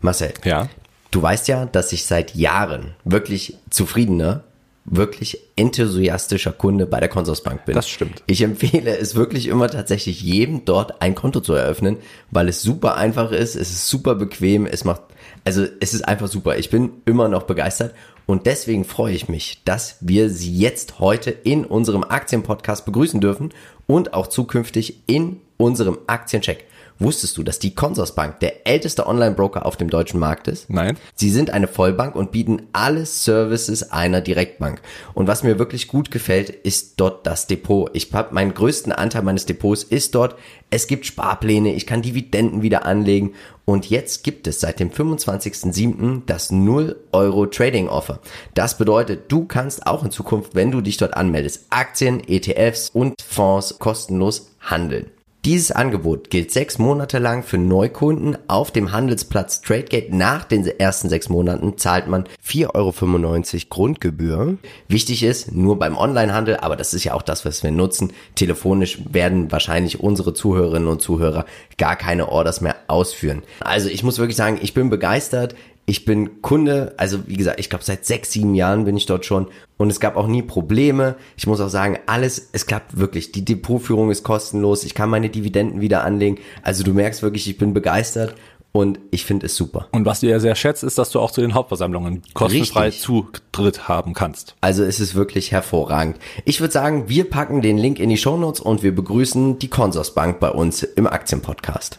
Marcel, 0.00 0.32
Ja. 0.44 0.68
du 1.10 1.22
weißt 1.22 1.48
ja, 1.48 1.66
dass 1.66 1.92
ich 1.92 2.04
seit 2.04 2.34
Jahren 2.34 2.94
wirklich 3.04 3.56
zufriedener, 3.70 4.44
wirklich 4.84 5.38
enthusiastischer 5.56 6.52
Kunde 6.52 6.86
bei 6.86 6.98
der 7.00 7.08
Consorsbank 7.10 7.64
bin. 7.66 7.74
Das 7.74 7.88
stimmt. 7.88 8.22
Ich 8.26 8.40
empfehle 8.42 8.96
es 8.96 9.14
wirklich 9.14 9.46
immer 9.48 9.68
tatsächlich 9.68 10.22
jedem 10.22 10.64
dort 10.64 11.02
ein 11.02 11.14
Konto 11.14 11.40
zu 11.40 11.52
eröffnen, 11.52 11.98
weil 12.30 12.48
es 12.48 12.62
super 12.62 12.96
einfach 12.96 13.30
ist, 13.32 13.54
es 13.54 13.70
ist 13.70 13.88
super 13.88 14.14
bequem, 14.14 14.64
es 14.66 14.84
macht, 14.84 15.02
also 15.44 15.66
es 15.80 15.92
ist 15.92 16.08
einfach 16.08 16.28
super. 16.28 16.56
Ich 16.56 16.70
bin 16.70 16.90
immer 17.04 17.28
noch 17.28 17.42
begeistert 17.42 17.94
und 18.24 18.46
deswegen 18.46 18.84
freue 18.84 19.14
ich 19.14 19.28
mich, 19.28 19.62
dass 19.64 19.96
wir 20.00 20.30
Sie 20.30 20.56
jetzt 20.56 21.00
heute 21.00 21.30
in 21.30 21.64
unserem 21.66 22.04
Aktienpodcast 22.04 22.86
begrüßen 22.86 23.20
dürfen 23.20 23.50
und 23.86 24.14
auch 24.14 24.26
zukünftig 24.28 25.02
in 25.06 25.40
unserem 25.58 25.98
Aktiencheck. 26.06 26.64
Wusstest 26.98 27.36
du, 27.36 27.44
dass 27.44 27.60
die 27.60 27.74
Consorsbank 27.74 28.40
der 28.40 28.66
älteste 28.66 29.06
Online-Broker 29.06 29.64
auf 29.64 29.76
dem 29.76 29.88
deutschen 29.88 30.18
Markt 30.18 30.48
ist? 30.48 30.68
Nein. 30.68 30.96
Sie 31.14 31.30
sind 31.30 31.50
eine 31.50 31.68
Vollbank 31.68 32.16
und 32.16 32.32
bieten 32.32 32.62
alle 32.72 33.06
Services 33.06 33.92
einer 33.92 34.20
Direktbank. 34.20 34.82
Und 35.14 35.28
was 35.28 35.44
mir 35.44 35.58
wirklich 35.58 35.86
gut 35.86 36.10
gefällt, 36.10 36.50
ist 36.50 36.94
dort 36.96 37.26
das 37.26 37.46
Depot. 37.46 37.88
Ich 37.92 38.12
habe 38.12 38.34
meinen 38.34 38.52
größten 38.52 38.92
Anteil 38.92 39.22
meines 39.22 39.46
Depots 39.46 39.84
ist 39.84 40.14
dort. 40.14 40.34
Es 40.70 40.86
gibt 40.86 41.06
Sparpläne, 41.06 41.72
ich 41.74 41.86
kann 41.86 42.02
Dividenden 42.02 42.62
wieder 42.62 42.84
anlegen 42.84 43.34
und 43.64 43.88
jetzt 43.90 44.24
gibt 44.24 44.46
es 44.46 44.60
seit 44.60 44.80
dem 44.80 44.90
25.07. 44.90 46.22
das 46.26 46.50
0 46.50 46.96
Euro 47.12 47.46
Trading 47.46 47.88
Offer. 47.88 48.18
Das 48.54 48.76
bedeutet, 48.76 49.30
du 49.30 49.44
kannst 49.44 49.86
auch 49.86 50.04
in 50.04 50.10
Zukunft, 50.10 50.54
wenn 50.54 50.70
du 50.70 50.80
dich 50.80 50.96
dort 50.96 51.16
anmeldest, 51.16 51.66
Aktien, 51.70 52.22
ETFs 52.26 52.90
und 52.90 53.14
Fonds 53.22 53.78
kostenlos 53.78 54.50
handeln. 54.60 55.10
Dieses 55.48 55.72
Angebot 55.72 56.28
gilt 56.28 56.50
sechs 56.50 56.78
Monate 56.78 57.18
lang 57.18 57.42
für 57.42 57.56
Neukunden 57.56 58.36
auf 58.48 58.70
dem 58.70 58.92
Handelsplatz 58.92 59.62
TradeGate. 59.62 60.14
Nach 60.14 60.44
den 60.44 60.66
ersten 60.66 61.08
sechs 61.08 61.30
Monaten 61.30 61.78
zahlt 61.78 62.06
man 62.06 62.24
4,95 62.46 62.74
Euro 62.74 63.66
Grundgebühr. 63.70 64.58
Wichtig 64.88 65.22
ist, 65.22 65.52
nur 65.52 65.78
beim 65.78 65.96
Onlinehandel, 65.96 66.58
aber 66.58 66.76
das 66.76 66.92
ist 66.92 67.04
ja 67.04 67.14
auch 67.14 67.22
das, 67.22 67.46
was 67.46 67.62
wir 67.62 67.70
nutzen. 67.70 68.12
Telefonisch 68.34 68.98
werden 69.10 69.50
wahrscheinlich 69.50 70.00
unsere 70.00 70.34
Zuhörerinnen 70.34 70.86
und 70.86 71.00
Zuhörer 71.00 71.46
gar 71.78 71.96
keine 71.96 72.28
Orders 72.28 72.60
mehr 72.60 72.76
ausführen. 72.86 73.42
Also 73.60 73.88
ich 73.88 74.02
muss 74.02 74.18
wirklich 74.18 74.36
sagen, 74.36 74.58
ich 74.60 74.74
bin 74.74 74.90
begeistert. 74.90 75.54
Ich 75.88 76.04
bin 76.04 76.42
Kunde, 76.42 76.92
also 76.98 77.26
wie 77.28 77.38
gesagt, 77.38 77.58
ich 77.58 77.70
glaube 77.70 77.82
seit 77.82 78.04
sechs, 78.04 78.30
sieben 78.30 78.54
Jahren 78.54 78.84
bin 78.84 78.94
ich 78.94 79.06
dort 79.06 79.24
schon 79.24 79.46
und 79.78 79.88
es 79.88 80.00
gab 80.00 80.16
auch 80.16 80.26
nie 80.26 80.42
Probleme. 80.42 81.16
Ich 81.38 81.46
muss 81.46 81.62
auch 81.62 81.70
sagen, 81.70 81.98
alles, 82.04 82.50
es 82.52 82.66
klappt 82.66 82.98
wirklich. 82.98 83.32
Die 83.32 83.42
Depotführung 83.42 84.10
ist 84.10 84.22
kostenlos, 84.22 84.84
ich 84.84 84.94
kann 84.94 85.08
meine 85.08 85.30
Dividenden 85.30 85.80
wieder 85.80 86.04
anlegen. 86.04 86.36
Also 86.62 86.84
du 86.84 86.92
merkst 86.92 87.22
wirklich, 87.22 87.48
ich 87.48 87.56
bin 87.56 87.72
begeistert 87.72 88.34
und 88.70 88.98
ich 89.10 89.24
finde 89.24 89.46
es 89.46 89.56
super. 89.56 89.88
Und 89.92 90.04
was 90.04 90.20
du 90.20 90.28
ja 90.28 90.40
sehr 90.40 90.56
schätzt, 90.56 90.84
ist, 90.84 90.98
dass 90.98 91.08
du 91.08 91.20
auch 91.20 91.30
zu 91.30 91.40
den 91.40 91.54
Hauptversammlungen 91.54 92.20
kostenfrei 92.34 92.88
Richtig. 92.88 93.04
Zutritt 93.04 93.88
haben 93.88 94.12
kannst. 94.12 94.56
Also 94.60 94.84
es 94.84 95.00
ist 95.00 95.14
wirklich 95.14 95.52
hervorragend. 95.52 96.18
Ich 96.44 96.60
würde 96.60 96.74
sagen, 96.74 97.08
wir 97.08 97.30
packen 97.30 97.62
den 97.62 97.78
Link 97.78 97.98
in 97.98 98.10
die 98.10 98.18
Shownotes 98.18 98.60
und 98.60 98.82
wir 98.82 98.94
begrüßen 98.94 99.58
die 99.58 99.68
Consorsbank 99.68 100.38
bei 100.38 100.50
uns 100.50 100.82
im 100.82 101.06
Aktienpodcast. 101.06 101.98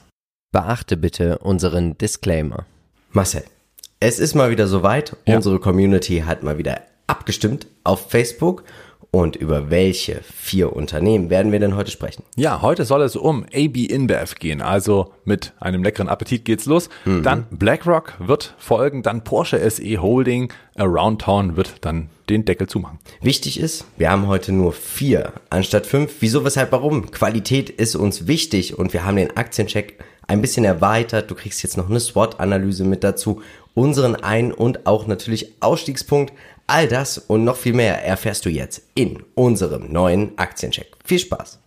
Beachte 0.51 0.95
bitte 0.95 1.39
unseren 1.39 1.97
Disclaimer. 1.97 2.67
Marcel, 3.11 3.43
es 4.00 4.19
ist 4.19 4.36
mal 4.36 4.50
wieder 4.50 4.67
soweit. 4.67 5.16
Ja. 5.28 5.36
Unsere 5.36 5.59
Community 5.59 6.23
hat 6.25 6.44
mal 6.44 6.58
wieder 6.58 6.81
abgestimmt 7.08 7.67
auf 7.83 8.09
Facebook. 8.09 8.64
Und 9.11 9.36
über 9.36 9.72
welche 9.72 10.22
vier 10.22 10.72
Unternehmen 10.75 11.31
werden 11.31 11.52
wir 11.52 11.59
denn 11.59 11.75
heute 11.75 11.89
sprechen? 11.89 12.22
Ja, 12.36 12.61
heute 12.61 12.86
soll 12.86 13.02
es 13.02 13.16
um 13.16 13.44
AB 13.45 13.89
InBev 13.89 14.36
gehen. 14.36 14.61
Also 14.61 15.14
mit 15.25 15.53
einem 15.59 15.83
leckeren 15.83 16.09
Appetit 16.09 16.45
geht's 16.45 16.67
los. 16.67 16.89
Dann 17.06 17.47
BlackRock 17.50 18.14
wird 18.19 18.53
folgen, 18.59 19.02
dann 19.02 19.23
Porsche 19.23 19.67
SE 19.67 19.97
Holding, 19.97 20.53
Aroundtown 20.75 21.58
wird 21.58 21.78
dann 21.81 22.11
den 22.30 22.45
Deckel 22.45 22.67
zumachen. 22.67 23.00
Wichtig 23.19 23.59
ist, 23.59 23.86
wir 23.97 24.11
haben 24.11 24.28
heute 24.28 24.52
nur 24.52 24.73
vier 24.73 25.34
anstatt 25.50 25.88
fünf. 25.88 26.18
Wieso, 26.19 26.46
weshalb, 26.46 26.72
warum? 26.72 27.09
Qualität 27.09 27.72
ist 27.72 27.96
uns 27.96 28.28
wichtig 28.28 28.78
und 28.78 28.94
wir 28.94 29.06
haben 29.06 29.16
den 29.16 29.35
Aktiencheck 29.35 29.97
ein 30.28 30.41
bisschen 30.41 30.63
erweitert. 30.63 31.31
Du 31.31 31.35
kriegst 31.35 31.63
jetzt 31.63 31.75
noch 31.75 31.90
eine 31.90 32.00
SWOT-Analyse 32.00 32.84
mit 32.84 33.03
dazu, 33.03 33.41
unseren 33.74 34.16
Ein- 34.16 34.52
und 34.52 34.85
auch 34.85 35.07
natürlich 35.07 35.56
Ausstiegspunkt. 35.62 36.34
All 36.68 36.88
das 36.88 37.18
und 37.18 37.44
noch 37.44 37.57
viel 37.57 37.74
mehr 37.74 38.06
erfährst 38.06 38.46
du 38.46 38.50
jetzt 38.50 38.84
in 38.96 39.24
unserem 39.35 39.91
neuen 39.91 40.38
Aktiencheck. 40.38 40.91
Viel 41.03 41.19
Spaß! 41.19 41.59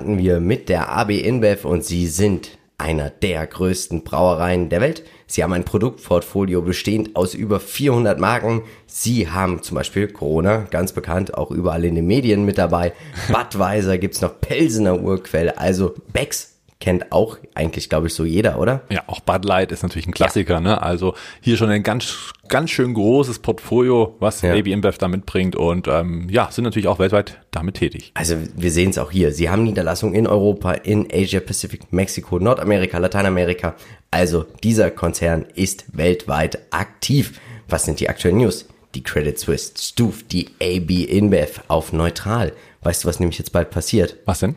starten 0.00 0.18
wir 0.18 0.40
mit 0.40 0.68
der 0.68 0.90
AB 0.90 1.10
InBev 1.10 1.64
und 1.64 1.84
sie 1.84 2.06
sind 2.06 2.58
einer 2.90 3.08
der 3.08 3.46
größten 3.46 4.02
Brauereien 4.02 4.68
der 4.68 4.80
Welt. 4.80 5.04
Sie 5.26 5.44
haben 5.44 5.52
ein 5.52 5.64
Produktportfolio 5.64 6.60
bestehend 6.60 7.14
aus 7.14 7.34
über 7.34 7.60
400 7.60 8.18
Marken. 8.18 8.62
Sie 8.86 9.28
haben 9.28 9.62
zum 9.62 9.76
Beispiel 9.76 10.08
Corona, 10.08 10.66
ganz 10.70 10.92
bekannt, 10.92 11.34
auch 11.34 11.52
überall 11.52 11.84
in 11.84 11.94
den 11.94 12.06
Medien 12.08 12.44
mit 12.44 12.58
dabei. 12.58 12.92
Budweiser 13.32 13.96
gibt's 13.96 14.20
noch 14.20 14.40
Pelsener 14.40 15.00
Urquell, 15.00 15.50
also 15.50 15.94
Becks 16.12 16.59
kennt 16.80 17.12
auch 17.12 17.36
eigentlich, 17.54 17.88
glaube 17.90 18.06
ich, 18.06 18.14
so 18.14 18.24
jeder, 18.24 18.58
oder? 18.58 18.80
Ja, 18.90 19.02
auch 19.06 19.20
Bud 19.20 19.44
Light 19.44 19.70
ist 19.70 19.82
natürlich 19.82 20.06
ein 20.06 20.12
Klassiker, 20.14 20.60
ne? 20.60 20.82
Also 20.82 21.14
hier 21.40 21.56
schon 21.58 21.68
ein 21.68 21.82
ganz, 21.82 22.32
ganz 22.48 22.70
schön 22.70 22.94
großes 22.94 23.40
Portfolio, 23.40 24.16
was 24.18 24.40
Ja. 24.40 24.54
AB 24.54 24.66
InBev 24.68 24.96
da 24.98 25.06
mitbringt 25.06 25.54
und 25.56 25.86
ähm, 25.88 26.28
ja, 26.30 26.50
sind 26.50 26.64
natürlich 26.64 26.88
auch 26.88 26.98
weltweit 26.98 27.38
damit 27.50 27.76
tätig. 27.76 28.12
Also 28.14 28.36
wir 28.56 28.70
sehen 28.72 28.90
es 28.90 28.98
auch 28.98 29.10
hier. 29.10 29.32
Sie 29.32 29.50
haben 29.50 29.62
Niederlassungen 29.64 30.14
in 30.14 30.26
Europa, 30.26 30.72
in 30.72 31.06
Asia 31.12 31.40
Pacific, 31.40 31.92
Mexiko, 31.92 32.38
Nordamerika, 32.38 32.96
Lateinamerika. 32.98 33.76
Also 34.10 34.46
dieser 34.64 34.90
Konzern 34.90 35.44
ist 35.54 35.84
weltweit 35.96 36.58
aktiv. 36.70 37.40
Was 37.68 37.84
sind 37.84 38.00
die 38.00 38.08
aktuellen 38.08 38.38
News? 38.38 38.66
Die 38.94 39.02
Credit 39.04 39.38
Suisse 39.38 39.74
stuft 39.78 40.32
die 40.32 40.48
AB 40.60 40.90
InBev 41.08 41.60
auf 41.68 41.92
neutral. 41.92 42.52
Weißt 42.82 43.04
du, 43.04 43.08
was 43.08 43.20
nämlich 43.20 43.38
jetzt 43.38 43.52
bald 43.52 43.70
passiert? 43.70 44.16
Was 44.24 44.40
denn? 44.40 44.56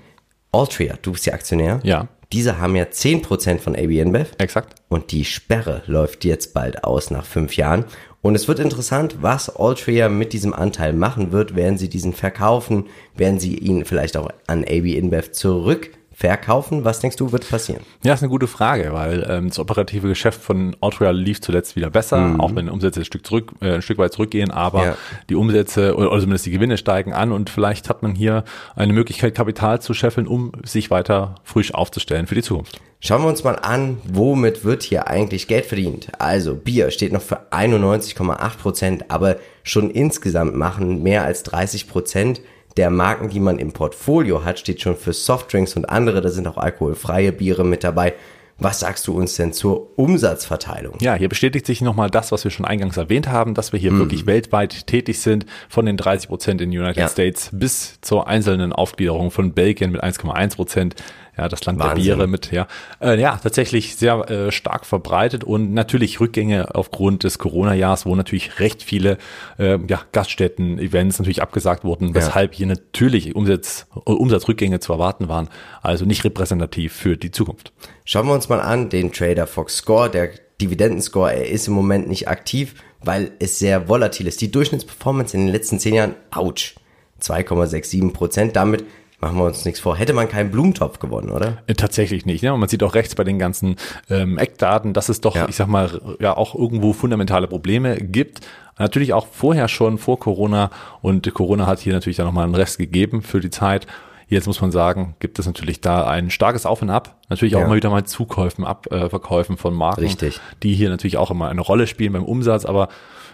Altria, 0.53 0.95
du 1.01 1.11
bist 1.11 1.25
ja 1.25 1.33
Aktionär. 1.33 1.79
Ja. 1.83 2.07
Diese 2.31 2.57
haben 2.59 2.75
ja 2.75 2.85
10% 2.85 3.59
von 3.59 3.75
AB 3.75 3.91
InBev. 3.91 4.31
Exakt. 4.37 4.75
Und 4.87 5.11
die 5.11 5.25
Sperre 5.25 5.83
läuft 5.85 6.25
jetzt 6.25 6.53
bald 6.53 6.83
aus 6.83 7.11
nach 7.11 7.25
fünf 7.25 7.55
Jahren. 7.57 7.85
Und 8.21 8.35
es 8.35 8.47
wird 8.47 8.59
interessant, 8.59 9.17
was 9.21 9.55
Altria 9.55 10.09
mit 10.09 10.33
diesem 10.33 10.53
Anteil 10.53 10.93
machen 10.93 11.31
wird. 11.31 11.55
Werden 11.55 11.77
sie 11.77 11.89
diesen 11.89 12.13
verkaufen? 12.13 12.85
Werden 13.15 13.39
sie 13.39 13.57
ihn 13.57 13.85
vielleicht 13.85 14.15
auch 14.15 14.29
an 14.47 14.63
AB 14.63 14.95
InBev 14.95 15.31
zurück 15.31 15.91
verkaufen? 16.13 16.85
Was 16.85 16.99
denkst 16.99 17.17
du, 17.17 17.31
wird 17.31 17.49
passieren? 17.49 17.81
Ja, 18.03 18.13
ist 18.13 18.21
eine 18.21 18.29
gute 18.29 18.47
Frage, 18.47 18.93
weil 18.93 19.25
ähm, 19.29 19.49
das 19.49 19.59
operative 19.59 20.07
Geschäft 20.07 20.41
von 20.41 20.75
Altria 20.81 21.11
lief 21.11 21.41
zuletzt 21.41 21.75
wieder 21.75 21.89
besser, 21.89 22.35
auch 22.37 22.55
wenn 22.55 22.69
Umsätze 22.69 23.01
ein 23.01 23.05
Stück 23.05 23.25
zurück, 23.25 23.51
äh, 23.61 23.75
ein 23.75 23.81
Stück 23.81 23.97
weit 23.97 24.13
zurückgehen, 24.13 24.51
aber 24.51 24.85
Ja. 24.85 24.97
die 25.29 25.35
Umsätze 25.35 25.95
oder, 25.95 26.11
oder 26.11 26.19
zumindest 26.21 26.45
die 26.45 26.51
Gewinne 26.51 26.77
steigen 26.77 27.13
an 27.13 27.31
und 27.31 27.49
vielleicht 27.49 27.89
hat 27.89 28.03
man 28.03 28.15
hier 28.15 28.43
eine 28.75 28.93
Möglichkeit, 28.93 29.35
Kapital 29.35 29.81
zu 29.81 29.93
scheffeln, 29.93 30.27
um 30.27 30.51
sich 30.63 30.91
weiter 30.91 31.35
frisch 31.43 31.73
aufzustellen 31.73 32.27
für 32.27 32.35
die 32.35 32.43
Zukunft. 32.43 32.79
Schauen 32.99 33.21
wir 33.23 33.27
uns 33.27 33.43
mal 33.43 33.55
an, 33.55 33.97
womit 34.05 34.63
wird 34.63 34.81
hier 34.83 35.07
eigentlich 35.09 35.47
Geld 35.47 35.65
verdient. 35.65 36.07
Also 36.19 36.55
Bier 36.55 36.89
steht 36.89 37.11
noch 37.11 37.21
für 37.21 37.51
91,8 37.51 38.57
Prozent, 38.59 39.11
aber 39.11 39.35
schon 39.63 39.89
insgesamt 39.89 40.55
machen 40.55 41.03
mehr 41.03 41.25
als 41.25 41.43
30 41.43 41.89
Prozent 41.89 42.39
der 42.77 42.89
Marken, 42.89 43.29
die 43.29 43.39
man 43.39 43.59
im 43.59 43.71
Portfolio 43.71 44.43
hat, 44.43 44.59
steht 44.59 44.81
schon 44.81 44.95
für 44.95 45.13
Softdrinks 45.13 45.75
und 45.75 45.89
andere. 45.89 46.21
Da 46.21 46.29
sind 46.29 46.47
auch 46.47 46.57
alkoholfreie 46.57 47.31
Biere 47.31 47.63
mit 47.63 47.83
dabei. 47.83 48.13
Was 48.59 48.79
sagst 48.81 49.07
du 49.07 49.13
uns 49.17 49.35
denn 49.35 49.51
zur 49.51 49.97
Umsatzverteilung? 49.97 50.97
Ja, 51.01 51.15
hier 51.15 51.27
bestätigt 51.27 51.65
sich 51.65 51.81
nochmal 51.81 52.09
das, 52.09 52.31
was 52.31 52.43
wir 52.43 52.51
schon 52.51 52.65
eingangs 52.65 52.97
erwähnt 52.97 53.27
haben, 53.27 53.55
dass 53.55 53.73
wir 53.73 53.79
hier 53.79 53.97
wirklich 53.97 54.25
weltweit 54.27 54.85
tätig 54.87 55.19
sind, 55.21 55.45
von 55.69 55.85
den 55.85 55.97
30 55.97 56.29
Prozent 56.29 56.61
in 56.61 56.69
den 56.71 56.79
United 56.79 56.97
Ja. 57.01 57.09
States 57.09 57.49
bis 57.51 57.99
zur 58.01 58.27
einzelnen 58.27 58.71
Aufgliederung 58.71 59.31
von 59.31 59.53
Belgien 59.53 59.91
mit 59.91 60.03
1,1 60.03 60.55
Prozent. 60.55 60.95
Ja, 61.37 61.47
das 61.49 61.65
Land 61.65 61.79
Wahnsinn. 61.79 62.05
der 62.05 62.15
Biere 62.15 62.27
mit, 62.27 62.51
ja. 62.51 62.67
Äh, 63.01 63.19
ja, 63.19 63.37
tatsächlich 63.41 63.95
sehr 63.95 64.29
äh, 64.29 64.51
stark 64.51 64.85
verbreitet 64.85 65.43
und 65.43 65.73
natürlich 65.73 66.19
Rückgänge 66.19 66.75
aufgrund 66.75 67.23
des 67.23 67.39
Corona-Jahres, 67.39 68.05
wo 68.05 68.15
natürlich 68.15 68.59
recht 68.59 68.83
viele 68.83 69.17
äh, 69.57 69.79
ja, 69.87 70.01
Gaststätten, 70.11 70.77
Events 70.77 71.17
natürlich 71.17 71.41
abgesagt 71.41 71.83
wurden, 71.83 72.13
weshalb 72.13 72.53
hier 72.53 72.67
natürlich 72.67 73.35
Umsatz, 73.35 73.87
äh, 73.95 74.11
Umsatzrückgänge 74.11 74.79
zu 74.79 74.93
erwarten 74.93 75.27
waren, 75.27 75.49
also 75.81 76.05
nicht 76.05 76.23
repräsentativ 76.23 76.93
für 76.93 77.17
die 77.17 77.31
Zukunft. 77.31 77.73
Schauen 78.05 78.27
wir 78.27 78.33
uns 78.33 78.49
mal 78.49 78.61
an, 78.61 78.89
den 78.89 79.11
Trader 79.11 79.47
Fox 79.47 79.77
Score, 79.77 80.11
der 80.11 80.29
Dividendenscore, 80.61 81.33
er 81.33 81.49
ist 81.49 81.67
im 81.67 81.73
Moment 81.73 82.07
nicht 82.07 82.27
aktiv, 82.27 82.75
weil 83.01 83.31
es 83.39 83.57
sehr 83.59 83.89
volatil 83.89 84.27
ist. 84.27 84.39
Die 84.39 84.51
Durchschnittsperformance 84.51 85.35
in 85.35 85.45
den 85.45 85.51
letzten 85.51 85.79
zehn 85.79 85.95
Jahren, 85.95 86.15
ouch, 86.31 86.75
2,67 87.21 88.13
Prozent. 88.13 88.55
Damit 88.55 88.83
machen 89.23 89.37
wir 89.37 89.45
uns 89.45 89.65
nichts 89.65 89.79
vor, 89.79 89.95
hätte 89.97 90.13
man 90.13 90.27
keinen 90.29 90.51
Blumentopf 90.51 90.99
gewonnen, 90.99 91.29
oder? 91.29 91.57
Äh, 91.67 91.73
Tatsächlich 91.73 92.25
nicht. 92.25 92.43
Ne? 92.43 92.53
Und 92.53 92.59
man 92.59 92.69
sieht 92.69 92.83
auch 92.83 92.93
rechts 92.95 93.15
bei 93.15 93.23
den 93.23 93.39
ganzen 93.39 93.75
ähm, 94.09 94.37
Eckdaten, 94.37 94.93
dass 94.93 95.09
es 95.09 95.21
doch, 95.21 95.35
Ja. 95.35 95.47
ich 95.49 95.55
sag 95.55 95.67
mal, 95.67 95.99
ja 96.19 96.35
auch 96.37 96.55
irgendwo 96.55 96.93
fundamentale 96.93 97.47
Probleme 97.47 97.97
gibt. 97.97 98.41
Natürlich 98.79 99.13
auch 99.13 99.27
vorher 99.27 99.67
schon, 99.67 99.97
vor 99.97 100.19
Corona. 100.19 100.69
Und 101.01 101.31
Corona 101.33 101.67
hat 101.67 101.79
hier 101.79 101.93
natürlich 101.93 102.17
dann 102.17 102.25
nochmal 102.25 102.45
einen 102.45 102.55
Rest 102.55 102.77
gegeben 102.77 103.21
für 103.21 103.39
die 103.39 103.49
Zeit. 103.51 103.85
Jetzt 104.27 104.47
muss 104.47 104.61
man 104.61 104.71
sagen, 104.71 105.15
gibt 105.19 105.37
es 105.37 105.45
natürlich 105.45 105.79
da 105.81 106.07
ein 106.07 106.31
starkes 106.31 106.65
Auf 106.65 106.81
und 106.81 106.89
Ab. 106.89 107.17
Natürlich 107.29 107.55
auch 107.55 107.59
Ja. 107.61 107.67
mal 107.67 107.75
wieder 107.75 107.91
mal 107.91 108.03
Zukäufen, 108.05 108.65
Abverkäufen 108.65 109.55
äh, 109.55 109.59
von 109.59 109.75
Marken. 109.75 110.01
Richtig. 110.01 110.39
Die 110.63 110.73
hier 110.73 110.89
natürlich 110.89 111.17
auch 111.17 111.29
immer 111.29 111.49
eine 111.49 111.61
Rolle 111.61 111.85
spielen 111.85 112.13
beim 112.13 112.23
Umsatz. 112.23 112.65
Aber 112.65 112.87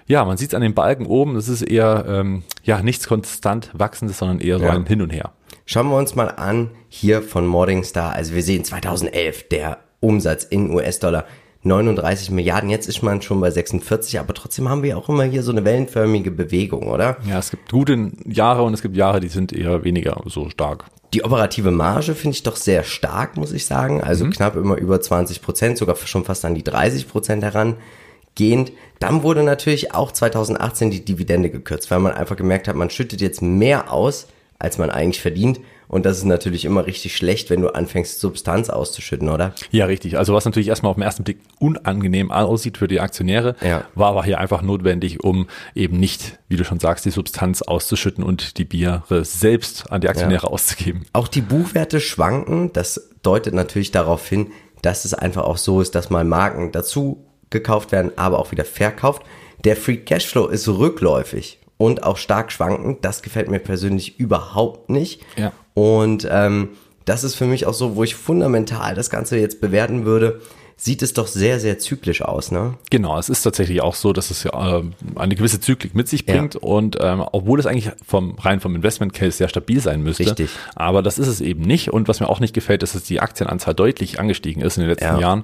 ja, 0.08 0.26
man 0.26 0.36
sieht 0.38 0.50
es 0.50 0.56
an 0.56 0.62
den 0.62 0.74
Balken 0.74 1.06
oben. 1.06 1.36
Das 1.36 1.48
ist 1.48 1.62
eher, 1.62 2.04
ähm, 2.08 2.44
ja, 2.64 2.82
nichts 2.82 3.08
konstant 3.08 3.70
wachsendes, 3.74 4.18
sondern 4.18 4.40
eher 4.40 4.60
so 4.60 4.66
Ja. 4.66 4.72
ein 4.74 4.86
Hin 4.88 5.02
und 5.02 5.12
Her. 5.12 5.32
Schauen 5.72 5.90
wir 5.90 5.98
uns 5.98 6.16
mal 6.16 6.30
an, 6.30 6.72
hier 6.88 7.22
von 7.22 7.46
Morningstar, 7.46 8.14
also 8.14 8.34
wir 8.34 8.42
sehen 8.42 8.64
2011, 8.64 9.50
der 9.50 9.78
Umsatz 10.00 10.44
in 10.44 10.72
US-Dollar 10.72 11.26
39 11.62 12.32
Milliarden, 12.32 12.72
jetzt 12.72 12.88
ist 12.88 13.04
man 13.04 13.22
schon 13.22 13.40
bei 13.40 13.52
46, 13.52 14.20
aber 14.20 14.34
trotzdem 14.34 14.68
haben 14.68 14.82
wir 14.82 14.98
auch 14.98 15.10
immer 15.10 15.26
hier 15.26 15.44
so 15.44 15.52
eine 15.52 15.64
wellenförmige 15.66 16.32
Bewegung, 16.32 16.88
oder? 16.88 17.18
Ja, 17.24 17.38
es 17.38 17.52
gibt 17.52 17.72
gute 17.72 18.10
Jahre 18.26 18.64
und 18.64 18.74
es 18.74 18.82
gibt 18.82 18.98
Jahre, 18.98 19.20
die 19.20 19.28
sind 19.28 19.54
eher 19.54 19.84
weniger 19.84 20.20
so 20.26 20.50
stark. 20.50 20.86
Die 21.14 21.24
operative 21.24 21.70
Marge 21.70 22.16
finde 22.16 22.36
ich 22.36 22.42
doch 22.42 22.56
sehr 22.56 22.84
stark, 22.84 23.38
muss 23.38 23.52
ich 23.52 23.68
sagen. 23.68 24.02
Also 24.02 24.28
knapp 24.28 24.56
immer 24.56 24.76
über 24.76 25.00
20 25.00 25.44
Prozent, 25.44 25.78
sogar 25.78 25.96
schon 25.98 26.26
fast 26.26 26.46
an 26.46 26.56
die 26.56 26.64
30 26.64 27.08
Prozent 27.08 27.44
herangehend. 27.44 28.72
Dann 28.98 29.22
wurde 29.22 29.44
natürlich 29.44 29.94
auch 29.94 30.14
2018 30.14 30.90
die 30.90 31.06
Dividende 31.06 31.52
gekürzt, 31.52 31.92
weil 31.92 32.00
man 32.00 32.14
einfach 32.14 32.38
gemerkt 32.38 32.68
hat, 32.68 32.76
man 32.76 32.90
schüttet 32.90 33.22
jetzt 33.22 33.44
mehr 33.44 33.94
aus, 33.94 34.26
als 34.60 34.78
man 34.78 34.90
eigentlich 34.90 35.22
verdient. 35.22 35.60
Und 35.88 36.06
das 36.06 36.18
ist 36.20 36.26
natürlich 36.26 36.66
immer 36.66 36.86
richtig 36.86 37.16
schlecht, 37.16 37.50
wenn 37.50 37.62
du 37.62 37.70
anfängst, 37.70 38.20
Substanz 38.20 38.70
auszuschütten, 38.70 39.30
oder? 39.30 39.56
Ja, 39.72 39.86
richtig. 39.86 40.18
Also 40.20 40.36
was 40.36 40.46
natürlich 40.46 40.68
erstmal 40.68 40.92
auf 40.92 40.98
den 40.98 41.04
ersten 41.04 41.24
Blick 41.24 41.40
unangenehm 41.60 42.30
aussieht 42.30 42.78
für 42.78 42.88
die 42.88 43.00
Aktionäre, 43.00 43.56
Ja. 43.66 43.86
war 43.96 44.10
aber 44.10 44.24
hier 44.24 44.40
einfach 44.40 44.62
notwendig, 44.62 45.24
um 45.24 45.48
eben 45.74 45.98
nicht, 45.98 46.38
wie 46.48 46.58
du 46.58 46.64
schon 46.64 46.80
sagst, 46.80 47.06
die 47.06 47.10
Substanz 47.10 47.64
auszuschütten 47.64 48.24
und 48.24 48.58
die 48.60 48.66
Biere 48.66 49.26
selbst 49.26 49.92
an 49.92 50.02
die 50.02 50.10
Aktionäre 50.10 50.48
auszugeben. 50.48 51.06
Auch 51.14 51.28
die 51.28 51.42
Buchwerte 51.42 52.00
schwanken. 52.00 52.72
Das 52.74 53.10
deutet 53.24 53.56
natürlich 53.56 53.90
darauf 53.92 54.28
hin, 54.28 54.52
dass 54.84 55.06
es 55.06 55.14
einfach 55.16 55.44
auch 55.44 55.58
so 55.58 55.82
ist, 55.82 55.96
dass 55.96 56.10
mal 56.12 56.24
Marken 56.24 56.72
dazu 56.72 57.26
gekauft 57.50 57.92
werden, 57.92 58.12
aber 58.16 58.38
auch 58.40 58.52
wieder 58.52 58.66
verkauft. 58.66 59.24
Der 59.64 59.76
Free 59.76 59.98
Cashflow 59.98 60.48
ist 60.48 60.68
rückläufig 60.68 61.59
und 61.80 62.04
auch 62.04 62.18
stark 62.18 62.52
schwankend. 62.52 63.04
Das 63.04 63.24
gefällt 63.24 63.50
mir 63.50 63.58
persönlich 63.60 64.20
überhaupt 64.20 64.90
nicht. 64.92 65.22
Ja. 65.38 65.54
Und 65.74 66.28
ähm, 66.30 66.70
das 67.06 67.24
ist 67.24 67.34
für 67.36 67.46
mich 67.46 67.66
auch 67.66 67.74
so, 67.74 67.96
wo 67.96 68.04
ich 68.04 68.14
fundamental 68.14 68.94
das 68.94 69.10
Ganze 69.10 69.40
jetzt 69.40 69.62
bewerten 69.62 70.06
würde, 70.06 70.42
sieht 70.76 71.02
es 71.02 71.14
doch 71.14 71.28
sehr, 71.28 71.60
sehr 71.60 71.80
zyklisch 71.80 72.22
aus, 72.22 72.52
ne? 72.52 72.76
Genau, 72.90 73.18
es 73.18 73.28
ist 73.30 73.42
tatsächlich 73.44 73.82
auch 73.82 73.96
so, 73.96 74.14
dass 74.14 74.30
es 74.30 74.44
ja 74.44 74.78
ähm, 74.80 74.94
eine 75.16 75.36
gewisse 75.36 75.60
Zyklik 75.60 75.96
mit 75.96 76.08
sich 76.08 76.26
Ja. 76.28 76.36
bringt 76.36 76.56
und 76.58 76.98
ähm, 77.02 77.24
obwohl 77.32 77.60
es 77.60 77.66
eigentlich 77.66 77.92
vom 78.06 78.36
rein 78.40 78.60
vom 78.62 78.76
Investment 78.76 79.14
Case 79.14 79.32
sehr 79.38 79.50
stabil 79.50 79.80
sein 79.82 80.02
müsste, 80.04 80.26
Richtig. 80.26 80.50
aber 80.76 81.02
das 81.02 81.18
ist 81.20 81.28
es 81.28 81.42
eben 81.42 81.62
nicht 81.64 81.92
und 81.92 82.08
was 82.08 82.20
mir 82.22 82.30
auch 82.30 82.40
nicht 82.40 82.54
gefällt, 82.54 82.84
ist, 82.84 82.96
dass 82.96 83.04
die 83.04 83.20
Aktienanzahl 83.20 83.74
deutlich 83.74 84.20
angestiegen 84.22 84.62
ist 84.62 84.78
in 84.78 84.82
den 84.84 84.90
letzten 84.90 85.06
Ja. 85.06 85.20
Jahren. 85.20 85.44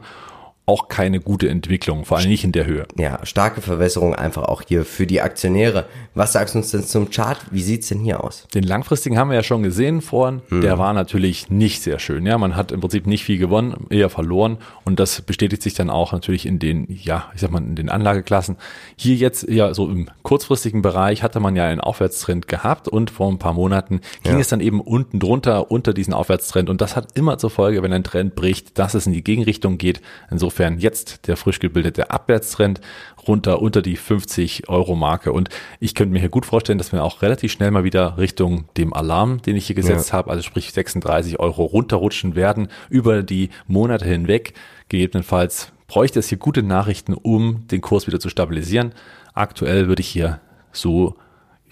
Auch 0.68 0.88
keine 0.88 1.20
gute 1.20 1.48
Entwicklung, 1.48 2.06
vor 2.06 2.18
allem 2.18 2.30
nicht 2.30 2.44
in 2.44 2.52
der 2.52 2.66
Höhe. 2.66 2.88
Ja, 2.98 3.24
starke 3.24 3.62
Verwässerung 3.62 4.16
einfach 4.16 4.44
auch 4.46 4.64
hier 4.68 4.84
für 4.84 5.06
die 5.06 5.22
Aktionäre. 5.22 5.86
Was 6.16 6.34
sagst 6.34 6.56
du 6.56 6.60
uns 6.60 6.72
denn 6.72 6.84
zum 6.84 7.12
Chart? 7.12 7.38
Wie 7.52 7.62
sieht's 7.62 7.90
denn 7.90 8.00
hier 8.00 8.24
aus? 8.24 8.48
Den 8.56 8.64
langfristigen 8.64 9.20
haben 9.20 9.30
wir 9.30 9.36
ja 9.36 9.44
schon 9.44 9.62
gesehen 9.62 10.02
vorhin. 10.02 10.42
Der 10.50 10.80
war 10.80 10.94
natürlich 10.94 11.52
nicht 11.52 11.84
sehr 11.84 12.00
schön. 12.00 12.26
Ja, 12.26 12.40
man 12.40 12.56
hat 12.56 12.72
im 12.72 12.80
Prinzip 12.80 13.06
nicht 13.06 13.24
viel 13.24 13.38
gewonnen, 13.38 13.86
eher 13.92 14.10
verloren. 14.10 14.58
Und 14.86 15.00
das 15.00 15.22
bestätigt 15.22 15.62
sich 15.62 15.76
dann 15.76 15.92
auch 15.92 16.14
natürlich 16.14 16.48
in 16.48 16.58
den, 16.58 16.88
ja, 16.90 17.26
ich 17.36 17.42
sag 17.42 17.52
mal, 17.52 17.62
in 17.62 17.76
den 17.76 17.90
Anlageklassen. 17.90 18.56
Hier 18.96 19.16
jetzt 19.18 19.48
ja 19.48 19.72
so 19.76 19.88
im 19.88 20.10
kurzfristigen 20.24 20.82
Bereich 20.82 21.22
hatte 21.22 21.40
man 21.40 21.56
ja 21.56 21.66
einen 21.66 21.80
Aufwärtstrend 21.80 22.48
gehabt 22.48 22.88
und 22.88 23.12
vor 23.12 23.30
ein 23.32 23.38
paar 23.38 23.54
Monaten 23.54 24.02
ging 24.24 24.34
Ja. 24.34 24.40
es 24.40 24.48
dann 24.48 24.62
eben 24.62 24.82
unten 24.82 25.20
drunter 25.20 25.70
unter 25.70 25.94
diesen 25.94 26.16
Aufwärtstrend. 26.16 26.72
Und 26.72 26.82
das 26.82 26.96
hat 26.96 27.10
immer 27.14 27.38
zur 27.38 27.52
Folge, 27.52 27.84
wenn 27.84 27.94
ein 27.94 28.04
Trend 28.04 28.34
bricht, 28.34 28.80
dass 28.80 28.96
es 28.96 29.06
in 29.06 29.14
die 29.14 29.24
Gegenrichtung 29.24 29.78
geht. 29.78 30.02
Insofern 30.32 30.55
jetzt 30.80 31.28
der 31.28 31.38
frisch 31.38 31.60
gebildete 31.60 32.10
Abwärtstrend 32.12 32.81
runter 33.28 33.62
unter 33.62 33.81
die 33.81 33.96
50 33.96 34.69
Euro 34.69 34.96
Marke. 34.96 35.31
Und 35.31 35.50
ich 35.80 35.96
könnte 35.96 36.13
mir 36.13 36.19
hier 36.19 36.30
gut 36.30 36.46
vorstellen, 36.46 36.78
dass 36.78 36.92
wir 36.92 37.04
auch 37.04 37.22
relativ 37.22 37.52
schnell 37.52 37.72
mal 37.72 37.84
wieder 37.84 38.18
Richtung 38.18 38.66
dem 38.78 38.94
Alarm, 38.94 39.42
den 39.42 39.56
ich 39.56 39.68
hier 39.68 39.75
gesetzt 39.75 40.13
habe, 40.13 40.30
also 40.30 40.44
sprich 40.44 40.72
36 40.72 41.40
Euro 41.40 41.63
runterrutschen 41.66 42.36
werden 42.36 42.68
über 42.90 43.24
die 43.24 43.50
Monate 43.68 44.06
hinweg. 44.06 44.54
Gegebenenfalls 44.90 45.72
bräuchte 45.88 46.19
es 46.19 46.30
hier 46.30 46.38
gute 46.38 46.63
Nachrichten, 46.63 47.13
um 47.13 47.68
den 47.68 47.81
Kurs 47.81 48.07
wieder 48.07 48.19
zu 48.19 48.30
stabilisieren. 48.30 48.94
Aktuell 49.34 49.88
würde 49.88 50.02
ich 50.02 50.07
hier 50.07 50.40
so 50.72 51.16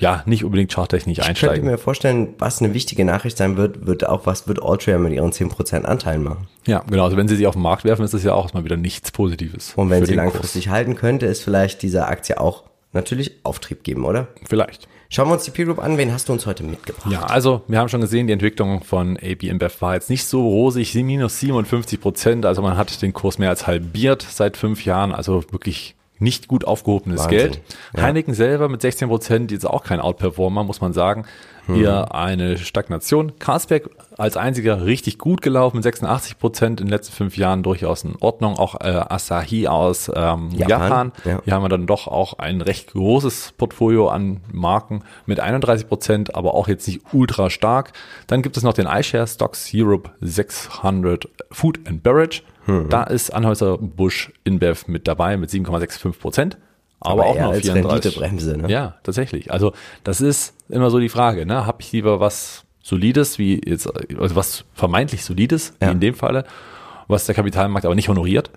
ja 0.04 0.24
nicht 0.26 0.44
unbedingt 0.44 0.72
charttechnisch 0.72 1.18
Ich 1.18 1.24
könnte 1.26 1.30
einsteigen. 1.50 1.66
mir 1.70 1.78
vorstellen, 1.78 2.36
was 2.38 2.62
eine 2.62 2.74
wichtige 2.74 3.04
Nachricht 3.06 3.38
sein 3.38 3.58
wird, 3.58 3.88
wird 3.88 4.08
auch, 4.08 4.26
was 4.26 4.48
wird 4.48 4.62
Altria 4.62 4.98
mit 5.00 5.14
ihren 5.14 5.32
10% 5.32 5.84
Anteilen 5.84 6.24
machen? 6.24 6.48
Ja, 6.68 6.84
genau. 6.90 7.06
Also 7.06 7.18
wenn 7.18 7.28
sie 7.28 7.36
sie 7.36 7.48
auf 7.48 7.56
den 7.56 7.64
Markt 7.64 7.84
werfen, 7.86 8.04
ist 8.06 8.14
das 8.14 8.24
ja 8.24 8.34
auch 8.34 8.54
mal 8.54 8.64
wieder 8.64 8.78
nichts 8.78 9.12
Positives. 9.12 9.74
Und 9.76 9.90
wenn 9.90 10.06
sie 10.06 10.14
langfristig 10.14 10.70
halten, 10.70 10.96
könnte 10.96 11.26
es 11.26 11.42
vielleicht 11.42 11.82
dieser 11.82 12.08
Aktie 12.08 12.40
auch 12.40 12.64
natürlich 12.92 13.32
Auftrieb 13.44 13.84
geben, 13.84 14.06
oder? 14.06 14.26
Kurs. 14.26 14.50
Vielleicht. 14.50 14.88
Schauen 15.10 15.28
wir 15.28 15.34
uns 15.34 15.44
die 15.44 15.52
Peer 15.52 15.66
Group 15.66 15.78
an. 15.80 15.98
Wen 15.98 16.12
hast 16.12 16.28
du 16.28 16.34
uns 16.34 16.46
heute 16.48 16.64
mitgebracht? 16.64 17.12
Ja, 17.12 17.22
also 17.24 17.62
wir 17.68 17.78
haben 17.78 17.88
schon 17.90 18.02
gesehen, 18.02 18.26
die 18.26 18.34
Entwicklung 18.34 18.84
von 18.84 19.16
AB 19.18 19.44
InBev 19.44 19.80
war 19.80 19.94
jetzt 19.94 20.10
nicht 20.10 20.26
so 20.26 20.42
rosig, 20.48 20.96
minus 20.96 21.40
57 21.40 22.02
Prozent. 22.02 22.46
Also 22.48 22.62
man 22.64 22.78
hat 22.78 23.00
den 23.02 23.14
Kurs 23.14 23.38
mehr 23.38 23.50
als 23.50 23.68
halbiert 23.68 24.26
seit 24.28 24.58
fünf 24.58 24.86
Jahren, 24.86 25.12
also 25.12 25.44
wirklich 25.52 25.96
nicht 26.24 26.48
gut 26.48 26.66
aufgehobenes 26.66 27.22
Wahnsinn. 27.22 27.38
Geld. 27.38 27.62
Ja. 27.96 28.04
Heineken 28.04 28.34
selber 28.34 28.70
mit 28.70 28.82
16 28.82 29.10
Prozent, 29.10 29.52
jetzt 29.52 29.68
auch 29.68 29.84
kein 29.84 30.00
Outperformer, 30.00 30.64
muss 30.64 30.82
man 30.82 30.94
sagen. 30.94 31.26
Hm. 31.66 31.76
Hier 31.76 32.14
eine 32.14 32.58
Stagnation. 32.58 33.34
Carlsberg 33.40 33.90
als 34.18 34.36
einziger 34.36 34.86
richtig 34.86 35.18
gut 35.18 35.42
gelaufen 35.42 35.78
mit 35.78 35.84
86 35.84 36.38
Prozent 36.38 36.82
in 36.82 36.88
den 36.88 36.92
letzten 36.92 37.14
fünf 37.14 37.38
Jahren 37.38 37.64
durchaus 37.64 38.04
in 38.04 38.16
Ordnung. 38.20 38.58
Auch 38.58 38.82
äh, 38.82 38.88
Asahi 38.88 39.68
aus 39.68 40.10
ähm, 40.14 40.50
Japan, 40.52 40.58
Japan. 40.68 41.12
ja. 41.24 41.42
Hier 41.44 41.54
haben 41.54 41.64
wir 41.64 41.70
dann 41.70 41.88
doch 41.88 42.08
auch 42.08 42.40
ein 42.40 42.62
recht 42.62 42.92
großes 42.92 43.54
Portfolio 43.58 44.10
an 44.10 44.42
Marken 44.52 45.04
mit 45.26 45.40
31 45.40 45.88
Prozent, 45.88 46.36
aber 46.36 46.54
auch 46.54 46.68
jetzt 46.68 46.88
nicht 46.88 47.02
ultra 47.14 47.50
stark. 47.50 47.94
Dann 48.28 48.42
gibt 48.42 48.58
es 48.58 48.64
noch 48.64 48.74
den 48.74 48.88
iShare 48.88 49.28
Stocks 49.28 49.72
Europe 49.74 50.12
600 50.20 51.30
Food 51.52 51.80
and 51.88 52.04
Beverage. 52.04 52.42
Hm. 52.66 52.90
Da 52.90 53.04
ist 53.04 53.32
Anhäuser 53.34 53.78
Busch 53.78 54.32
InBev 54.44 54.88
mit 54.88 55.08
dabei 55.08 55.38
mit 55.38 55.50
7,65 55.50 56.20
Prozent. 56.20 56.58
Aber, 57.00 57.26
auch 57.26 57.36
eher 57.36 57.44
nur 57.44 57.54
als 57.54 57.62
34. 57.64 57.92
Renditebremse, 57.92 58.58
ne? 58.58 58.70
Ja, 58.72 58.96
tatsächlich. 59.04 59.52
Also 59.52 59.74
das 60.06 60.22
ist 60.22 60.56
immer 60.70 60.90
so 60.90 61.00
die 61.00 61.10
Frage, 61.10 61.46
ne? 61.46 61.66
Habe 61.66 61.82
ich 61.82 61.92
lieber 61.92 62.22
was 62.22 62.64
Solides, 62.82 63.38
wie 63.40 63.62
jetzt, 63.66 63.90
also 64.20 64.36
was 64.36 64.64
vermeintlich 64.74 65.26
Solides, 65.26 65.74
Ja. 65.82 65.88
wie 65.88 65.92
in 65.92 66.00
dem 66.00 66.14
Falle, 66.16 66.46
was 67.10 67.26
der 67.26 67.36
Kapitalmarkt 67.36 67.86
aber 67.86 67.96
nicht 67.96 68.08
honoriert, 68.08 68.52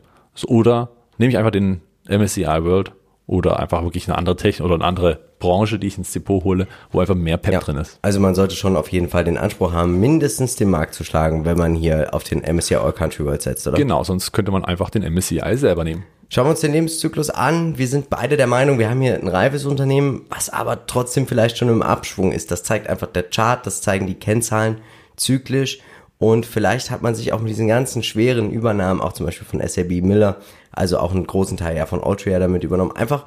oder 0.47 0.91
nehme 1.19 1.31
ich 1.33 1.39
einfach 1.39 1.51
den 1.51 1.81
MSCI 2.09 2.45
World 2.63 2.93
oder 3.27 3.59
einfach 3.59 3.83
wirklich 3.83 4.07
eine 4.09 4.17
andere 4.17 4.37
Technik 4.37 4.65
oder 4.65 4.77
eine 4.77 4.85
andere 4.85 5.19
Branche, 5.39 5.79
die 5.79 5.87
ich 5.87 5.99
ins 5.99 6.13
Depot 6.13 6.43
hole, 6.45 6.67
wo 6.91 7.01
einfach 7.01 7.15
mehr 7.15 7.37
Pep 7.37 7.53
Ja. 7.53 7.61
drin 7.61 7.77
ist. 7.77 7.99
Also 8.03 8.21
man 8.21 8.35
sollte 8.35 8.55
schon 8.57 8.77
auf 8.77 8.89
jeden 8.91 9.09
Fall 9.09 9.25
den 9.25 9.37
Anspruch 9.39 9.73
haben, 9.73 10.01
mindestens 10.01 10.57
den 10.57 10.71
Markt 10.71 10.95
zu 10.95 11.05
schlagen, 11.05 11.45
wenn 11.45 11.57
man 11.59 11.75
hier 11.75 12.15
auf 12.15 12.25
den 12.25 12.43
MSCI 12.43 12.77
All 12.77 12.93
Country 12.93 13.25
World 13.25 13.43
setzt, 13.43 13.67
oder? 13.67 13.77
Genau, 13.77 14.03
sonst 14.05 14.33
könnte 14.33 14.51
man 14.53 14.65
einfach 14.65 14.91
den 14.91 15.03
MSCI 15.03 15.57
selber 15.57 15.85
nehmen. 15.85 16.05
Schauen 16.29 16.47
wir 16.47 16.51
uns 16.51 16.61
den 16.61 16.73
Lebenszyklus 16.73 17.31
an. 17.31 17.79
Wir 17.79 17.87
sind 17.87 18.11
beide 18.11 18.37
der 18.37 18.49
Meinung, 18.49 18.81
wir 18.81 18.91
haben 18.91 19.01
hier 19.01 19.15
ein 19.15 19.29
reifes 19.29 19.65
Unternehmen, 19.65 20.23
was 20.29 20.51
aber 20.51 20.87
trotzdem 20.87 21.27
vielleicht 21.29 21.57
schon 21.57 21.69
im 21.69 21.83
Abschwung 21.83 22.33
ist. 22.33 22.51
Das 22.51 22.65
zeigt 22.65 22.89
einfach 22.89 23.07
der 23.07 23.23
Chart, 23.25 23.65
das 23.65 23.81
zeigen 23.81 24.07
die 24.09 24.15
Kennzahlen 24.15 24.79
zyklisch. 25.17 25.79
Und 26.19 26.47
vielleicht 26.47 26.91
hat 26.91 27.03
man 27.03 27.15
sich 27.15 27.33
auch 27.33 27.41
mit 27.41 27.51
diesen 27.51 27.69
ganzen 27.69 28.03
schweren 28.03 28.51
Übernahmen, 28.51 29.01
auch 29.01 29.13
zum 29.13 29.27
Beispiel 29.27 29.47
von 29.47 29.61
SAB 29.67 30.01
Miller, 30.03 30.39
also 30.73 30.99
auch 30.99 31.13
einen 31.15 31.27
großen 31.27 31.59
Teil 31.59 31.77
ja 31.77 31.87
von 31.87 32.03
Altria 32.03 32.39
damit 32.39 32.65
übernommen, 32.65 32.97
einfach 32.97 33.27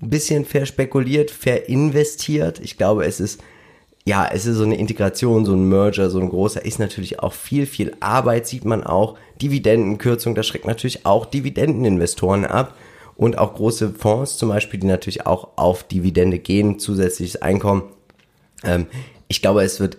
ein 0.00 0.10
bisschen 0.10 0.44
verspekuliert, 0.44 1.30
verinvestiert. 1.30 2.60
Ich 2.60 2.76
glaube, 2.76 3.04
es 3.04 3.20
ist 3.20 3.40
ja, 4.06 4.26
es 4.32 4.46
ist 4.46 4.56
so 4.56 4.64
eine 4.64 4.76
Integration, 4.76 5.44
so 5.44 5.52
ein 5.52 5.68
Merger, 5.68 6.08
so 6.10 6.20
ein 6.20 6.30
großer, 6.30 6.64
ist 6.64 6.78
natürlich 6.78 7.20
auch 7.20 7.34
viel, 7.34 7.66
viel 7.66 7.94
Arbeit, 8.00 8.46
sieht 8.46 8.64
man 8.64 8.82
auch. 8.82 9.18
Dividendenkürzung, 9.42 10.34
das 10.34 10.46
schreckt 10.46 10.66
natürlich 10.66 11.04
auch 11.04 11.26
Dividendeninvestoren 11.26 12.46
ab. 12.46 12.74
Und 13.16 13.36
auch 13.36 13.54
große 13.54 13.90
Fonds 13.90 14.38
zum 14.38 14.48
Beispiel, 14.48 14.80
die 14.80 14.86
natürlich 14.86 15.26
auch 15.26 15.48
auf 15.56 15.84
Dividende 15.84 16.38
gehen, 16.38 16.78
zusätzliches 16.78 17.42
Einkommen. 17.42 17.82
Ähm, 18.64 18.86
ich 19.28 19.42
glaube, 19.42 19.62
es 19.62 19.78
wird 19.78 19.98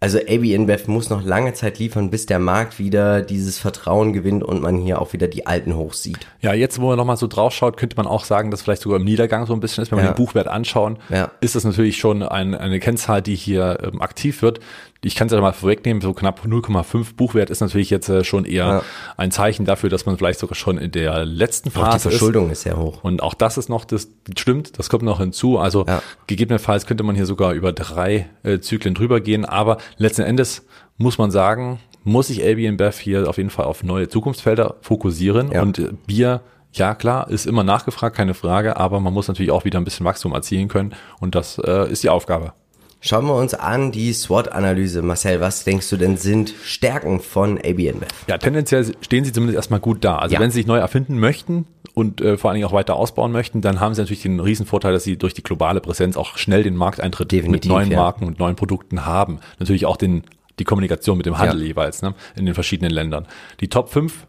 Also 0.00 0.18
AB 0.18 0.54
InBev 0.54 0.86
muss 0.86 1.10
noch 1.10 1.24
lange 1.24 1.54
Zeit 1.54 1.80
liefern, 1.80 2.08
bis 2.10 2.24
der 2.24 2.38
Markt 2.38 2.78
wieder 2.78 3.20
dieses 3.20 3.58
Vertrauen 3.58 4.12
gewinnt 4.12 4.44
und 4.44 4.62
man 4.62 4.76
hier 4.76 5.02
auch 5.02 5.12
wieder 5.12 5.26
die 5.26 5.46
Alten 5.48 5.74
hochsieht. 5.74 6.18
Ja, 6.40 6.54
jetzt, 6.54 6.80
wo 6.80 6.86
man 6.86 6.96
nochmal 6.96 7.16
so 7.16 7.26
drauf 7.26 7.52
schaut, 7.52 7.76
könnte 7.76 7.96
man 7.96 8.06
auch 8.06 8.24
sagen, 8.24 8.52
dass 8.52 8.62
vielleicht 8.62 8.82
sogar 8.82 9.00
im 9.00 9.04
Niedergang 9.04 9.44
so 9.46 9.54
ein 9.54 9.58
bisschen 9.60 9.82
ist. 9.82 9.90
Wenn 9.90 9.98
wir 9.98 10.04
Ja. 10.04 10.12
den 10.12 10.16
Buchwert 10.16 10.46
anschauen, 10.46 10.98
Ja. 11.08 11.32
ist 11.40 11.56
das 11.56 11.64
natürlich 11.64 11.96
schon 11.98 12.22
ein, 12.22 12.54
eine 12.54 12.78
Kennzahl, 12.78 13.22
die 13.22 13.34
hier 13.34 13.78
ähm, 13.92 14.00
aktiv 14.00 14.40
wird. 14.40 14.60
Ich 15.00 15.14
kann 15.14 15.26
es 15.28 15.32
ja 15.32 15.40
mal 15.40 15.52
vorwegnehmen, 15.52 16.00
so 16.00 16.12
knapp 16.12 16.40
0,5 16.44 17.14
Buchwert 17.14 17.50
ist 17.50 17.60
natürlich 17.60 17.88
jetzt 17.88 18.08
äh, 18.08 18.24
schon 18.24 18.44
eher 18.44 18.66
Ja. 18.66 18.82
ein 19.16 19.30
Zeichen 19.30 19.64
dafür, 19.64 19.90
dass 19.90 20.06
man 20.06 20.16
vielleicht 20.18 20.40
sogar 20.40 20.56
schon 20.56 20.76
in 20.76 20.90
der 20.90 21.24
letzten 21.24 21.68
Auch 21.68 21.72
die 21.74 21.78
Phase 21.78 21.96
ist. 22.08 22.14
Verschuldung 22.16 22.50
ist 22.50 22.62
sehr 22.62 22.76
hoch. 22.76 23.04
Und 23.04 23.22
auch 23.22 23.34
das 23.34 23.58
ist 23.58 23.68
noch, 23.68 23.84
das 23.84 24.08
stimmt, 24.36 24.76
das 24.78 24.88
kommt 24.90 25.04
noch 25.04 25.20
hinzu. 25.20 25.58
Also 25.58 25.84
Ja. 25.86 26.02
gegebenenfalls 26.26 26.86
könnte 26.86 27.04
man 27.04 27.14
hier 27.14 27.26
sogar 27.26 27.52
über 27.52 27.72
drei 27.72 28.28
äh, 28.42 28.58
Zyklen 28.58 28.94
drüber 28.96 29.20
gehen. 29.20 29.44
Aber 29.44 29.78
letzten 29.98 30.22
Endes 30.22 30.66
muss 30.96 31.16
man 31.16 31.30
sagen, 31.30 31.78
muss 32.02 32.26
sich 32.26 32.42
AB 32.42 32.58
InBev 32.66 32.98
hier 32.98 33.28
auf 33.28 33.36
jeden 33.36 33.50
Fall 33.50 33.66
auf 33.66 33.84
neue 33.84 34.08
Zukunftsfelder 34.08 34.76
fokussieren. 34.80 35.52
Ja. 35.52 35.62
Und 35.62 35.78
äh, 35.78 35.90
Bier, 36.08 36.40
ja 36.72 36.96
klar, 36.96 37.30
ist 37.30 37.46
immer 37.46 37.62
nachgefragt, 37.62 38.16
keine 38.16 38.34
Frage. 38.34 38.76
Aber 38.76 38.98
man 38.98 39.12
muss 39.14 39.28
natürlich 39.28 39.52
auch 39.52 39.64
wieder 39.64 39.78
ein 39.78 39.84
bisschen 39.84 40.04
Wachstum 40.06 40.32
erzielen 40.32 40.66
können. 40.66 40.94
Und 41.20 41.36
das 41.36 41.58
äh, 41.64 41.88
ist 41.88 42.02
die 42.02 42.08
Aufgabe. 42.08 42.52
Schauen 43.00 43.26
wir 43.26 43.34
uns 43.36 43.54
an 43.54 43.92
die 43.92 44.12
SWOT-Analyse. 44.12 45.02
Marcel, 45.02 45.40
was 45.40 45.62
denkst 45.62 45.88
du 45.88 45.96
denn 45.96 46.16
sind 46.16 46.52
Stärken 46.64 47.20
von 47.20 47.56
AB 47.58 47.78
InBev? 47.78 48.08
Ja, 48.26 48.38
tendenziell 48.38 48.92
stehen 49.02 49.24
sie 49.24 49.32
zumindest 49.32 49.54
erstmal 49.56 49.78
gut 49.78 50.02
da. 50.04 50.18
Also 50.18 50.34
Ja. 50.34 50.40
wenn 50.40 50.50
sie 50.50 50.56
sich 50.58 50.66
neu 50.66 50.78
erfinden 50.78 51.18
möchten 51.20 51.66
und 51.94 52.20
äh, 52.20 52.36
vor 52.36 52.50
allen 52.50 52.56
Dingen 52.56 52.66
auch 52.66 52.72
weiter 52.72 52.96
ausbauen 52.96 53.30
möchten, 53.30 53.60
dann 53.60 53.78
haben 53.78 53.94
sie 53.94 54.00
natürlich 54.00 54.22
den 54.22 54.40
riesen 54.40 54.66
Vorteil, 54.66 54.92
dass 54.92 55.04
sie 55.04 55.16
durch 55.16 55.32
die 55.32 55.44
globale 55.44 55.80
Präsenz 55.80 56.16
auch 56.16 56.36
schnell 56.38 56.64
den 56.64 56.74
Markteintritt 56.74 57.30
mit 57.32 57.40
Definitiv, 57.42 57.70
neuen 57.70 57.90
ja. 57.92 57.98
Marken 57.98 58.24
und 58.26 58.40
neuen 58.40 58.56
Produkten 58.56 59.06
haben. 59.06 59.38
Natürlich 59.60 59.86
auch 59.86 59.96
den, 59.96 60.24
die 60.58 60.64
Kommunikation 60.64 61.16
mit 61.18 61.26
dem 61.26 61.38
Handel 61.38 61.60
Ja. 61.60 61.66
jeweils 61.68 62.02
ne, 62.02 62.14
in 62.34 62.46
den 62.46 62.54
verschiedenen 62.54 62.90
Ländern. 62.90 63.28
Die 63.60 63.68
Top 63.68 63.90
5 63.90 64.26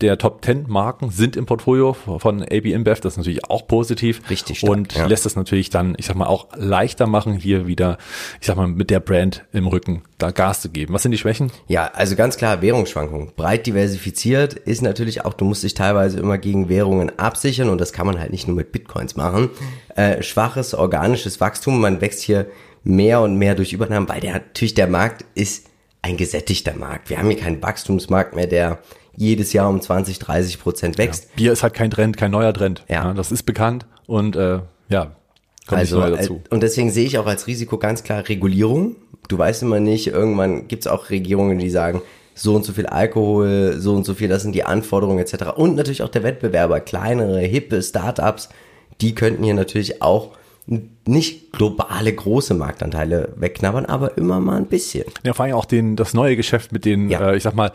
der 0.00 0.18
Top 0.18 0.44
10 0.44 0.64
Marken 0.68 1.10
sind 1.10 1.36
im 1.36 1.46
Portfolio 1.46 1.92
von 1.92 2.42
AB 2.42 2.66
InBev, 2.66 3.00
das 3.00 3.14
ist 3.14 3.16
natürlich 3.18 3.44
auch 3.48 3.66
positiv. 3.66 4.22
Richtig 4.30 4.60
stark, 4.60 4.70
Und 4.70 4.94
ja. 4.94 5.06
lässt 5.06 5.26
es 5.26 5.36
natürlich 5.36 5.70
dann, 5.70 5.94
ich 5.98 6.06
sag 6.06 6.16
mal, 6.16 6.26
auch 6.26 6.48
leichter 6.56 7.06
machen, 7.06 7.34
hier 7.34 7.66
wieder, 7.66 7.98
ich 8.40 8.46
sag 8.46 8.56
mal, 8.56 8.68
mit 8.68 8.90
der 8.90 9.00
Brand 9.00 9.44
im 9.52 9.66
Rücken 9.66 10.02
da 10.18 10.30
Gas 10.30 10.62
zu 10.62 10.70
geben. 10.70 10.94
Was 10.94 11.02
sind 11.02 11.12
die 11.12 11.18
Schwächen? 11.18 11.50
Ja, 11.68 11.90
also 11.94 12.16
ganz 12.16 12.36
klar, 12.36 12.62
Währungsschwankungen. 12.62 13.32
Breit 13.36 13.66
diversifiziert 13.66 14.54
ist 14.54 14.82
natürlich 14.82 15.24
auch, 15.24 15.34
du 15.34 15.44
musst 15.44 15.62
dich 15.62 15.74
teilweise 15.74 16.18
immer 16.18 16.38
gegen 16.38 16.68
Währungen 16.68 17.18
absichern 17.18 17.68
und 17.68 17.80
das 17.80 17.92
kann 17.92 18.06
man 18.06 18.18
halt 18.18 18.30
nicht 18.30 18.46
nur 18.46 18.56
mit 18.56 18.72
Bitcoins 18.72 19.16
machen. 19.16 19.50
Äh, 19.96 20.22
schwaches 20.22 20.74
organisches 20.74 21.40
Wachstum, 21.40 21.80
man 21.80 22.00
wächst 22.00 22.22
hier 22.22 22.46
mehr 22.82 23.20
und 23.20 23.36
mehr 23.36 23.54
durch 23.54 23.72
Übernahmen, 23.72 24.08
weil 24.08 24.20
der 24.20 24.34
natürlich 24.34 24.74
der 24.74 24.88
Markt 24.88 25.24
ist 25.34 25.66
ein 26.02 26.16
gesättigter 26.16 26.74
Markt. 26.74 27.10
Wir 27.10 27.18
haben 27.18 27.28
hier 27.28 27.38
keinen 27.38 27.62
Wachstumsmarkt 27.62 28.34
mehr, 28.34 28.46
der 28.46 28.78
jedes 29.20 29.52
Jahr 29.52 29.68
um 29.68 29.80
20, 29.80 30.18
30 30.18 30.58
Prozent 30.60 30.98
wächst. 30.98 31.34
Bier 31.36 31.52
ist 31.52 31.62
halt 31.62 31.74
kein 31.74 31.90
Trend, 31.90 32.16
kein 32.16 32.30
neuer 32.30 32.54
Trend. 32.54 32.84
Ja. 32.88 33.12
das 33.12 33.30
ist 33.30 33.44
bekannt 33.44 33.86
und 34.06 34.34
äh, 34.34 34.60
ja, 34.88 35.12
kommt 35.66 35.80
Also, 35.80 36.00
nicht 36.00 36.08
äh, 36.08 36.16
dazu. 36.16 36.40
und 36.50 36.62
deswegen 36.62 36.90
sehe 36.90 37.04
ich 37.06 37.18
auch 37.18 37.26
als 37.26 37.46
Risiko 37.46 37.76
ganz 37.78 38.02
klar 38.02 38.26
Regulierung. 38.28 38.96
Du 39.28 39.36
weißt 39.38 39.62
immer 39.62 39.78
nicht, 39.78 40.06
irgendwann 40.08 40.66
gibt 40.68 40.84
es 40.86 40.90
auch 40.90 41.10
Regierungen, 41.10 41.58
die 41.58 41.68
sagen, 41.70 42.00
so 42.34 42.54
und 42.56 42.64
so 42.64 42.72
viel 42.72 42.86
Alkohol, 42.86 43.74
so 43.78 43.94
und 43.94 44.06
so 44.06 44.14
viel, 44.14 44.28
das 44.28 44.42
sind 44.42 44.54
die 44.54 44.64
Anforderungen 44.64 45.18
etc. 45.18 45.50
Und 45.54 45.76
natürlich 45.76 46.02
auch 46.02 46.08
der 46.08 46.22
Wettbewerber, 46.22 46.80
kleinere, 46.80 47.40
hippe 47.40 47.82
Startups, 47.82 48.48
die 49.02 49.14
könnten 49.14 49.44
hier 49.44 49.54
natürlich 49.54 50.00
auch 50.00 50.30
nicht 51.06 51.52
globale 51.52 52.12
große 52.12 52.54
Marktanteile 52.54 53.32
wegknabbern, 53.36 53.86
aber 53.86 54.16
immer 54.16 54.40
mal 54.40 54.56
ein 54.56 54.66
bisschen. 54.66 55.04
Ja, 55.24 55.32
vor 55.34 55.44
allem 55.44 55.54
auch 55.54 55.64
den, 55.64 55.96
das 55.96 56.14
neue 56.14 56.36
Geschäft 56.36 56.72
mit 56.72 56.84
den, 56.84 57.10
Ja. 57.10 57.32
äh, 57.32 57.36
ich 57.36 57.42
sag 57.42 57.54
mal, 57.54 57.72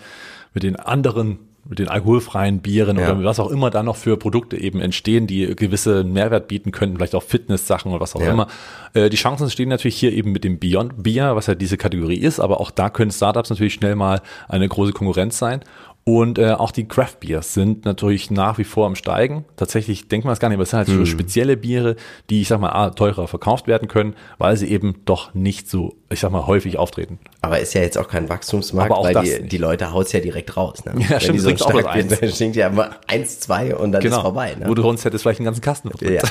mit 0.56 0.64
den 0.64 0.76
anderen, 0.76 1.38
mit 1.68 1.78
den 1.80 1.88
alkoholfreien 1.88 2.60
Bieren 2.60 2.98
Ja. 2.98 3.12
oder 3.12 3.24
was 3.24 3.40
auch 3.40 3.50
immer 3.52 3.70
da 3.72 3.84
noch 3.84 3.96
für 3.96 4.18
Produkte 4.18 4.56
eben 4.58 4.80
entstehen, 4.82 5.28
die 5.28 5.56
gewisse 5.56 6.04
Mehrwert 6.04 6.48
bieten 6.48 6.72
könnten, 6.72 6.96
vielleicht 6.98 7.14
auch 7.16 7.24
Fitness-Sachen 7.24 7.92
oder 7.92 8.02
was 8.02 8.16
auch 8.16 8.22
Ja. 8.22 8.32
immer. 8.32 8.48
Äh, 8.94 9.10
die 9.10 9.18
Chancen 9.18 9.50
stehen 9.50 9.70
natürlich 9.70 9.98
hier 9.98 10.14
eben 10.14 10.32
mit 10.32 10.44
dem 10.44 10.58
Beyond 10.60 11.04
Bier, 11.04 11.36
was 11.36 11.48
ja 11.48 11.56
diese 11.56 11.78
Kategorie 11.78 12.18
ist, 12.20 12.40
aber 12.40 12.60
auch 12.62 12.72
da 12.72 12.90
können 12.90 13.12
Startups 13.12 13.50
natürlich 13.52 13.74
schnell 13.76 13.96
mal 13.96 14.22
eine 14.48 14.68
große 14.70 14.94
Konkurrenz 14.94 15.38
sein. 15.38 15.62
Und 16.08 16.38
äh, 16.38 16.52
auch 16.52 16.70
die 16.70 16.88
Craft 16.88 17.16
Beers 17.22 17.56
sind 17.56 17.84
natürlich 17.84 18.30
nach 18.30 18.60
wie 18.60 18.64
vor 18.64 18.86
am 18.86 18.94
Steigen. 18.94 19.44
Tatsächlich 19.56 20.08
denkt 20.08 20.24
man 20.24 20.34
es 20.34 20.40
gar 20.40 20.50
nicht, 20.50 20.58
aber 20.58 20.62
es 20.62 20.70
sind 20.70 20.78
halt 20.78 20.88
Mhm. 20.90 20.98
so 21.00 21.06
spezielle 21.06 21.58
Biere, 21.58 21.96
die, 22.30 22.42
ich 22.42 22.48
sag 22.48 22.60
mal, 22.60 22.92
teurer 22.92 23.28
verkauft 23.28 23.66
werden 23.66 23.88
können, 23.88 24.14
weil 24.38 24.56
sie 24.56 24.68
eben 24.70 25.02
doch 25.06 25.34
nicht 25.34 25.68
so, 25.68 25.96
ich 26.12 26.20
sag 26.20 26.30
mal, 26.32 26.46
häufig 26.46 26.78
auftreten. 26.78 27.18
Aber 27.42 27.60
ist 27.60 27.74
ja 27.74 27.82
jetzt 27.82 27.98
auch 27.98 28.08
kein 28.08 28.30
Wachstumsmarkt, 28.30 28.92
Aber 28.92 29.00
auch 29.00 29.06
weil 29.06 29.16
die, 29.24 29.40
nicht. 29.40 29.52
die 29.52 29.58
Leute 29.58 29.94
haut's 29.94 30.12
ja 30.12 30.20
direkt 30.20 30.56
raus. 30.56 30.86
Ne? 30.86 30.94
Ja, 31.10 31.20
stimmt, 31.20 31.38
die 31.38 31.58
so 31.58 31.66
auch 31.66 31.74
was 31.74 31.86
eins. 31.86 32.20
dann 32.20 32.30
stinkt 32.30 32.56
ja 32.56 32.68
immer 32.68 32.92
eins, 33.08 33.40
zwei 33.40 33.76
und 33.76 33.92
dann 33.92 34.04
ist 34.04 34.14
vorbei. 34.14 34.56
Ne? 34.60 34.68
Wo 34.70 34.76
du 34.76 34.84
sonst 34.84 35.06
hättest 35.06 35.24
vielleicht 35.24 35.40
einen 35.40 35.46
ganzen 35.46 35.62
Kasten 35.62 35.90
verdrückt. 35.90 36.22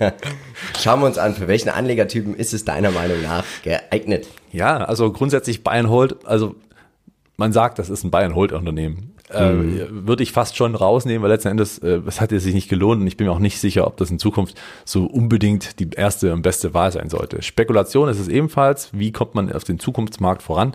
Ja. 0.00 0.12
Schauen 0.80 1.00
wir 1.00 1.06
uns 1.08 1.18
an, 1.18 1.34
für 1.34 1.46
welchen 1.46 1.68
Anlegertypen 1.68 2.34
ist 2.34 2.54
es 2.54 2.64
deiner 2.64 2.90
Meinung 2.90 3.20
nach 3.22 3.44
geeignet? 3.62 4.28
Ja, 4.50 4.78
also 4.78 5.12
grundsätzlich 5.12 5.62
Bayern 5.62 5.90
Hold, 5.90 6.26
also 6.26 6.54
man 7.38 7.52
sagt, 7.52 7.78
das 7.78 7.88
ist 7.88 8.04
ein 8.04 8.10
Bayern 8.10 8.34
Hold 8.34 8.52
Unternehmen. 8.52 9.14
Äh, 9.30 9.52
würde 9.90 10.22
ich 10.22 10.32
fast 10.32 10.56
schon 10.56 10.74
rausnehmen, 10.74 11.22
weil 11.22 11.30
letzten 11.30 11.48
Endes, 11.48 11.78
äh, 11.78 12.00
es 12.06 12.20
hat 12.20 12.32
ja 12.32 12.38
sich 12.40 12.54
nicht 12.54 12.68
gelohnt 12.68 13.00
und 13.00 13.06
ich 13.06 13.16
bin 13.16 13.26
mir 13.26 13.32
auch 13.32 13.38
nicht 13.38 13.60
sicher, 13.60 13.86
ob 13.86 13.96
das 13.98 14.10
in 14.10 14.18
Zukunft 14.18 14.58
so 14.84 15.04
unbedingt 15.04 15.78
die 15.78 15.90
erste 15.94 16.32
und 16.32 16.42
beste 16.42 16.74
Wahl 16.74 16.90
sein 16.92 17.10
sollte. 17.10 17.42
Spekulation 17.42 18.08
ist 18.08 18.18
es 18.18 18.28
ebenfalls, 18.28 18.88
wie 18.92 19.12
kommt 19.12 19.34
man 19.34 19.52
auf 19.52 19.64
den 19.64 19.78
Zukunftsmarkt 19.78 20.42
voran? 20.42 20.74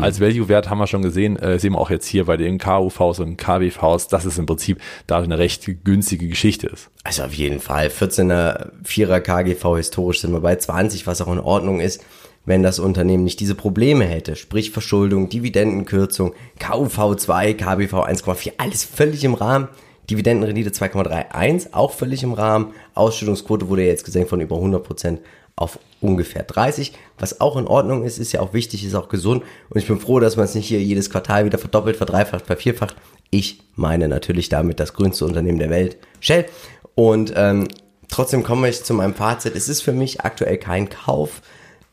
Als 0.00 0.20
Value-Wert 0.20 0.70
haben 0.70 0.78
wir 0.78 0.86
schon 0.86 1.02
gesehen, 1.02 1.36
äh, 1.36 1.58
sehen 1.58 1.72
wir 1.72 1.80
auch 1.80 1.90
jetzt 1.90 2.06
hier 2.06 2.26
bei 2.26 2.36
den 2.36 2.58
KUVs 2.58 3.18
und 3.18 3.36
KWVs, 3.36 4.06
dass 4.06 4.24
es 4.24 4.38
im 4.38 4.46
Prinzip 4.46 4.80
da 5.08 5.18
eine 5.18 5.38
recht 5.38 5.68
günstige 5.84 6.28
Geschichte 6.28 6.68
ist. 6.68 6.88
Also 7.02 7.24
auf 7.24 7.34
jeden 7.34 7.58
Fall. 7.58 7.88
14er, 7.88 8.70
4er 8.84 9.20
KGV 9.20 9.76
historisch 9.76 10.20
sind 10.20 10.32
wir 10.32 10.40
bei 10.40 10.54
20, 10.54 11.06
was 11.06 11.20
auch 11.20 11.32
in 11.32 11.40
Ordnung 11.40 11.80
ist, 11.80 12.04
wenn 12.44 12.62
das 12.62 12.78
Unternehmen 12.78 13.24
nicht 13.24 13.40
diese 13.40 13.54
Probleme 13.54 14.04
hätte. 14.04 14.36
Sprich 14.36 14.70
Verschuldung, 14.70 15.28
Dividendenkürzung, 15.28 16.34
KUV2, 16.60 17.54
KBV 17.54 17.94
1,4, 18.04 18.52
alles 18.58 18.84
völlig 18.84 19.24
im 19.24 19.34
Rahmen. 19.34 19.68
Dividendenrendite 20.10 20.70
2,31, 20.70 21.68
auch 21.72 21.92
völlig 21.92 22.22
im 22.22 22.32
Rahmen. 22.32 22.74
Ausschüttungsquote 22.94 23.68
wurde 23.68 23.86
jetzt 23.86 24.04
gesenkt 24.04 24.30
von 24.30 24.40
über 24.40 24.56
100% 24.56 25.18
auf 25.54 25.78
ungefähr 26.00 26.42
30, 26.42 26.92
was 27.18 27.40
auch 27.40 27.56
in 27.56 27.66
Ordnung 27.66 28.04
ist, 28.04 28.18
ist 28.18 28.32
ja 28.32 28.40
auch 28.40 28.54
wichtig, 28.54 28.84
ist 28.84 28.94
auch 28.94 29.08
gesund 29.08 29.44
und 29.68 29.80
ich 29.80 29.86
bin 29.86 30.00
froh, 30.00 30.18
dass 30.18 30.36
man 30.36 30.46
es 30.46 30.54
nicht 30.54 30.66
hier 30.66 30.82
jedes 30.82 31.10
Quartal 31.10 31.44
wieder 31.44 31.58
verdoppelt, 31.58 31.96
verdreifacht, 31.96 32.46
vervierfacht. 32.46 32.96
Ich 33.30 33.60
meine 33.76 34.08
natürlich 34.08 34.48
damit 34.48 34.80
das 34.80 34.94
grünste 34.94 35.24
Unternehmen 35.24 35.58
der 35.58 35.70
Welt, 35.70 35.98
Shell. 36.20 36.46
Und 36.94 37.32
ähm, 37.36 37.68
trotzdem 38.08 38.42
komme 38.42 38.68
ich 38.68 38.82
zu 38.82 38.94
meinem 38.94 39.14
Fazit. 39.14 39.54
Es 39.54 39.68
ist 39.68 39.82
für 39.82 39.92
mich 39.92 40.22
aktuell 40.22 40.58
kein 40.58 40.88
Kauf. 40.88 41.42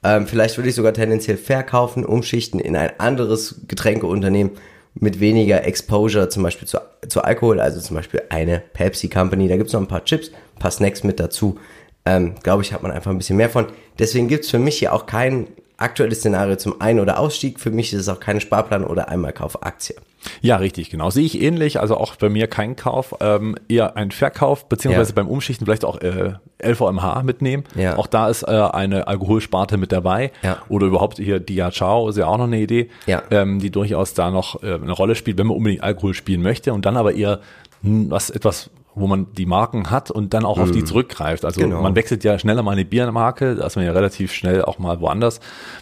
Ähm, 0.04 0.28
vielleicht 0.28 0.58
würde 0.58 0.70
ich 0.70 0.76
sogar 0.76 0.94
tendenziell 0.94 1.38
verkaufen, 1.38 2.06
umschichten 2.06 2.60
in 2.60 2.76
ein 2.76 3.00
anderes 3.00 3.62
Getränkeunternehmen 3.68 4.52
mit 4.96 5.20
weniger 5.20 5.66
Exposure, 5.66 6.30
zum 6.30 6.44
Beispiel 6.44 6.68
zu, 6.68 6.80
zu 7.08 7.22
Alkohol, 7.22 7.60
also 7.60 7.80
zum 7.80 7.96
Beispiel 7.96 8.24
eine 8.30 8.62
Pepsi 8.74 9.10
Company. 9.10 9.48
Da 9.48 9.58
gibt's 9.58 9.74
noch 9.74 9.82
ein 9.82 9.88
paar 9.88 10.06
Chips, 10.06 10.30
ein 10.56 10.60
paar 10.60 10.72
Snacks 10.72 11.04
mit 11.04 11.20
dazu. 11.20 11.60
Ähm, 12.06 12.36
Glaube 12.44 12.64
ich, 12.64 12.74
hat 12.74 12.82
man 12.82 12.92
einfach 12.92 13.12
ein 13.12 13.18
bisschen 13.18 13.38
mehr 13.38 13.50
von. 13.50 13.68
Deswegen 13.98 14.28
gibt's 14.28 14.50
für 14.50 14.60
mich 14.60 14.80
hier 14.80 14.94
auch 14.94 15.06
kein 15.06 15.48
aktuelles 15.80 16.20
Szenario 16.20 16.56
zum 16.58 16.80
Ein- 16.82 17.00
oder 17.00 17.20
Ausstieg. 17.20 17.60
Für 17.60 17.72
mich 17.72 17.94
ist 17.94 18.02
es 18.02 18.10
auch 18.10 18.20
keine 18.20 18.42
Sparplan 18.42 18.84
oder 18.84 19.10
Einmalkauf-Aktie. 19.10 19.96
Ja, 20.42 20.58
richtig, 20.58 20.90
genau. 20.90 21.10
Sehe 21.10 21.24
ich 21.26 21.42
ähnlich. 21.42 21.80
Also 21.80 21.96
auch 21.96 22.16
bei 22.18 22.28
mir 22.28 22.48
kein 22.48 22.76
Kauf, 22.76 23.16
ähm, 23.22 23.56
eher 23.70 23.96
ein 23.96 24.12
Verkauf, 24.12 24.68
beziehungsweise 24.68 25.12
Ja. 25.12 25.16
beim 25.16 25.28
Umschichten 25.30 25.66
vielleicht 25.66 25.86
auch 25.86 26.02
äh, 26.02 26.34
LVMH 26.62 27.24
mitnehmen. 27.24 27.64
Ja. 27.76 27.96
Auch 27.98 28.08
da 28.08 28.28
ist 28.28 28.44
äh, 28.44 28.48
eine 28.48 29.08
Alkoholsparte 29.08 29.78
mit 29.78 29.92
dabei. 29.94 30.32
Ja. 30.44 30.58
Oder 30.68 30.88
überhaupt 30.88 31.18
hier 31.18 31.40
Dia 31.40 31.72
Ciao 31.72 32.10
ist 32.10 32.18
ja 32.18 32.28
auch 32.28 32.38
noch 32.38 32.46
eine 32.48 32.60
Idee, 32.60 32.90
Ja. 33.06 33.24
ähm, 33.32 33.60
die 33.60 33.72
durchaus 33.72 34.14
da 34.14 34.30
noch 34.30 34.62
äh, 34.62 34.74
eine 34.74 34.92
Rolle 34.92 35.16
spielt, 35.16 35.38
wenn 35.38 35.48
man 35.48 35.56
unbedingt 35.56 35.84
Alkohol 35.84 36.14
spielen 36.14 36.42
möchte 36.42 36.74
und 36.74 36.86
dann 36.86 36.98
aber 36.98 37.14
eher 37.14 37.40
hm, 37.82 38.12
was 38.12 38.30
etwas 38.30 38.70
wo 39.00 39.08
man 39.08 39.34
die 39.34 39.46
Marken 39.46 39.90
hat 39.90 40.12
und 40.12 40.34
dann 40.34 40.46
auch 40.46 40.60
auf 40.60 40.72
die 40.72 40.84
zurückgreift. 40.84 41.46
Also 41.46 41.62
Genau. 41.62 41.82
man 41.82 41.96
wechselt 41.96 42.24
ja 42.24 42.38
schneller 42.40 42.64
mal 42.64 42.72
eine 42.72 42.86
Biermarke, 42.86 43.56
da 43.56 43.66
ist 43.66 43.76
man 43.76 43.86
ja 43.86 43.92
relativ 43.92 44.34
schnell 44.34 44.64
auch 44.64 44.80
mal 44.80 45.00
woanders, 45.02 45.40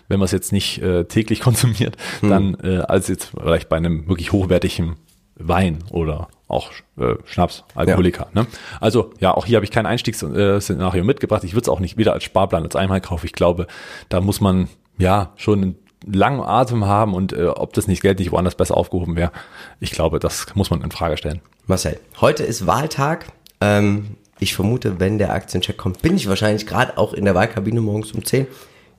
wenn 0.07 0.19
man 0.19 0.25
es 0.25 0.31
jetzt 0.31 0.51
nicht 0.51 0.81
äh, 0.81 1.05
täglich 1.05 1.39
konsumiert, 1.47 1.97
dann 2.21 2.55
äh, 2.63 2.77
als 2.79 3.07
jetzt 3.07 3.31
vielleicht 3.37 3.69
bei 3.69 3.77
einem 3.77 4.07
wirklich 4.07 4.31
hochwertigen 4.31 4.95
Wein 5.35 5.79
oder 5.91 6.29
auch 6.47 6.71
äh, 6.97 7.15
Schnaps, 7.25 7.63
Alkoholiker. 7.75 8.27
Ne? 8.33 8.47
Also 8.79 9.11
ja, 9.19 9.33
auch 9.35 9.45
hier 9.45 9.57
habe 9.57 9.65
ich 9.65 9.71
kein 9.71 9.85
Einstiegsszenario 9.85 11.03
mitgebracht. 11.03 11.43
Ich 11.43 11.53
würde 11.53 11.63
es 11.63 11.69
auch 11.69 11.79
nicht 11.79 11.97
wieder 11.97 12.13
als 12.13 12.23
Sparplan, 12.23 12.63
als 12.63 12.75
Einmalkauf. 12.75 13.23
Ich 13.23 13.33
glaube, 13.33 13.67
da 14.09 14.21
muss 14.21 14.41
man 14.41 14.67
ja 14.97 15.31
schon 15.35 15.75
langen 16.05 16.41
Atem 16.41 16.85
haben 16.85 17.13
und 17.13 17.33
äh, 17.33 17.47
ob 17.47 17.73
das 17.73 17.87
nicht 17.87 18.01
Geld 18.01 18.19
nicht 18.19 18.31
woanders 18.31 18.55
besser 18.55 18.77
aufgehoben 18.77 19.15
wäre, 19.15 19.31
ich 19.79 19.91
glaube, 19.91 20.19
das 20.19 20.47
muss 20.55 20.69
man 20.69 20.81
in 20.81 20.91
Frage 20.91 21.17
stellen. 21.17 21.41
Marcel, 21.65 21.99
heute 22.21 22.43
ist 22.43 22.67
Wahltag. 22.67 23.27
Ähm, 23.61 24.17
ich 24.39 24.53
vermute, 24.53 24.99
wenn 24.99 25.17
der 25.17 25.33
Aktiencheck 25.33 25.77
kommt, 25.77 26.01
bin 26.01 26.15
ich 26.15 26.29
wahrscheinlich 26.29 26.67
gerade 26.67 26.97
auch 26.97 27.13
in 27.13 27.25
der 27.25 27.35
Wahlkabine 27.35 27.81
morgens 27.81 28.11
um 28.11 28.23
10. 28.23 28.47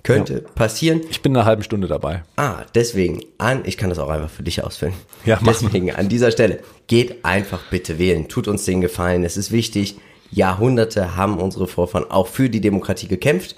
Könnte 0.03 0.35
ja. 0.35 0.41
passieren. 0.55 1.01
Ich 1.11 1.23
bin 1.23 1.33
in 1.33 1.37
einer 1.37 1.47
halben 1.47 1.63
Stunde 1.63 1.89
dabei. 1.89 2.23
Ah, 2.37 2.63
deswegen 2.75 3.21
an, 3.39 3.63
ich 3.65 3.77
kann 3.77 3.91
das 3.91 3.99
auch 3.99 4.09
einfach 4.09 4.31
für 4.31 4.43
dich 4.43 4.63
ausfüllen. 4.65 4.95
Ja, 5.25 5.39
mach 5.43 5.61
deswegen 5.61 5.93
an 5.93 6.09
dieser 6.09 6.31
Stelle, 6.31 6.61
geht 6.87 7.25
einfach 7.25 7.61
bitte 7.71 7.99
wählen. 7.99 8.29
Tut 8.29 8.49
uns 8.49 8.65
den 8.65 8.81
Gefallen. 8.81 9.25
Es 9.25 9.37
ist 9.37 9.51
wichtig. 9.51 9.99
Jahrhunderte 10.31 11.17
haben 11.17 11.39
unsere 11.39 11.67
Vorfahren 11.67 12.11
auch 12.11 12.29
für 12.29 12.49
die 12.49 12.61
Demokratie 12.61 13.09
gekämpft. 13.09 13.57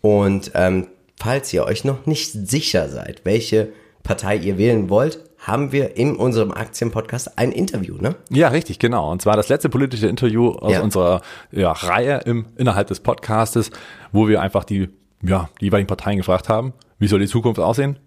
Und 0.00 0.52
ähm, 0.54 0.88
falls 1.16 1.52
ihr 1.52 1.64
euch 1.64 1.84
noch 1.84 2.06
nicht 2.06 2.32
sicher 2.32 2.88
seid, 2.88 3.22
welche 3.24 3.72
Partei 4.02 4.36
ihr 4.36 4.58
wählen 4.58 4.90
wollt, 4.90 5.18
haben 5.38 5.72
wir 5.72 5.96
in 5.96 6.16
unserem 6.16 6.52
Aktienpodcast 6.52 7.38
ein 7.38 7.52
Interview, 7.52 7.96
ne? 7.98 8.16
Ja, 8.30 8.48
richtig, 8.48 8.78
genau. 8.78 9.10
Und 9.10 9.22
zwar 9.22 9.36
das 9.36 9.48
letzte 9.48 9.68
politische 9.68 10.06
Interview 10.06 10.50
aus 10.50 10.72
ja. 10.72 10.82
unserer 10.82 11.20
ja, 11.52 11.72
Reihe 11.72 12.20
im, 12.24 12.46
innerhalb 12.56 12.88
des 12.88 13.00
Podcastes, 13.00 13.70
wo 14.12 14.26
wir 14.26 14.40
einfach 14.40 14.64
die, 14.64 14.88
ja, 15.22 15.48
die 15.60 15.66
jeweiligen 15.66 15.86
Parteien 15.86 16.16
gefragt 16.16 16.48
haben, 16.48 16.72
wie 16.98 17.08
soll 17.08 17.20
die 17.20 17.26
Zukunft 17.26 17.60
aussehen? 17.60 17.98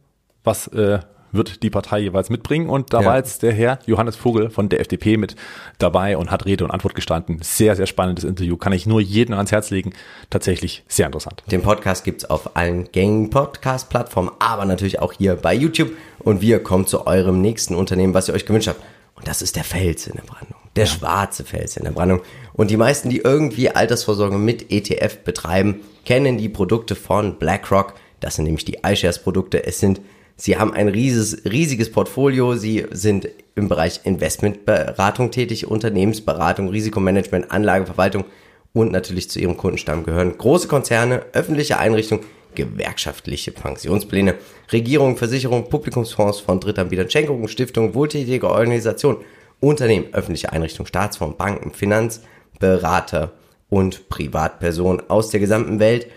Was 0.44 0.68
äh, 0.68 1.00
wird 1.31 1.63
die 1.63 1.69
Partei 1.69 2.00
jeweils 2.00 2.29
mitbringen. 2.29 2.69
Und 2.69 2.93
da 2.93 3.01
ja. 3.01 3.07
war 3.07 3.17
jetzt 3.17 3.43
der 3.43 3.53
Herr 3.53 3.79
Johannes 3.86 4.15
Vogel 4.15 4.50
von 4.50 4.69
der 4.69 4.79
FDP 4.79 5.17
mit 5.17 5.36
dabei 5.77 6.17
und 6.17 6.31
hat 6.31 6.46
Rede 6.46 6.63
und 6.63 6.72
Antwort 6.72 6.96
gestanden. 6.96 7.39
Sehr, 7.41 7.75
sehr 7.75 7.88
spannendes 7.88 8.24
Interview. 8.24 8.57
Kann 8.57 8.74
ich 8.74 8.86
nur 8.86 9.01
jedem 9.01 9.36
ans 9.36 9.51
Herz 9.51 9.69
legen. 9.69 9.93
Tatsächlich 10.29 10.84
sehr 10.88 11.05
interessant. 11.05 11.43
Den 11.51 11.62
Podcast 11.62 12.03
gibt's 12.03 12.25
auf 12.25 12.55
allen 12.55 12.91
gängigen 12.91 13.29
Podcast-Plattformen, 13.29 14.31
aber 14.39 14.65
natürlich 14.65 15.00
auch 15.00 15.13
hier 15.13 15.36
bei 15.36 15.53
YouTube. 15.53 15.91
Und 16.19 16.41
wir 16.41 16.63
kommen 16.63 16.88
zu 16.88 17.07
eurem 17.07 17.41
nächsten 17.41 17.75
Unternehmen, 17.75 18.13
was 18.13 18.27
ihr 18.27 18.34
euch 18.34 18.46
gewünscht 18.46 18.67
habt. 18.67 18.81
Und 19.15 19.27
das 19.27 19.41
ist 19.41 19.55
der 19.55 19.63
Fels 19.63 20.07
in 20.07 20.15
der 20.15 20.24
Brandung. 20.24 20.55
Der 20.75 20.86
ja. 20.86 20.91
schwarze 20.91 21.43
Fels 21.43 21.75
in 21.75 21.86
der 21.86 21.91
Brandung. 21.91 22.22
Und 22.53 22.69
die 22.69 22.77
meisten, 22.77 23.10
die 23.10 23.17
irgendwie 23.17 23.69
Altersvorsorge 23.69 24.38
mit 24.38 24.72
ETF 24.72 25.24
betreiben, 25.24 25.81
kennen 26.05 26.38
die 26.38 26.50
Produkte 26.50 26.96
von 26.96 27.39
BlackRock. 27.39 27.96
Das 28.19 28.36
sind 28.36 28.46
nämlich 28.46 28.65
die 28.65 28.79
iShares 28.86 29.19
Produkte. 29.19 29.65
Es 29.65 29.79
sind 29.79 30.01
Sie 30.38 30.58
haben 30.58 30.74
ein 30.74 30.88
riesiges, 30.88 31.44
riesiges 31.46 31.91
Portfolio. 31.91 32.56
Sie 32.56 32.86
sind 32.91 33.27
im 33.56 33.67
Bereich 33.67 34.01
Investmentberatung 34.03 35.32
tätig, 35.32 35.67
Unternehmensberatung, 35.67 36.70
Risikomanagement, 36.70 37.51
Anlageverwaltung 37.51 38.24
und 38.72 38.91
natürlich 38.91 39.29
zu 39.29 39.39
ihrem 39.39 39.58
Kundenstamm 39.58 40.03
gehören 40.03 40.38
große 40.38 40.67
Konzerne, 40.67 41.24
öffentliche 41.34 41.79
Einrichtungen, 41.79 42.24
gewerkschaftliche 42.53 43.51
Pensionspläne, 43.51 44.36
Regierungen, 44.72 45.17
Versicherungen, 45.17 45.70
Publikumsfonds 45.70 46.39
von 46.39 46.60
Drittanbietern, 46.60 47.10
Schenkungen, 47.10 47.48
Stiftungen, 47.48 47.96
wohltätige 47.96 48.50
Organisationen, 48.50 49.17
Unternehmen, 49.60 50.13
öffentliche 50.13 50.53
Einrichtungen, 50.53 50.88
Staatsfonds, 50.88 51.38
Banken, 51.38 51.72
Finanzberater 51.72 53.32
und 53.70 54.10
Privatpersonen 54.10 55.10
aus 55.10 55.32
der 55.32 55.39
gesamten 55.39 55.79
Welt. 55.79 56.08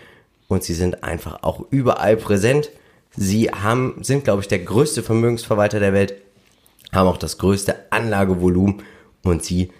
Und 0.47 0.63
sie 0.63 0.75
sind 0.75 1.03
einfach 1.03 1.41
auch 1.41 1.65
überall 1.71 2.17
präsent. 2.17 2.69
Sie 3.15 3.49
haben, 3.49 3.97
sind, 4.01 4.23
glaube 4.23 4.41
ich, 4.41 4.47
der 4.47 4.59
größte 4.59 5.03
Vermögensverwalter 5.03 5.79
der 5.79 5.93
Welt, 5.93 6.15
haben 6.91 7.07
auch 7.07 7.17
das 7.17 7.37
größte 7.37 7.75
Anlagevolumen 7.89 8.83
und 9.23 9.43
sie, 9.43 9.71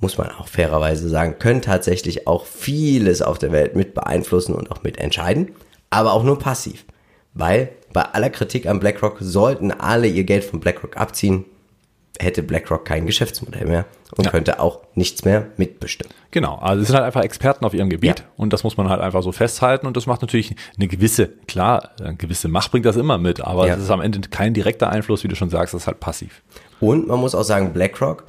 muss 0.00 0.18
man 0.18 0.30
auch 0.30 0.48
fairerweise 0.48 1.08
sagen, 1.08 1.38
können 1.38 1.62
tatsächlich 1.62 2.26
auch 2.26 2.44
vieles 2.44 3.22
auf 3.22 3.38
der 3.38 3.52
Welt 3.52 3.76
mit 3.76 3.94
beeinflussen 3.94 4.54
und 4.54 4.70
auch 4.70 4.82
mit 4.82 4.98
entscheiden, 4.98 5.52
aber 5.90 6.12
auch 6.12 6.22
nur 6.22 6.38
passiv. 6.38 6.84
Weil 7.34 7.70
bei 7.92 8.02
aller 8.02 8.30
Kritik 8.30 8.66
an 8.66 8.80
BlackRock 8.80 9.18
sollten 9.20 9.70
alle 9.70 10.06
ihr 10.06 10.24
Geld 10.24 10.44
von 10.44 10.60
BlackRock 10.60 10.96
abziehen, 10.96 11.44
hätte 12.20 12.42
BlackRock 12.42 12.84
kein 12.84 13.06
Geschäftsmodell 13.06 13.66
mehr 13.66 13.86
und 14.16 14.24
ja. 14.24 14.30
könnte 14.30 14.60
auch 14.60 14.80
nichts 14.94 15.24
mehr 15.24 15.48
mitbestimmen. 15.56 16.12
Genau, 16.30 16.56
also 16.56 16.82
es 16.82 16.88
sind 16.88 16.96
halt 16.96 17.06
einfach 17.06 17.22
Experten 17.22 17.64
auf 17.64 17.74
ihrem 17.74 17.90
Gebiet 17.90 18.20
ja. 18.20 18.24
und 18.36 18.52
das 18.52 18.64
muss 18.64 18.76
man 18.76 18.88
halt 18.88 19.00
einfach 19.00 19.22
so 19.22 19.32
festhalten 19.32 19.86
und 19.86 19.96
das 19.96 20.06
macht 20.06 20.22
natürlich 20.22 20.54
eine 20.76 20.88
gewisse, 20.88 21.28
klar, 21.46 21.90
eine 22.00 22.16
gewisse 22.16 22.48
Macht 22.48 22.70
bringt 22.70 22.86
das 22.86 22.96
immer 22.96 23.18
mit, 23.18 23.40
aber 23.40 23.68
es 23.68 23.78
ist 23.78 23.90
am 23.90 24.00
Ende 24.00 24.20
kein 24.28 24.54
direkter 24.54 24.90
Einfluss, 24.90 25.24
wie 25.24 25.28
du 25.28 25.36
schon 25.36 25.50
sagst, 25.50 25.74
das 25.74 25.82
ist 25.82 25.86
halt 25.86 26.00
passiv. 26.00 26.42
Und 26.80 27.06
man 27.06 27.20
muss 27.20 27.34
auch 27.34 27.44
sagen, 27.44 27.72
BlackRock 27.72 28.24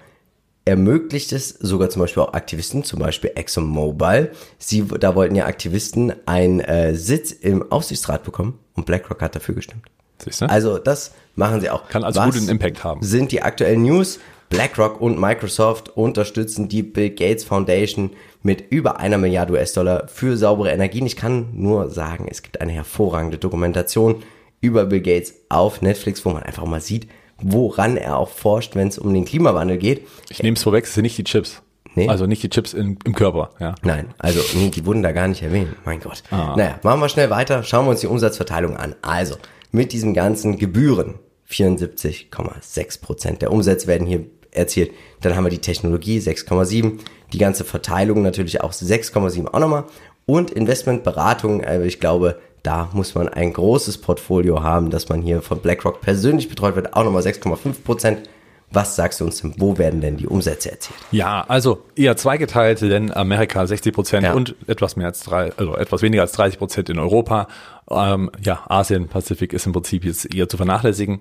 ermöglicht 0.68 1.32
es 1.32 1.50
sogar 1.50 1.90
zum 1.90 2.02
Beispiel 2.02 2.24
auch 2.24 2.34
Aktivisten, 2.34 2.84
zum 2.84 3.00
Beispiel 3.00 3.32
ExxonMobil. 3.36 4.32
Sie, 4.58 4.86
da 4.86 5.16
wollten 5.16 5.36
ja 5.36 5.46
Aktivisten 5.46 6.14
einen 6.26 6.60
äh, 6.60 6.94
Sitz 6.94 7.32
im 7.32 7.72
Aufsichtsrat 7.72 8.24
bekommen 8.24 8.60
und 8.76 8.86
BlackRock 8.86 9.22
hat 9.22 9.36
dafür 9.36 9.56
gestimmt. 9.56 9.86
Siehste? 10.24 10.50
Also 10.50 10.78
das 10.78 11.14
machen 11.36 11.62
sie 11.62 11.70
auch. 11.70 11.88
Kann 11.90 12.04
also 12.04 12.20
Was 12.20 12.34
guten 12.34 12.50
Impact 12.50 12.84
haben. 12.84 13.02
Sind 13.04 13.32
die 13.32 13.42
aktuellen 13.42 13.84
News? 13.84 14.20
BlackRock 14.50 15.02
und 15.02 15.20
Microsoft 15.20 15.90
unterstützen 15.90 16.70
die 16.70 16.82
Bill 16.82 17.10
Gates 17.10 17.44
Foundation 17.44 18.12
mit 18.44 18.72
über 18.72 19.00
einer 19.00 19.18
Milliarde 19.18 19.54
US-Dollar 19.54 20.08
für 20.08 20.38
saubere 20.38 20.72
Energien. 20.72 21.06
Ich 21.06 21.18
kann 21.18 21.50
nur 21.54 21.90
sagen, 21.90 22.28
es 22.30 22.44
gibt 22.44 22.62
eine 22.62 22.72
hervorragende 22.72 23.38
Dokumentation 23.38 24.24
über 24.62 24.86
Bill 24.86 25.02
Gates 25.02 25.34
auf 25.50 25.82
Netflix, 25.82 26.24
wo 26.26 26.30
man 26.30 26.44
einfach 26.44 26.66
mal 26.66 26.80
sieht, 26.80 27.08
woran 27.42 27.98
er 27.98 28.18
auch 28.18 28.30
forscht, 28.30 28.76
wenn 28.76 28.88
es 28.88 28.98
um 28.98 29.14
den 29.14 29.26
Klimawandel 29.26 29.78
geht. 29.78 30.08
Ich 30.30 30.42
nehme 30.42 30.56
es 30.56 30.64
vorweg, 30.64 30.86
es 30.86 30.94
sind 30.94 31.04
nicht 31.04 31.18
die 31.18 31.26
Chips. 31.26 31.62
Nee? 31.96 32.08
Also 32.08 32.26
nicht 32.26 32.44
die 32.44 32.50
Chips 32.50 32.74
in, 32.74 32.98
im 33.06 33.16
Körper, 33.16 33.50
ja. 33.60 33.74
Nein, 33.82 34.14
also 34.20 34.40
nee, 34.56 34.70
die 34.70 34.86
wurden 34.86 35.02
da 35.02 35.12
gar 35.12 35.28
nicht 35.28 35.42
erwähnt. 35.42 35.70
Mein 35.84 36.00
Gott. 36.00 36.22
Ah. 36.30 36.54
Naja, 36.56 36.80
machen 36.84 37.02
wir 37.02 37.10
schnell 37.10 37.32
weiter. 37.32 37.64
Schauen 37.64 37.86
wir 37.86 37.90
uns 37.90 38.02
die 38.02 38.08
Umsatzverteilung 38.08 38.78
an. 38.78 38.96
Also, 39.02 39.36
mit 39.78 39.94
diesen 39.94 40.14
ganzen 40.14 40.58
Gebühren, 40.58 41.16
74,6 41.50 43.02
Prozent 43.02 43.42
der 43.42 43.54
Umsätze 43.54 43.88
werden 43.88 44.06
hier 44.06 44.26
erzielt. 44.52 44.92
Dann 45.22 45.36
haben 45.36 45.46
wir 45.46 45.52
die 45.52 45.60
Technologie 45.60 46.20
6,7, 46.20 47.00
die 47.32 47.38
ganze 47.38 47.64
Verteilung 47.64 48.22
natürlich 48.22 48.62
auch 48.62 48.74
6,7 48.74 49.48
auch 49.48 49.60
nochmal. 49.60 49.86
Und 50.26 50.52
Investmentberatung, 50.52 51.64
also 51.64 51.86
ich 51.86 52.02
glaube, 52.02 52.40
da 52.64 52.90
muss 52.92 53.16
man 53.16 53.30
ein 53.30 53.54
großes 53.54 54.00
Portfolio 54.00 54.62
haben, 54.62 54.90
dass 54.90 55.08
man 55.08 55.22
hier 55.22 55.42
von 55.42 55.60
BlackRock 55.60 56.02
persönlich 56.02 56.50
betreut 56.50 56.76
wird, 56.76 56.94
auch 56.94 57.06
nochmal 57.06 57.22
6,5 57.22 57.84
Prozent. 57.84 58.30
Was 58.72 58.98
sagst 58.98 59.22
du 59.22 59.26
uns 59.26 59.42
denn, 59.42 59.54
wo 59.58 59.78
werden 59.78 60.02
denn 60.02 60.18
die 60.18 60.28
Umsätze 60.28 60.72
erzielt? 60.72 61.00
Ja, 61.12 61.46
also 61.48 61.86
eher 61.96 62.18
zweigeteilt, 62.18 62.82
denn 62.82 63.14
Amerika 63.14 63.66
60 63.66 63.94
Prozent 63.94 64.24
ja. 64.26 64.34
und 64.34 64.56
etwas 64.68 64.98
mehr 64.98 65.08
als 65.08 65.22
drei, 65.22 65.54
also 65.56 65.76
etwas 65.78 66.02
weniger 66.02 66.22
als 66.22 66.34
30 66.34 66.60
Prozent 66.60 66.90
in 66.90 67.00
Europa. 67.00 67.48
Ähm, 67.90 68.30
ja, 68.42 68.64
Asien, 68.68 69.08
Pazifik 69.08 69.54
ist 69.54 69.66
im 69.66 69.72
Prinzip 69.72 70.04
jetzt 70.04 70.34
eher 70.36 70.50
zu 70.50 70.58
vernachlässigen. 70.58 71.20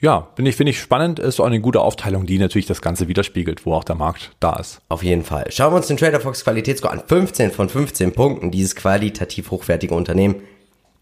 Ja, 0.00 0.28
finde 0.34 0.50
ich, 0.50 0.56
finde 0.56 0.70
ich 0.70 0.80
spannend, 0.80 1.18
ist 1.18 1.40
auch 1.40 1.46
eine 1.46 1.60
gute 1.60 1.80
Aufteilung, 1.80 2.26
die 2.26 2.38
natürlich 2.38 2.66
das 2.66 2.82
Ganze 2.82 3.08
widerspiegelt, 3.08 3.64
wo 3.64 3.72
auch 3.72 3.84
der 3.84 3.94
Markt 3.94 4.32
da 4.40 4.56
ist. 4.56 4.80
Auf 4.88 5.02
jeden 5.02 5.22
Fall. 5.22 5.46
Schauen 5.50 5.72
wir 5.72 5.76
uns 5.76 5.86
den 5.86 5.96
Trader 5.96 6.20
Fox 6.20 6.44
Qualitätsscore 6.44 6.92
an. 6.92 7.02
15 7.06 7.52
von 7.52 7.68
15 7.68 8.12
Punkten. 8.12 8.50
Dieses 8.50 8.74
qualitativ 8.74 9.50
hochwertige 9.52 9.94
Unternehmen 9.94 10.42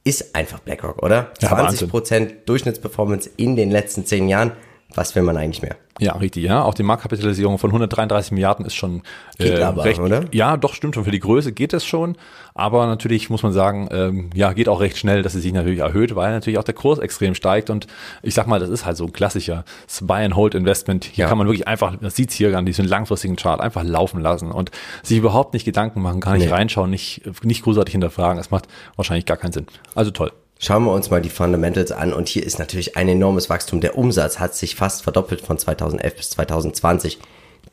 ist 0.04 0.34
einfach 0.36 0.60
BlackRock, 0.60 1.02
oder? 1.02 1.32
Ja, 1.40 1.48
20 1.48 1.88
Prozent 1.88 2.34
Durchschnittsperformance 2.46 3.30
in 3.38 3.56
den 3.56 3.70
letzten 3.70 4.04
10 4.04 4.28
Jahren. 4.28 4.52
Was 4.94 5.14
will 5.14 5.22
man 5.22 5.36
eigentlich 5.36 5.62
mehr? 5.62 5.76
Ja, 6.00 6.14
richtig, 6.14 6.44
ja. 6.44 6.62
Auch 6.62 6.72
die 6.72 6.82
Marktkapitalisierung 6.82 7.58
von 7.58 7.70
133 7.70 8.32
Milliarden 8.32 8.64
ist 8.64 8.74
schon 8.74 9.02
geht 9.36 9.58
äh, 9.58 9.62
aber, 9.62 9.84
recht, 9.84 10.00
oder? 10.00 10.24
Ja, 10.32 10.56
doch, 10.56 10.72
stimmt 10.72 10.94
schon. 10.94 11.04
Für 11.04 11.10
die 11.10 11.20
Größe 11.20 11.52
geht 11.52 11.74
es 11.74 11.84
schon. 11.84 12.16
Aber 12.54 12.86
natürlich 12.86 13.28
muss 13.28 13.42
man 13.42 13.52
sagen, 13.52 13.88
ähm, 13.92 14.30
ja, 14.34 14.54
geht 14.54 14.68
auch 14.68 14.80
recht 14.80 14.96
schnell, 14.96 15.22
dass 15.22 15.34
es 15.34 15.42
sich 15.42 15.52
natürlich 15.52 15.80
erhöht, 15.80 16.16
weil 16.16 16.32
natürlich 16.32 16.58
auch 16.58 16.64
der 16.64 16.74
Kurs 16.74 16.98
extrem 16.98 17.34
steigt. 17.34 17.68
Und 17.68 17.86
ich 18.22 18.34
sag 18.34 18.46
mal, 18.46 18.58
das 18.58 18.70
ist 18.70 18.86
halt 18.86 18.96
so 18.96 19.04
ein 19.04 19.12
klassischer 19.12 19.64
Buy-and-Hold-Investment. 20.00 21.04
Hier 21.04 21.24
ja. 21.24 21.28
kann 21.28 21.36
man 21.36 21.46
wirklich 21.46 21.68
einfach, 21.68 21.94
das 22.00 22.16
sieht's 22.16 22.34
hier 22.34 22.56
an 22.56 22.64
diesem 22.64 22.86
langfristigen 22.86 23.36
Chart, 23.36 23.60
einfach 23.60 23.84
laufen 23.84 24.20
lassen 24.20 24.52
und 24.52 24.70
sich 25.02 25.18
überhaupt 25.18 25.52
nicht 25.52 25.66
Gedanken 25.66 26.00
machen, 26.00 26.20
gar 26.20 26.32
nicht 26.32 26.46
nee. 26.46 26.52
reinschauen, 26.52 26.90
nicht, 26.90 27.22
nicht 27.44 27.62
großartig 27.62 27.92
hinterfragen. 27.92 28.40
Es 28.40 28.50
macht 28.50 28.68
wahrscheinlich 28.96 29.26
gar 29.26 29.36
keinen 29.36 29.52
Sinn. 29.52 29.66
Also 29.94 30.10
toll. 30.10 30.32
Schauen 30.62 30.84
wir 30.84 30.92
uns 30.92 31.08
mal 31.08 31.22
die 31.22 31.30
Fundamentals 31.30 31.90
an 31.90 32.12
und 32.12 32.28
hier 32.28 32.44
ist 32.44 32.58
natürlich 32.58 32.94
ein 32.94 33.08
enormes 33.08 33.48
Wachstum. 33.48 33.80
Der 33.80 33.96
Umsatz 33.96 34.38
hat 34.38 34.54
sich 34.54 34.76
fast 34.76 35.02
verdoppelt 35.02 35.40
von 35.40 35.56
2011 35.56 36.16
bis 36.16 36.30
2020. 36.30 37.18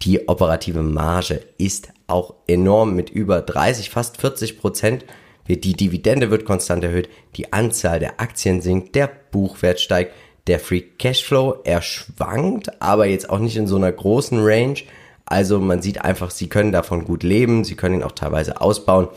Die 0.03 0.29
operative 0.29 0.81
Marge 0.81 1.41
ist 1.57 1.89
auch 2.07 2.35
enorm 2.47 2.95
mit 2.95 3.09
über 3.09 3.41
30, 3.41 3.89
fast 3.89 4.21
40 4.21 4.57
Prozent. 4.57 5.03
Die 5.49 5.73
Dividende 5.73 6.31
wird 6.31 6.45
konstant 6.45 6.81
erhöht, 6.81 7.09
die 7.35 7.51
Anzahl 7.51 7.99
der 7.99 8.21
Aktien 8.21 8.61
sinkt, 8.61 8.95
der 8.95 9.11
Buchwert 9.31 9.81
steigt, 9.81 10.13
der 10.47 10.61
Free 10.61 10.79
Cashflow, 10.81 11.57
er 11.65 11.81
schwankt, 11.81 12.81
aber 12.81 13.05
jetzt 13.05 13.29
auch 13.29 13.39
nicht 13.39 13.57
in 13.57 13.67
so 13.67 13.75
einer 13.75 13.91
großen 13.91 14.39
Range. 14.41 14.79
Also 15.25 15.59
man 15.59 15.81
sieht 15.81 16.05
einfach, 16.05 16.31
sie 16.31 16.47
können 16.47 16.71
davon 16.71 17.03
gut 17.03 17.23
leben, 17.23 17.65
sie 17.65 17.75
können 17.75 17.95
ihn 17.95 18.03
auch 18.03 18.13
teilweise 18.13 18.61
ausbauen. 18.61 19.09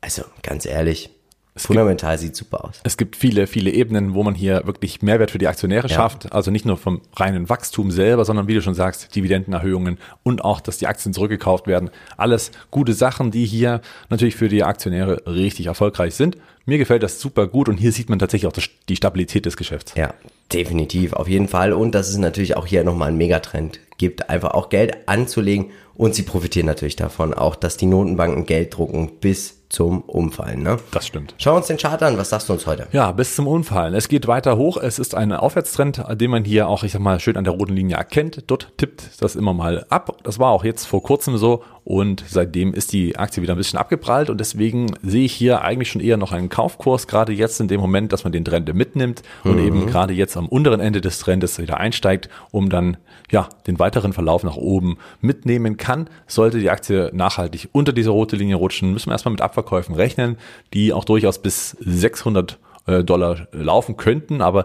Also 0.00 0.22
ganz 0.42 0.64
ehrlich, 0.64 1.10
es 1.56 1.66
Fundamental 1.66 2.12
gibt, 2.12 2.20
sieht 2.22 2.36
super 2.36 2.64
aus. 2.66 2.80
Es 2.84 2.96
gibt 2.96 3.16
viele, 3.16 3.46
viele 3.46 3.70
Ebenen, 3.70 4.14
wo 4.14 4.22
man 4.22 4.34
hier 4.34 4.62
wirklich 4.66 5.02
Mehrwert 5.02 5.30
für 5.30 5.38
die 5.38 5.48
Aktionäre 5.48 5.88
ja. 5.88 5.94
schafft. 5.94 6.32
Also 6.32 6.50
nicht 6.50 6.66
nur 6.66 6.76
vom 6.76 7.00
reinen 7.16 7.48
Wachstum 7.48 7.90
selber, 7.90 8.24
sondern 8.24 8.46
wie 8.46 8.54
du 8.54 8.62
schon 8.62 8.74
sagst, 8.74 9.16
Dividendenerhöhungen 9.16 9.98
und 10.22 10.44
auch, 10.44 10.60
dass 10.60 10.78
die 10.78 10.86
Aktien 10.86 11.14
zurückgekauft 11.14 11.66
werden. 11.66 11.90
Alles 12.16 12.50
gute 12.70 12.92
Sachen, 12.92 13.30
die 13.30 13.46
hier 13.46 13.80
natürlich 14.10 14.36
für 14.36 14.48
die 14.48 14.62
Aktionäre 14.62 15.22
richtig 15.26 15.66
erfolgreich 15.66 16.14
sind. 16.14 16.36
Mir 16.66 16.78
gefällt 16.78 17.02
das 17.02 17.20
super 17.20 17.46
gut 17.46 17.68
und 17.68 17.78
hier 17.78 17.92
sieht 17.92 18.10
man 18.10 18.18
tatsächlich 18.18 18.48
auch 18.48 18.76
die 18.88 18.96
Stabilität 18.96 19.46
des 19.46 19.56
Geschäfts. 19.56 19.94
Ja, 19.96 20.12
Definitiv, 20.52 21.12
auf 21.12 21.28
jeden 21.28 21.48
Fall. 21.48 21.72
Und 21.72 21.94
das 21.94 22.08
ist 22.08 22.18
natürlich 22.18 22.56
auch 22.56 22.66
hier 22.66 22.84
nochmal 22.84 23.08
ein 23.08 23.16
Megatrend 23.16 23.80
gibt, 23.98 24.30
einfach 24.30 24.52
auch 24.52 24.68
Geld 24.68 25.08
anzulegen 25.08 25.70
und 25.94 26.14
sie 26.14 26.22
profitieren 26.22 26.66
natürlich 26.66 26.96
davon 26.96 27.32
auch, 27.32 27.56
dass 27.56 27.76
die 27.76 27.86
Notenbanken 27.86 28.44
Geld 28.44 28.76
drucken 28.76 29.12
bis 29.20 29.56
zum 29.68 30.02
Umfallen. 30.02 30.62
Ne? 30.62 30.78
Das 30.92 31.06
stimmt. 31.06 31.34
Schauen 31.38 31.54
wir 31.54 31.58
uns 31.58 31.66
den 31.66 31.76
Chart 31.76 32.00
an. 32.02 32.16
Was 32.18 32.30
sagst 32.30 32.48
du 32.48 32.52
uns 32.52 32.66
heute? 32.66 32.86
Ja, 32.92 33.10
bis 33.12 33.34
zum 33.34 33.48
Umfallen. 33.48 33.94
Es 33.94 34.08
geht 34.08 34.26
weiter 34.28 34.56
hoch. 34.56 34.76
Es 34.76 34.98
ist 34.98 35.14
ein 35.14 35.32
Aufwärtstrend, 35.32 36.02
den 36.12 36.30
man 36.30 36.44
hier 36.44 36.68
auch, 36.68 36.84
ich 36.84 36.92
sag 36.92 37.00
mal, 37.00 37.18
schön 37.18 37.36
an 37.36 37.44
der 37.44 37.54
roten 37.54 37.74
Linie 37.74 37.96
erkennt. 37.96 38.44
Dort 38.46 38.72
tippt 38.76 39.10
das 39.20 39.34
immer 39.34 39.54
mal 39.54 39.84
ab. 39.88 40.18
Das 40.22 40.38
war 40.38 40.50
auch 40.50 40.64
jetzt 40.64 40.86
vor 40.86 41.02
kurzem 41.02 41.36
so 41.36 41.64
und 41.86 42.24
seitdem 42.26 42.74
ist 42.74 42.92
die 42.92 43.16
Aktie 43.16 43.44
wieder 43.44 43.54
ein 43.54 43.58
bisschen 43.58 43.78
abgeprallt 43.78 44.28
und 44.28 44.38
deswegen 44.40 44.86
sehe 45.04 45.24
ich 45.24 45.32
hier 45.32 45.62
eigentlich 45.62 45.88
schon 45.88 46.00
eher 46.00 46.16
noch 46.16 46.32
einen 46.32 46.48
Kaufkurs, 46.48 47.06
gerade 47.06 47.32
jetzt 47.32 47.60
in 47.60 47.68
dem 47.68 47.80
Moment, 47.80 48.12
dass 48.12 48.24
man 48.24 48.32
den 48.32 48.44
Trend 48.44 48.74
mitnimmt 48.74 49.22
und 49.44 49.60
mhm. 49.60 49.66
eben 49.66 49.86
gerade 49.86 50.12
jetzt 50.12 50.36
am 50.36 50.48
unteren 50.48 50.80
Ende 50.80 51.00
des 51.00 51.20
Trendes 51.20 51.60
wieder 51.60 51.78
einsteigt, 51.78 52.28
um 52.50 52.70
dann 52.70 52.96
ja 53.30 53.48
den 53.68 53.78
weiteren 53.78 53.85
Verlauf 54.12 54.42
nach 54.42 54.56
oben 54.56 54.98
mitnehmen 55.20 55.76
kann. 55.76 56.08
Sollte 56.26 56.58
die 56.58 56.70
Aktie 56.70 57.10
nachhaltig 57.12 57.68
unter 57.72 57.92
diese 57.92 58.10
rote 58.10 58.36
Linie 58.36 58.56
rutschen, 58.56 58.92
müssen 58.92 59.08
wir 59.08 59.12
erstmal 59.12 59.32
mit 59.32 59.40
Abverkäufen 59.40 59.94
rechnen, 59.94 60.36
die 60.74 60.92
auch 60.92 61.04
durchaus 61.04 61.40
bis 61.40 61.70
600 61.80 62.58
äh, 62.86 63.04
Dollar 63.04 63.48
laufen 63.52 63.96
könnten, 63.96 64.40
aber 64.40 64.64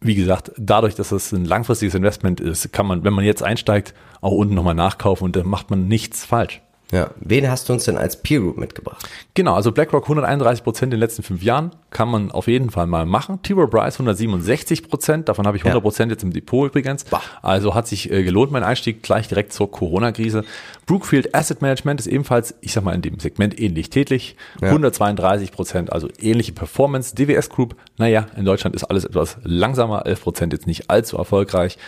wie 0.00 0.14
gesagt, 0.14 0.52
dadurch, 0.56 0.94
dass 0.94 1.10
es 1.10 1.32
ein 1.32 1.44
langfristiges 1.44 1.94
Investment 1.94 2.40
ist, 2.40 2.72
kann 2.72 2.86
man, 2.86 3.02
wenn 3.04 3.14
man 3.14 3.24
jetzt 3.24 3.42
einsteigt, 3.42 3.94
auch 4.20 4.32
unten 4.32 4.54
nochmal 4.54 4.74
nachkaufen 4.74 5.24
und 5.24 5.36
dann 5.36 5.48
macht 5.48 5.70
man 5.70 5.88
nichts 5.88 6.24
falsch. 6.24 6.60
Ja, 6.92 7.10
wen 7.16 7.50
hast 7.50 7.68
du 7.68 7.72
uns 7.72 7.84
denn 7.84 7.96
als 7.96 8.22
Peer 8.22 8.38
Group 8.38 8.58
mitgebracht? 8.58 9.08
Genau, 9.34 9.54
also 9.54 9.72
BlackRock 9.72 10.04
131 10.04 10.62
Prozent 10.62 10.92
in 10.92 10.98
den 10.98 11.00
letzten 11.00 11.24
fünf 11.24 11.42
Jahren 11.42 11.72
kann 11.90 12.08
man 12.08 12.30
auf 12.30 12.46
jeden 12.46 12.70
Fall 12.70 12.86
mal 12.86 13.06
machen. 13.06 13.42
T. 13.42 13.54
Rowe 13.54 13.66
Price 13.66 13.94
167 13.94 14.88
Prozent, 14.88 15.28
davon 15.28 15.48
habe 15.48 15.56
ich 15.56 15.64
100 15.64 15.82
Prozent 15.82 16.10
ja. 16.10 16.14
jetzt 16.14 16.22
im 16.22 16.32
Depot 16.32 16.68
übrigens. 16.68 17.04
Bah. 17.04 17.20
Also 17.42 17.74
hat 17.74 17.88
sich 17.88 18.12
äh, 18.12 18.22
gelohnt 18.22 18.52
mein 18.52 18.62
Einstieg 18.62 19.02
gleich 19.02 19.26
direkt 19.26 19.52
zur 19.52 19.68
Corona-Krise. 19.68 20.44
Brookfield 20.86 21.34
Asset 21.34 21.60
Management 21.60 21.98
ist 21.98 22.06
ebenfalls, 22.06 22.54
ich 22.60 22.72
sag 22.72 22.84
mal, 22.84 22.94
in 22.94 23.02
dem 23.02 23.18
Segment 23.18 23.58
ähnlich 23.60 23.90
tätig. 23.90 24.36
Ja. 24.60 24.68
132 24.68 25.50
Prozent, 25.50 25.92
also 25.92 26.08
ähnliche 26.20 26.52
Performance. 26.52 27.16
DWS 27.16 27.50
Group, 27.50 27.74
naja, 27.96 28.26
in 28.36 28.44
Deutschland 28.44 28.76
ist 28.76 28.84
alles 28.84 29.04
etwas 29.04 29.38
langsamer, 29.42 30.06
11 30.06 30.22
Prozent 30.22 30.52
jetzt 30.52 30.68
nicht 30.68 30.88
allzu 30.88 31.16
erfolgreich 31.16 31.78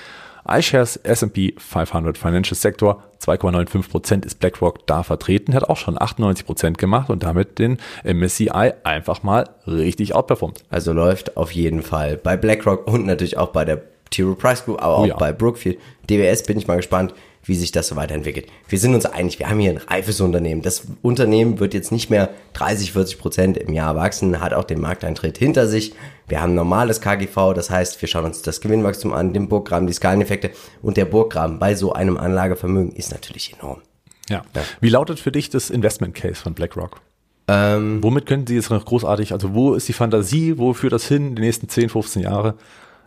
iShares 0.50 0.96
S&P 0.96 1.54
500 1.58 2.16
Financial 2.16 2.56
Sector 2.56 3.02
2,95% 3.20 4.24
ist 4.24 4.40
BlackRock 4.40 4.86
da 4.86 5.02
vertreten, 5.02 5.54
hat 5.54 5.64
auch 5.64 5.76
schon 5.76 5.98
98% 5.98 6.74
gemacht 6.74 7.10
und 7.10 7.22
damit 7.22 7.58
den 7.58 7.78
MSCI 8.04 8.72
einfach 8.84 9.22
mal 9.22 9.48
richtig 9.66 10.14
outperformt. 10.14 10.62
Also 10.70 10.92
läuft 10.92 11.36
auf 11.36 11.52
jeden 11.52 11.82
Fall 11.82 12.16
bei 12.16 12.36
BlackRock 12.36 12.86
und 12.86 13.06
natürlich 13.06 13.36
auch 13.36 13.48
bei 13.48 13.64
der 13.64 13.82
T. 14.10 14.22
Rowe 14.22 14.36
Price 14.36 14.64
Group, 14.64 14.82
aber 14.82 14.98
oh, 14.98 15.02
auch 15.02 15.06
ja. 15.06 15.16
bei 15.16 15.32
Brookfield. 15.32 15.78
DWS 16.08 16.44
bin 16.44 16.56
ich 16.56 16.66
mal 16.66 16.76
gespannt, 16.76 17.12
wie 17.48 17.54
sich 17.54 17.72
das 17.72 17.88
so 17.88 17.96
weiterentwickelt. 17.96 18.46
Wir 18.68 18.78
sind 18.78 18.94
uns 18.94 19.06
einig, 19.06 19.38
wir 19.38 19.48
haben 19.48 19.58
hier 19.58 19.70
ein 19.70 19.78
reifes 19.78 20.20
Unternehmen. 20.20 20.62
Das 20.62 20.82
Unternehmen 21.02 21.58
wird 21.58 21.74
jetzt 21.74 21.90
nicht 21.90 22.10
mehr 22.10 22.30
30, 22.52 22.92
40 22.92 23.18
Prozent 23.18 23.56
im 23.56 23.72
Jahr 23.72 23.96
wachsen, 23.96 24.40
hat 24.40 24.52
auch 24.52 24.64
den 24.64 24.80
Markteintritt 24.80 25.38
hinter 25.38 25.66
sich. 25.66 25.94
Wir 26.28 26.42
haben 26.42 26.54
normales 26.54 27.00
KGV, 27.00 27.54
das 27.54 27.70
heißt, 27.70 28.00
wir 28.02 28.08
schauen 28.08 28.26
uns 28.26 28.42
das 28.42 28.60
Gewinnwachstum 28.60 29.12
an, 29.12 29.32
den 29.32 29.48
Burggraben, 29.48 29.86
die 29.86 29.94
Skaleneffekte 29.94 30.50
und 30.82 30.96
der 30.96 31.06
Burggraben 31.06 31.58
bei 31.58 31.74
so 31.74 31.92
einem 31.94 32.18
Anlagevermögen 32.18 32.92
ist 32.92 33.10
natürlich 33.12 33.54
enorm. 33.58 33.80
Ja. 34.28 34.42
ja. 34.54 34.62
Wie 34.80 34.90
lautet 34.90 35.18
für 35.18 35.32
dich 35.32 35.48
das 35.48 35.70
Investment 35.70 36.14
Case 36.14 36.36
von 36.36 36.52
BlackRock? 36.54 37.00
Ähm, 37.48 38.02
Womit 38.02 38.26
können 38.26 38.46
Sie 38.46 38.56
jetzt 38.56 38.68
noch 38.68 38.84
großartig, 38.84 39.32
also 39.32 39.54
wo 39.54 39.72
ist 39.72 39.88
die 39.88 39.94
Fantasie, 39.94 40.58
wo 40.58 40.74
führt 40.74 40.92
das 40.92 41.08
hin, 41.08 41.34
die 41.34 41.40
nächsten 41.40 41.68
10, 41.68 41.88
15 41.88 42.22
Jahre? 42.22 42.54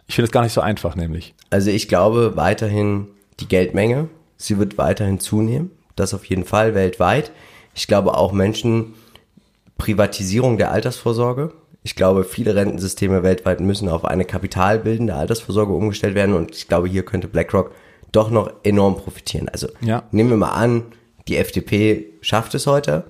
Ich 0.08 0.16
finde 0.16 0.26
es 0.26 0.32
gar 0.32 0.42
nicht 0.42 0.54
so 0.54 0.62
einfach, 0.62 0.96
nämlich. 0.96 1.36
Also 1.52 1.70
ich 1.70 1.88
glaube 1.88 2.34
weiterhin 2.36 3.08
die 3.40 3.48
Geldmenge, 3.48 4.10
Sie 4.42 4.58
wird 4.58 4.78
weiterhin 4.78 5.20
zunehmen. 5.20 5.72
Das 5.96 6.14
auf 6.14 6.26
jeden 6.26 6.46
Fall 6.46 6.74
weltweit. 6.74 7.32
Ich 7.76 7.88
glaube 7.88 8.18
auch 8.18 8.32
Menschen, 8.32 8.94
Privatisierung 9.78 10.58
der 10.58 10.72
Altersvorsorge. 10.72 11.54
Ich 11.84 11.96
glaube, 11.96 12.24
viele 12.24 12.56
Rentensysteme 12.56 13.24
weltweit 13.24 13.60
müssen 13.60 13.90
auf 13.90 14.06
eine 14.06 14.26
kapitalbildende 14.26 15.16
Altersvorsorge 15.16 15.74
umgestellt 15.74 16.16
werden 16.16 16.36
und 16.36 16.56
ich 16.56 16.68
glaube, 16.68 16.88
hier 16.88 17.04
könnte 17.04 17.28
BlackRock 17.28 17.72
doch 18.12 18.30
noch 18.30 18.52
enorm 18.64 18.98
profitieren. 18.98 19.50
Also 19.50 19.68
ja. 19.82 20.04
nehmen 20.12 20.30
wir 20.30 20.38
mal 20.38 20.52
an, 20.52 20.84
die 21.28 21.38
FDP 21.38 22.06
schafft 22.22 22.54
es 22.56 22.68
heute 22.68 23.06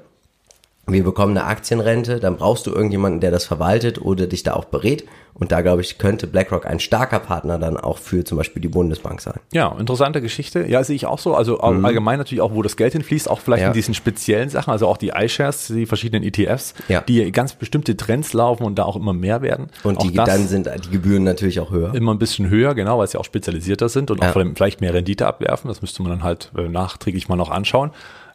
wir 0.91 1.03
bekommen 1.03 1.37
eine 1.37 1.47
Aktienrente, 1.47 2.19
dann 2.19 2.37
brauchst 2.37 2.67
du 2.67 2.71
irgendjemanden, 2.71 3.21
der 3.21 3.31
das 3.31 3.45
verwaltet 3.45 4.01
oder 4.01 4.27
dich 4.27 4.43
da 4.43 4.53
auch 4.53 4.65
berät. 4.65 5.05
Und 5.33 5.51
da, 5.51 5.61
glaube 5.61 5.81
ich, 5.81 5.97
könnte 5.97 6.27
BlackRock 6.27 6.65
ein 6.65 6.79
starker 6.79 7.19
Partner 7.19 7.57
dann 7.57 7.77
auch 7.77 7.97
für 7.97 8.23
zum 8.25 8.37
Beispiel 8.37 8.61
die 8.61 8.67
Bundesbank 8.67 9.21
sein. 9.21 9.39
Ja, 9.53 9.75
interessante 9.79 10.21
Geschichte. 10.21 10.65
Ja, 10.67 10.83
sehe 10.83 10.95
ich 10.95 11.05
auch 11.05 11.19
so. 11.19 11.35
Also 11.35 11.57
mhm. 11.61 11.85
allgemein 11.85 12.17
natürlich 12.17 12.41
auch, 12.41 12.53
wo 12.53 12.61
das 12.61 12.75
Geld 12.75 12.93
hinfließt, 12.93 13.29
auch 13.29 13.39
vielleicht 13.39 13.61
ja. 13.61 13.67
in 13.69 13.73
diesen 13.73 13.93
speziellen 13.93 14.49
Sachen, 14.49 14.71
also 14.71 14.87
auch 14.87 14.97
die 14.97 15.13
iShares, 15.15 15.67
die 15.67 15.85
verschiedenen 15.85 16.23
ETFs, 16.23 16.73
ja. 16.89 17.01
die 17.01 17.31
ganz 17.31 17.53
bestimmte 17.53 17.95
Trends 17.95 18.33
laufen 18.33 18.63
und 18.63 18.77
da 18.77 18.83
auch 18.83 18.97
immer 18.97 19.13
mehr 19.13 19.41
werden. 19.41 19.69
Und 19.83 20.03
die, 20.03 20.13
dann 20.13 20.47
sind 20.47 20.69
die 20.85 20.89
Gebühren 20.89 21.23
natürlich 21.23 21.59
auch 21.59 21.71
höher. 21.71 21.95
Immer 21.95 22.13
ein 22.13 22.19
bisschen 22.19 22.49
höher, 22.49 22.75
genau, 22.75 22.99
weil 22.99 23.07
sie 23.07 23.17
auch 23.17 23.25
spezialisierter 23.25 23.89
sind 23.89 24.11
und 24.11 24.21
ja. 24.21 24.29
auch 24.29 24.33
vielleicht 24.55 24.81
mehr 24.81 24.93
Rendite 24.93 25.27
abwerfen. 25.27 25.69
Das 25.69 25.81
müsste 25.81 26.03
man 26.03 26.11
dann 26.11 26.23
halt 26.23 26.51
äh, 26.57 26.67
nachträglich 26.67 27.29
mal 27.29 27.37
noch 27.37 27.49
anschauen. 27.49 27.91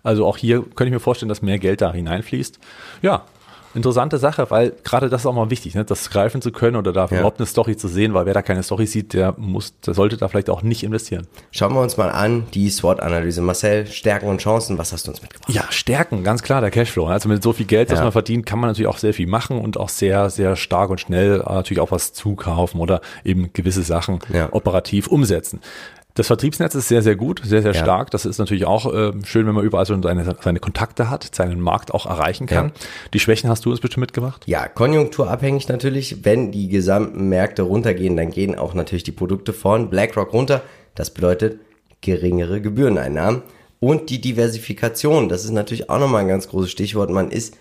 Also 0.06 0.24
auch 0.24 0.36
hier 0.36 0.62
könnte 0.62 0.86
ich 0.86 0.92
mir 0.92 1.00
vorstellen, 1.00 1.28
dass 1.28 1.42
mehr 1.42 1.58
Geld 1.58 1.80
da 1.80 1.92
hineinfließt. 1.92 2.58
Ja, 3.02 3.24
interessante 3.76 4.16
Sache, 4.18 4.50
weil 4.50 4.72
gerade 4.82 5.10
das 5.10 5.22
ist 5.22 5.26
auch 5.26 5.34
mal 5.34 5.50
wichtig, 5.50 5.74
ne? 5.74 5.84
das 5.84 6.08
greifen 6.10 6.40
zu 6.40 6.50
können 6.50 6.76
oder 6.76 6.92
da 6.92 7.06
ja. 7.06 7.18
überhaupt 7.18 7.38
eine 7.38 7.46
Story 7.46 7.76
zu 7.76 7.88
sehen, 7.88 8.14
weil 8.14 8.24
wer 8.24 8.32
da 8.32 8.40
keine 8.40 8.62
Story 8.62 8.86
sieht, 8.86 9.12
der 9.12 9.34
muss, 9.36 9.78
der 9.80 9.92
sollte 9.92 10.16
da 10.16 10.28
vielleicht 10.28 10.48
auch 10.48 10.62
nicht 10.62 10.82
investieren. 10.82 11.26
Schauen 11.50 11.74
wir 11.74 11.82
uns 11.82 11.96
mal 11.98 12.08
an, 12.08 12.46
die 12.54 12.70
SWOT-Analyse. 12.70 13.42
Marcel, 13.42 13.86
Stärken 13.86 14.28
und 14.28 14.40
Chancen, 14.40 14.78
was 14.78 14.92
hast 14.92 15.06
du 15.06 15.10
uns 15.10 15.20
mitgebracht? 15.20 15.52
Ja, 15.52 15.64
Stärken, 15.70 16.24
ganz 16.24 16.42
klar, 16.42 16.62
der 16.62 16.70
Cashflow. 16.70 17.06
Also 17.06 17.28
mit 17.28 17.42
so 17.42 17.52
viel 17.52 17.66
Geld, 17.66 17.90
das 17.90 17.98
ja. 17.98 18.04
man 18.04 18.12
verdient, 18.12 18.46
kann 18.46 18.58
man 18.58 18.70
natürlich 18.70 18.88
auch 18.88 18.98
sehr 18.98 19.12
viel 19.12 19.26
machen 19.26 19.58
und 19.58 19.76
auch 19.76 19.90
sehr, 19.90 20.30
sehr 20.30 20.56
stark 20.56 20.88
und 20.88 21.00
schnell 21.00 21.38
natürlich 21.38 21.80
auch 21.80 21.90
was 21.90 22.14
zukaufen 22.14 22.80
oder 22.80 23.02
eben 23.24 23.52
gewisse 23.52 23.82
Sachen 23.82 24.20
ja. 24.32 24.48
operativ 24.52 25.06
umsetzen. 25.08 25.60
Das 26.16 26.28
Vertriebsnetz 26.28 26.74
ist 26.74 26.88
sehr, 26.88 27.02
sehr 27.02 27.14
gut, 27.14 27.42
sehr, 27.44 27.60
sehr 27.60 27.74
ja. 27.74 27.82
stark. 27.82 28.10
Das 28.10 28.24
ist 28.24 28.38
natürlich 28.38 28.64
auch 28.64 28.92
äh, 28.92 29.12
schön, 29.24 29.46
wenn 29.46 29.54
man 29.54 29.64
überall 29.64 29.84
so 29.84 30.00
seine, 30.00 30.36
seine 30.42 30.60
Kontakte 30.60 31.10
hat, 31.10 31.34
seinen 31.34 31.60
Markt 31.60 31.92
auch 31.92 32.06
erreichen 32.06 32.46
kann. 32.46 32.68
Ja. 32.68 32.72
Die 33.12 33.20
Schwächen 33.20 33.50
hast 33.50 33.66
du 33.66 33.70
uns 33.70 33.80
bestimmt 33.80 34.00
mitgemacht? 34.00 34.42
Ja, 34.48 34.66
konjunkturabhängig 34.66 35.68
natürlich. 35.68 36.24
Wenn 36.24 36.52
die 36.52 36.68
gesamten 36.68 37.28
Märkte 37.28 37.62
runtergehen, 37.62 38.16
dann 38.16 38.30
gehen 38.30 38.54
auch 38.56 38.72
natürlich 38.72 39.04
die 39.04 39.12
Produkte 39.12 39.52
von 39.52 39.90
BlackRock 39.90 40.32
runter. 40.32 40.62
Das 40.94 41.10
bedeutet 41.10 41.60
geringere 42.00 42.62
Gebühreneinnahmen. 42.62 43.42
Und 43.78 44.08
die 44.08 44.22
Diversifikation, 44.22 45.28
das 45.28 45.44
ist 45.44 45.50
natürlich 45.50 45.90
auch 45.90 45.98
nochmal 45.98 46.22
ein 46.22 46.28
ganz 46.28 46.48
großes 46.48 46.70
Stichwort. 46.70 47.10
Man 47.10 47.30
ist 47.30 47.58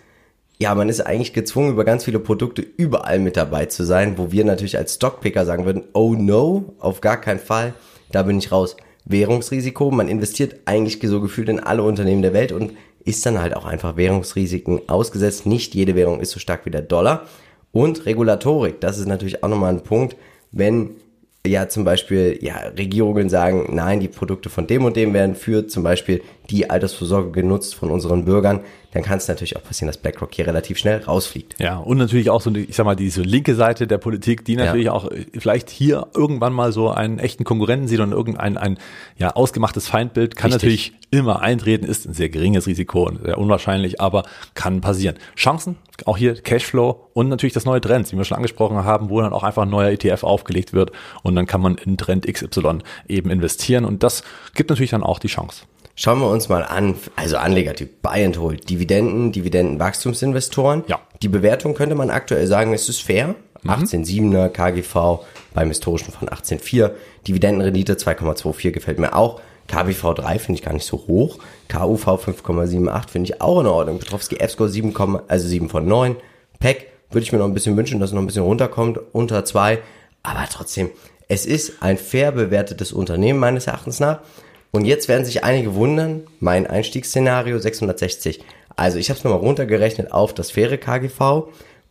ja, 0.58 0.74
man 0.74 0.88
ist 0.88 1.02
eigentlich 1.02 1.34
gezwungen, 1.34 1.72
über 1.72 1.84
ganz 1.84 2.06
viele 2.06 2.20
Produkte 2.20 2.62
überall 2.62 3.20
mit 3.20 3.36
dabei 3.36 3.66
zu 3.66 3.84
sein, 3.84 4.18
wo 4.18 4.32
wir 4.32 4.46
natürlich 4.46 4.78
als 4.78 4.96
Stockpicker 4.96 5.46
sagen 5.46 5.66
würden, 5.66 5.84
oh 5.92 6.14
no, 6.14 6.76
auf 6.80 7.02
gar 7.02 7.20
keinen 7.20 7.40
Fall 7.42 7.74
da 8.16 8.24
bin 8.24 8.40
ich 8.40 8.52
raus. 8.52 8.78
Währungsrisiko, 9.06 9.92
man 9.92 10.08
investiert 10.08 10.56
eigentlich 10.66 11.00
so 11.04 11.22
gefühlt 11.22 11.50
in 11.50 11.60
alle 11.60 11.84
Unternehmen 11.84 12.22
der 12.22 12.34
Welt 12.34 12.52
und 12.52 12.72
ist 13.04 13.26
dann 13.26 13.40
halt 13.40 13.56
auch 13.56 13.66
einfach 13.66 13.98
Währungsrisiken 13.98 14.90
ausgesetzt. 14.90 15.46
Nicht 15.46 15.76
jede 15.76 15.96
Währung 15.96 16.20
ist 16.22 16.32
so 16.32 16.40
stark 16.40 16.66
wie 16.66 16.72
der 16.72 16.82
Dollar. 16.82 17.28
Und 17.72 18.06
Regulatorik, 18.06 18.82
das 18.82 18.98
ist 18.98 19.08
natürlich 19.08 19.44
auch 19.44 19.50
nochmal 19.50 19.74
ein 19.74 19.84
Punkt, 19.84 20.16
wenn 20.52 20.92
ja 21.46 21.68
zum 21.70 21.84
Beispiel 21.84 22.40
ja, 22.42 22.56
Regierungen 22.78 23.30
sagen, 23.30 23.68
nein, 23.76 24.00
die 24.00 24.08
Produkte 24.08 24.50
von 24.50 24.66
dem 24.66 24.86
und 24.86 24.96
dem 24.96 25.14
werden 25.14 25.36
für 25.36 25.68
zum 25.68 25.84
Beispiel 25.84 26.24
die 26.50 26.70
Altersvorsorge 26.70 27.32
genutzt 27.32 27.76
von 27.76 27.92
unseren 27.92 28.26
Bürgern, 28.26 28.62
dann 28.96 29.04
kann 29.04 29.18
es 29.18 29.28
natürlich 29.28 29.58
auch 29.58 29.64
passieren, 29.64 29.88
dass 29.88 29.98
BlackRock 29.98 30.34
hier 30.34 30.48
relativ 30.48 30.78
schnell 30.78 31.04
rausfliegt. 31.04 31.60
Ja, 31.60 31.80
und 31.80 31.98
natürlich 31.98 32.30
auch 32.30 32.40
so, 32.40 32.50
ich 32.56 32.78
sag 32.78 32.86
mal, 32.86 32.96
diese 32.96 33.24
linke 33.24 33.54
Seite 33.54 33.88
der 33.88 33.98
Politik, 33.98 34.46
die 34.46 34.56
natürlich 34.56 34.86
ja. 34.86 34.94
auch 34.94 35.12
äh, 35.12 35.26
vielleicht 35.38 35.70
hier 35.70 36.08
irgendwann 36.16 36.54
mal 36.54 36.72
so 36.72 36.90
einen 36.92 37.20
echten 37.20 37.44
Konkurrenten 37.44 37.90
sieht 37.90 38.00
und 38.00 38.14
irgendein 38.14 38.58
ein 38.58 38.78
ja 39.18 39.32
ausgemachtes 39.32 39.90
Feindbild 39.90 40.38
kann 40.38 40.54
Richtig. 40.54 40.94
natürlich 40.94 40.94
immer 41.12 41.42
eintreten, 41.42 41.86
ist 41.86 42.06
ein 42.06 42.14
sehr 42.14 42.30
geringes 42.30 42.68
Risiko 42.68 43.06
und 43.06 43.22
sehr 43.22 43.38
unwahrscheinlich, 43.38 44.00
aber 44.00 44.24
kann 44.54 44.80
passieren. 44.80 45.18
Chancen, 45.36 45.76
auch 46.06 46.16
hier 46.16 46.36
Cashflow 46.36 47.10
und 47.14 47.28
natürlich 47.28 47.54
das 47.54 47.66
neue 47.66 47.82
Trend, 47.82 48.10
wie 48.14 48.18
wir 48.18 48.24
schon 48.24 48.38
angesprochen 48.38 48.86
haben, 48.86 49.10
wo 49.10 49.20
dann 49.20 49.34
auch 49.34 49.44
einfach 49.44 49.64
ein 49.64 49.70
neuer 49.70 49.90
ETF 49.90 50.24
aufgelegt 50.24 50.72
wird 50.72 50.94
und 51.22 51.36
dann 51.36 51.48
kann 51.48 51.60
man 51.60 51.76
in 51.76 51.98
Trend 51.98 52.26
XY 52.32 52.80
eben 53.10 53.30
investieren 53.30 53.84
und 53.84 54.04
das 54.04 54.24
gibt 54.54 54.70
natürlich 54.70 54.92
dann 54.92 55.04
auch 55.04 55.20
die 55.20 55.28
Chance. 55.28 55.66
Schauen 55.98 56.20
wir 56.20 56.30
uns 56.30 56.50
mal 56.50 56.64
an, 56.64 56.96
also 57.16 57.38
Anlegertyp, 57.38 58.02
Buy 58.02 58.26
and 58.26 58.38
Hold, 58.38 58.70
Dividenden, 58.70 59.32
Dividendenwachstumsinvestoren. 59.32 60.84
Ja. 60.88 61.00
Die 61.22 61.30
Bewertung 61.30 61.74
könnte 61.74 61.96
man 61.96 62.10
aktuell 62.10 62.48
sagen, 62.48 62.74
es 62.74 62.90
ist 62.90 63.02
fair. 63.02 63.36
Mhm. 63.64 63.70
18,7er 63.70 64.50
KGV 64.50 65.26
beim 65.54 65.70
historischen 65.70 66.12
von 66.12 66.28
18,4. 66.28 66.92
Dividendenrendite 67.28 67.94
2,24 67.94 68.72
gefällt 68.72 69.00
mir 69.00 69.16
auch. 69.16 69.40
KBV 69.68 70.14
3 70.16 70.38
finde 70.38 70.60
ich 70.60 70.66
gar 70.66 70.74
nicht 70.74 70.86
so 70.86 70.98
hoch. 71.08 71.40
KUV 71.70 72.08
5,78 72.08 73.10
finde 73.10 73.32
ich 73.32 73.42
auch 73.42 73.62
in 73.62 73.66
Ordnung. 73.66 74.00
Petrovski 74.00 74.36
F-Score 74.36 74.70
7, 74.70 74.94
also 75.28 75.48
7 75.48 75.70
von 75.70 75.88
9. 75.88 76.18
PEC 76.60 76.88
würde 77.10 77.24
ich 77.24 77.32
mir 77.32 77.40
noch 77.40 77.46
ein 77.46 77.54
bisschen 77.54 77.78
wünschen, 77.78 78.02
dass 78.02 78.10
es 78.10 78.14
noch 78.14 78.22
ein 78.22 78.28
bisschen 78.28 78.44
runterkommt, 78.44 79.00
unter 79.14 79.46
2. 79.46 79.80
Aber 80.24 80.46
trotzdem, 80.52 80.92
Es 81.28 81.46
ist 81.46 81.82
ein 81.82 81.98
fair 81.98 82.32
bewertetes 82.32 82.92
Unternehmen 82.94 83.40
meines 83.40 83.68
Erachtens 83.68 84.00
nach. 84.00 84.20
Und 84.76 84.84
jetzt 84.84 85.08
werden 85.08 85.24
sich 85.24 85.46
einige 85.46 85.76
wundern, 85.76 86.24
mein 86.42 86.68
Einstiegsszenario 86.68 87.60
660. 87.60 88.44
Also 88.76 88.98
ich 88.98 89.10
habe 89.10 89.18
es 89.18 89.24
nochmal 89.24 89.40
runtergerechnet 89.40 90.12
auf 90.12 90.34
das 90.34 90.52
faire 90.52 90.78
KGV 90.78 91.48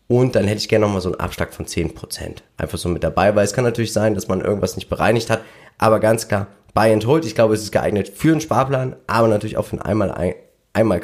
und 0.07 0.35
dann 0.35 0.45
hätte 0.45 0.59
ich 0.59 0.69
gerne 0.69 0.85
nochmal 0.85 1.01
so 1.01 1.09
einen 1.09 1.19
Abschlag 1.19 1.55
von 1.55 1.65
10%. 1.65 2.43
Einfach 2.59 2.77
so 2.77 2.91
mit 2.91 3.03
dabei, 3.03 3.35
weil 3.35 3.47
es 3.47 3.55
kann 3.55 3.65
natürlich 3.65 3.95
sein, 3.95 4.15
dass 4.15 4.29
man 4.29 4.43
irgendwas 4.43 4.77
nicht 4.77 4.91
bereinigt 4.91 5.31
hat. 5.31 5.41
Aber 5.79 5.99
ganz 5.99 6.29
klar, 6.29 6.49
Buy 6.75 6.93
and 6.93 7.07
Hold, 7.07 7.25
ich 7.25 7.35
glaube, 7.35 7.55
es 7.55 7.63
ist 7.63 7.73
geeignet 7.73 8.11
für 8.11 8.33
einen 8.33 8.43
Sparplan, 8.43 8.97
aber 9.07 9.29
natürlich 9.29 9.57
auch 9.57 9.65
für 9.65 9.81
einen 9.81 10.03
einmal, 10.03 10.35
einmal. 10.75 11.01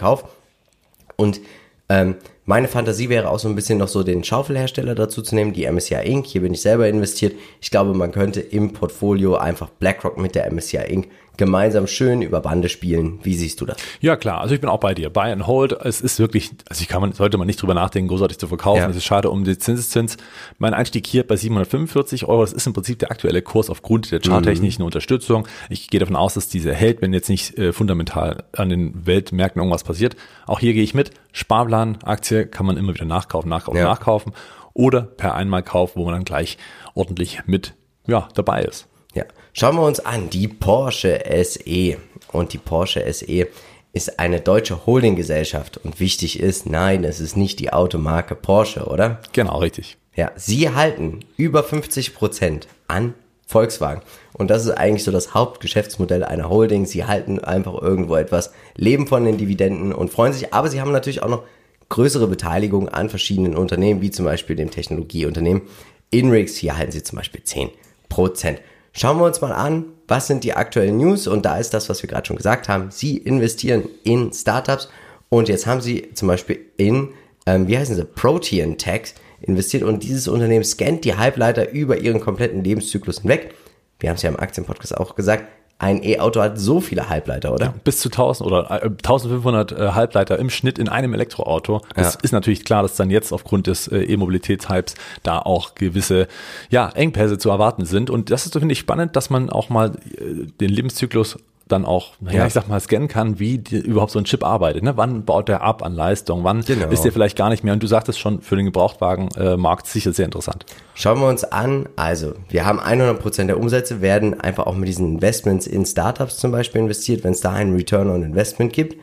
Und 1.16 1.40
ähm, 1.88 2.16
meine 2.50 2.66
Fantasie 2.66 3.08
wäre 3.08 3.30
auch 3.30 3.38
so 3.38 3.48
ein 3.48 3.54
bisschen 3.54 3.78
noch 3.78 3.86
so 3.86 4.02
den 4.02 4.24
Schaufelhersteller 4.24 4.96
dazu 4.96 5.22
zu 5.22 5.36
nehmen, 5.36 5.52
die 5.52 5.70
MSCI 5.70 6.02
Inc. 6.04 6.26
Hier 6.26 6.40
bin 6.40 6.52
ich 6.52 6.60
selber 6.60 6.88
investiert. 6.88 7.36
Ich 7.60 7.70
glaube, 7.70 7.94
man 7.94 8.10
könnte 8.10 8.40
im 8.40 8.72
Portfolio 8.72 9.36
einfach 9.36 9.68
BlackRock 9.68 10.18
mit 10.18 10.34
der 10.34 10.50
MSCI 10.50 10.78
Inc 10.78 11.06
gemeinsam 11.40 11.86
schön 11.86 12.20
über 12.20 12.40
Bande 12.40 12.68
spielen. 12.68 13.18
Wie 13.22 13.34
siehst 13.34 13.62
du 13.62 13.64
das? 13.64 13.78
Ja, 14.00 14.16
klar. 14.16 14.42
Also 14.42 14.54
ich 14.54 14.60
bin 14.60 14.68
auch 14.68 14.78
bei 14.78 14.92
dir. 14.92 15.08
Buy 15.08 15.32
and 15.32 15.46
Hold. 15.46 15.72
Es 15.72 16.02
ist 16.02 16.18
wirklich, 16.18 16.50
also 16.68 16.82
ich 16.82 16.88
kann 16.88 17.00
man, 17.00 17.12
sollte 17.12 17.38
man 17.38 17.46
nicht 17.46 17.62
drüber 17.62 17.72
nachdenken, 17.72 18.08
großartig 18.08 18.36
zu 18.36 18.46
verkaufen. 18.46 18.82
Ja. 18.82 18.90
Es 18.90 18.96
ist 18.96 19.04
schade 19.04 19.30
um 19.30 19.42
den 19.44 19.58
Zinseszins. 19.58 20.18
Mein 20.58 20.74
Einstieg 20.74 21.06
hier 21.06 21.26
bei 21.26 21.36
745 21.36 22.26
Euro. 22.26 22.42
Das 22.42 22.52
ist 22.52 22.66
im 22.66 22.74
Prinzip 22.74 22.98
der 22.98 23.10
aktuelle 23.10 23.40
Kurs 23.40 23.70
aufgrund 23.70 24.12
der 24.12 24.20
charttechnischen 24.20 24.82
mhm. 24.82 24.86
Unterstützung. 24.86 25.48
Ich 25.70 25.88
gehe 25.88 25.98
davon 25.98 26.14
aus, 26.14 26.34
dass 26.34 26.48
diese 26.48 26.74
hält, 26.74 27.00
wenn 27.00 27.14
jetzt 27.14 27.30
nicht 27.30 27.56
äh, 27.56 27.72
fundamental 27.72 28.44
an 28.52 28.68
den 28.68 29.06
Weltmärkten 29.06 29.60
irgendwas 29.60 29.82
passiert. 29.82 30.16
Auch 30.46 30.60
hier 30.60 30.74
gehe 30.74 30.82
ich 30.82 30.92
mit. 30.92 31.10
Sparplan, 31.32 31.96
Aktie 32.02 32.39
kann 32.46 32.66
man 32.66 32.76
immer 32.76 32.94
wieder 32.94 33.04
nachkaufen, 33.04 33.48
nachkaufen, 33.48 33.78
ja. 33.78 33.84
nachkaufen. 33.84 34.32
Oder 34.74 35.02
per 35.02 35.34
Einmalkauf, 35.34 35.96
wo 35.96 36.04
man 36.04 36.14
dann 36.14 36.24
gleich 36.24 36.58
ordentlich 36.94 37.40
mit, 37.46 37.74
ja, 38.06 38.28
dabei 38.34 38.62
ist. 38.62 38.86
Ja. 39.14 39.24
Schauen 39.52 39.76
wir 39.76 39.82
uns 39.82 40.00
an, 40.00 40.30
die 40.30 40.48
Porsche 40.48 41.22
SE. 41.44 41.96
Und 42.32 42.52
die 42.52 42.58
Porsche 42.58 43.12
SE 43.12 43.48
ist 43.92 44.18
eine 44.20 44.40
deutsche 44.40 44.86
Holdinggesellschaft. 44.86 45.78
Und 45.78 45.98
wichtig 45.98 46.38
ist, 46.38 46.66
nein, 46.66 47.04
es 47.04 47.20
ist 47.20 47.36
nicht 47.36 47.58
die 47.58 47.72
Automarke 47.72 48.34
Porsche, 48.34 48.86
oder? 48.86 49.20
Genau, 49.32 49.58
richtig. 49.58 49.96
Ja, 50.14 50.30
sie 50.36 50.72
halten 50.72 51.20
über 51.36 51.64
50 51.64 52.14
Prozent 52.14 52.68
an 52.86 53.14
Volkswagen. 53.46 54.02
Und 54.32 54.48
das 54.48 54.64
ist 54.64 54.70
eigentlich 54.70 55.04
so 55.04 55.10
das 55.10 55.34
Hauptgeschäftsmodell 55.34 56.22
einer 56.22 56.48
Holding. 56.48 56.86
Sie 56.86 57.04
halten 57.04 57.40
einfach 57.40 57.74
irgendwo 57.80 58.14
etwas, 58.14 58.52
leben 58.76 59.08
von 59.08 59.24
den 59.24 59.38
Dividenden 59.38 59.92
und 59.92 60.10
freuen 60.10 60.32
sich. 60.32 60.54
Aber 60.54 60.68
sie 60.68 60.80
haben 60.80 60.92
natürlich 60.92 61.22
auch 61.22 61.28
noch 61.28 61.42
größere 61.90 62.26
Beteiligung 62.26 62.88
an 62.88 63.10
verschiedenen 63.10 63.54
Unternehmen, 63.54 64.00
wie 64.00 64.10
zum 64.10 64.24
Beispiel 64.24 64.56
dem 64.56 64.70
Technologieunternehmen 64.70 65.62
Inrix. 66.10 66.56
Hier 66.56 66.78
halten 66.78 66.92
sie 66.92 67.02
zum 67.02 67.18
Beispiel 67.18 67.42
10 67.44 67.68
Prozent. 68.08 68.60
Schauen 68.92 69.18
wir 69.18 69.24
uns 69.24 69.40
mal 69.40 69.52
an, 69.52 69.84
was 70.08 70.26
sind 70.26 70.42
die 70.42 70.54
aktuellen 70.54 70.96
News 70.96 71.26
und 71.26 71.44
da 71.44 71.58
ist 71.58 71.74
das, 71.74 71.88
was 71.88 72.02
wir 72.02 72.08
gerade 72.08 72.26
schon 72.26 72.36
gesagt 72.36 72.68
haben. 72.68 72.90
Sie 72.90 73.16
investieren 73.18 73.84
in 74.02 74.32
Startups 74.32 74.88
und 75.28 75.48
jetzt 75.48 75.66
haben 75.66 75.80
sie 75.80 76.10
zum 76.14 76.26
Beispiel 76.26 76.58
in, 76.76 77.10
ähm, 77.46 77.68
wie 77.68 77.78
heißen 77.78 77.94
sie, 77.94 78.04
Protein 78.04 78.78
Tech 78.78 79.14
investiert 79.40 79.84
und 79.84 80.02
dieses 80.02 80.26
Unternehmen 80.26 80.64
scannt 80.64 81.04
die 81.04 81.16
Halbleiter 81.16 81.70
über 81.70 81.98
ihren 81.98 82.20
kompletten 82.20 82.64
Lebenszyklus 82.64 83.20
hinweg. 83.20 83.54
Wir 84.00 84.08
haben 84.08 84.16
es 84.16 84.22
ja 84.22 84.30
im 84.30 84.40
Aktienpodcast 84.40 84.96
auch 84.96 85.14
gesagt, 85.14 85.44
ein 85.80 86.02
E-Auto 86.04 86.42
hat 86.42 86.58
so 86.58 86.80
viele 86.80 87.08
Halbleiter, 87.08 87.54
oder? 87.54 87.66
Ja, 87.66 87.74
bis 87.84 88.00
zu 88.00 88.10
1000 88.10 88.46
oder 88.46 88.70
äh, 88.70 88.84
1500 88.84 89.72
äh, 89.72 89.88
Halbleiter 89.92 90.38
im 90.38 90.50
Schnitt 90.50 90.78
in 90.78 90.90
einem 90.90 91.14
Elektroauto. 91.14 91.80
Das 91.94 92.14
ja. 92.14 92.20
ist 92.22 92.32
natürlich 92.32 92.66
klar, 92.66 92.82
dass 92.82 92.96
dann 92.96 93.08
jetzt 93.08 93.32
aufgrund 93.32 93.66
des 93.66 93.88
äh, 93.88 94.02
E-Mobilitätshypes 94.02 94.94
da 95.22 95.38
auch 95.38 95.74
gewisse 95.74 96.28
ja, 96.68 96.90
Engpässe 96.90 97.38
zu 97.38 97.48
erwarten 97.48 97.86
sind. 97.86 98.10
Und 98.10 98.30
das 98.30 98.44
ist, 98.44 98.52
finde 98.52 98.74
ich, 98.74 98.78
spannend, 98.78 99.16
dass 99.16 99.30
man 99.30 99.48
auch 99.48 99.70
mal 99.70 99.92
äh, 100.18 100.46
den 100.60 100.68
Lebenszyklus 100.68 101.38
dann 101.72 101.84
auch, 101.84 102.12
naja, 102.20 102.38
ja. 102.38 102.46
ich 102.46 102.52
sag 102.52 102.68
mal, 102.68 102.80
scannen 102.80 103.08
kann, 103.08 103.38
wie 103.38 103.58
die, 103.58 103.78
überhaupt 103.78 104.12
so 104.12 104.18
ein 104.18 104.24
Chip 104.24 104.44
arbeitet. 104.44 104.82
Ne? 104.82 104.96
Wann 104.96 105.24
baut 105.24 105.48
der 105.48 105.62
ab 105.62 105.82
an 105.82 105.94
Leistung? 105.94 106.44
Wann 106.44 106.62
genau. 106.62 106.88
ist 106.88 107.04
der 107.04 107.12
vielleicht 107.12 107.36
gar 107.36 107.50
nicht 107.50 107.64
mehr? 107.64 107.72
Und 107.72 107.82
du 107.82 107.86
sagtest 107.86 108.18
schon, 108.18 108.40
für 108.40 108.56
den 108.56 108.66
Gebrauchtwagenmarkt 108.66 109.86
äh, 109.86 109.90
sicher 109.90 110.12
sehr 110.12 110.24
interessant. 110.24 110.66
Schauen 110.94 111.20
wir 111.20 111.28
uns 111.28 111.44
an. 111.44 111.88
Also, 111.96 112.34
wir 112.48 112.66
haben 112.66 112.80
100 112.80 113.20
Prozent 113.20 113.48
der 113.48 113.58
Umsätze 113.58 114.00
werden 114.00 114.40
einfach 114.40 114.66
auch 114.66 114.74
mit 114.74 114.88
diesen 114.88 115.14
Investments 115.14 115.66
in 115.66 115.86
Startups 115.86 116.38
zum 116.38 116.52
Beispiel 116.52 116.80
investiert, 116.80 117.24
wenn 117.24 117.32
es 117.32 117.40
da 117.40 117.52
einen 117.52 117.74
Return 117.74 118.10
on 118.10 118.22
Investment 118.22 118.72
gibt. 118.72 118.96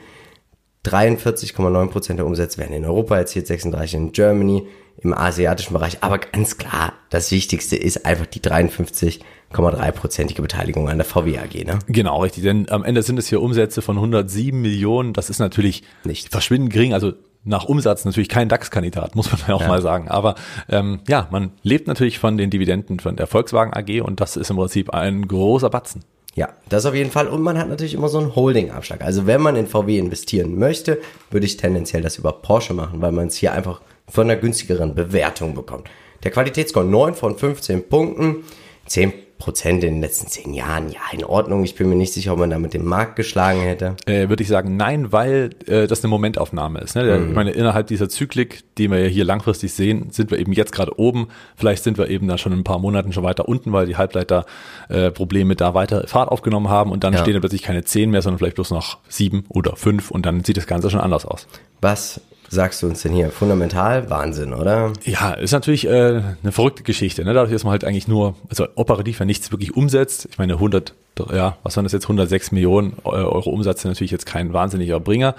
43,9 0.86 1.88
Prozent 1.90 2.20
der 2.20 2.26
Umsätze 2.26 2.58
werden 2.60 2.74
in 2.74 2.86
Europa 2.86 3.18
erzielt, 3.18 3.48
36 3.48 3.96
in 3.96 4.12
Germany, 4.14 4.68
im 5.00 5.14
asiatischen 5.14 5.74
Bereich. 5.74 5.98
Aber 6.02 6.18
ganz 6.18 6.58
klar, 6.58 6.94
das 7.10 7.32
Wichtigste 7.32 7.76
ist 7.76 8.06
einfach 8.06 8.26
die 8.26 8.42
53 8.42 9.22
prozentige 9.50 10.42
Beteiligung 10.42 10.90
an 10.90 10.98
der 10.98 11.06
VW 11.06 11.38
AG, 11.38 11.66
ne? 11.66 11.80
Genau, 11.88 12.22
richtig. 12.22 12.44
Denn 12.44 12.70
am 12.70 12.84
Ende 12.84 13.02
sind 13.02 13.18
es 13.18 13.28
hier 13.28 13.42
Umsätze 13.42 13.82
von 13.82 13.98
107 13.98 14.60
Millionen. 14.60 15.14
Das 15.14 15.30
ist 15.30 15.40
natürlich 15.40 15.84
nicht 16.04 16.30
verschwindend 16.30 16.74
gering. 16.74 16.94
Also 16.94 17.14
nach 17.44 17.66
Umsatz 17.66 18.06
natürlich 18.06 18.30
kein 18.30 18.50
DAX-Kandidat, 18.50 19.16
muss 19.16 19.32
man 19.32 19.42
ja 19.48 19.56
auch 19.56 19.62
ja. 19.62 19.68
mal 19.68 19.82
sagen. 19.82 20.08
Aber 20.10 20.36
ähm, 20.70 21.00
ja, 21.08 21.28
man 21.32 21.52
lebt 21.64 21.88
natürlich 21.88 22.20
von 22.20 22.38
den 22.38 22.50
Dividenden 22.50 23.00
von 23.00 23.16
der 23.16 23.28
Volkswagen 23.28 23.74
AG 23.74 24.02
und 24.02 24.20
das 24.20 24.38
ist 24.38 24.50
im 24.50 24.58
Prinzip 24.58 24.92
ein 24.92 25.28
großer 25.28 25.70
Batzen. 25.70 26.04
Ja, 26.36 26.50
das 26.70 26.86
auf 26.86 26.94
jeden 26.94 27.10
Fall. 27.10 27.28
Und 27.28 27.42
man 27.42 27.58
hat 27.58 27.68
natürlich 27.68 27.96
immer 27.96 28.10
so 28.10 28.20
einen 28.20 28.36
Holding-Abschlag. 28.36 29.02
Also 29.02 29.26
wenn 29.26 29.42
man 29.42 29.56
in 29.56 29.66
VW 29.66 29.98
investieren 29.98 30.60
möchte, 30.60 31.00
würde 31.32 31.48
ich 31.48 31.58
tendenziell 31.58 32.04
das 32.04 32.18
über 32.18 32.32
Porsche 32.32 32.76
machen, 32.76 33.02
weil 33.02 33.12
man 33.12 33.28
es 33.28 33.38
hier 33.38 33.54
einfach 33.54 33.82
von 34.08 34.30
einer 34.30 34.40
günstigeren 34.40 34.94
Bewertung 34.94 35.56
bekommt. 35.56 35.90
Der 36.24 36.30
Qualitätsscore 36.30 36.86
9 36.86 37.16
von 37.16 37.38
15 37.38 37.90
Punkten, 37.90 38.44
10 38.86 39.14
Prozent 39.38 39.84
in 39.84 39.96
den 39.96 40.02
letzten 40.02 40.28
zehn 40.28 40.54
Jahren, 40.54 40.90
ja, 40.90 41.00
in 41.12 41.24
Ordnung. 41.24 41.64
Ich 41.64 41.76
bin 41.76 41.90
mir 41.90 41.96
nicht 41.96 42.14
sicher, 42.14 42.34
ob 42.34 42.40
man 42.40 42.50
damit 42.50 42.74
den 42.74 42.86
Markt 42.86 43.16
geschlagen 43.16 43.62
hätte. 43.62 43.96
Äh, 44.06 44.30
Würde 44.30 44.42
ich 44.42 44.50
sagen, 44.50 44.78
nein, 44.78 45.12
weil 45.12 45.52
äh, 45.68 45.88
das 45.88 46.04
eine 46.04 46.10
Momentaufnahme 46.10 46.80
ist. 46.80 46.96
Ne? 46.96 47.04
Mhm. 47.04 47.30
Ich 47.30 47.36
meine, 47.36 47.52
innerhalb 47.52 47.88
dieser 47.88 48.10
Zyklik, 48.10 48.64
die 48.78 48.90
wir 48.90 49.00
ja 49.00 49.08
hier 49.08 49.26
langfristig 49.26 49.74
sehen, 49.74 50.10
sind 50.12 50.32
wir 50.32 50.40
eben 50.40 50.54
jetzt 50.54 50.72
gerade 50.72 51.00
oben. 51.00 51.28
Vielleicht 51.56 51.84
sind 51.84 51.98
wir 51.98 52.10
eben 52.10 52.28
da 52.28 52.38
schon 52.38 52.52
in 52.52 52.60
ein 52.60 52.64
paar 52.64 52.80
Monaten 52.80 53.14
schon 53.14 53.24
weiter 53.24 53.48
unten, 53.48 53.72
weil 53.72 53.86
die 53.86 53.96
Halbleiterprobleme 53.96 55.54
äh, 55.54 55.58
da 55.58 55.74
weiter 55.74 56.08
Fahrt 56.08 56.30
aufgenommen 56.30 56.70
haben 56.70 56.92
und 56.92 57.04
dann 57.04 57.14
ja. 57.14 57.20
stehen 57.20 57.34
da 57.34 57.40
plötzlich 57.40 57.64
keine 57.64 57.84
zehn 57.84 58.10
mehr, 58.10 58.22
sondern 58.22 58.40
vielleicht 58.40 58.56
bloß 58.56 58.72
noch 58.72 58.98
sieben 59.08 59.46
oder 59.50 59.76
fünf 59.76 60.12
und 60.12 60.26
dann 60.26 60.44
sieht 60.44 60.58
das 60.58 60.68
Ganze 60.68 60.90
schon 60.90 61.00
anders 61.00 61.26
aus. 61.26 61.48
Was 61.82 62.22
sagst 62.50 62.82
du 62.82 62.88
uns 62.88 63.02
denn 63.02 63.14
hier? 63.14 63.30
Fundamental 63.30 64.10
Wahnsinn, 64.10 64.54
oder? 64.54 64.94
Ja, 65.04 65.34
ist 65.34 65.52
natürlich 65.52 65.88
äh, 65.88 66.22
eine 66.42 66.52
verrückte 66.52 66.84
Geschichte. 66.84 67.24
Ne? 67.24 67.34
Dadurch, 67.34 67.54
dass 67.54 67.64
man 67.64 67.72
halt 67.72 67.84
eigentlich 67.84 68.08
nur, 68.08 68.36
also 68.50 68.68
operativ 68.76 69.20
ja 69.20 69.26
nichts 69.26 69.52
wirklich 69.52 69.76
umsetzt. 69.76 70.28
Ich 70.32 70.38
meine, 70.38 70.54
100, 70.54 70.94
ja, 71.34 71.58
was 71.64 71.76
waren 71.76 71.84
das 71.84 71.94
jetzt? 71.94 72.06
106 72.06 72.52
Millionen 72.52 72.94
Euro 73.04 73.50
Umsatz 73.50 73.82
sind 73.82 73.92
natürlich 73.92 74.12
jetzt 74.12 74.26
kein 74.26 74.54
wahnsinniger 74.54 75.00
Bringer. 75.00 75.36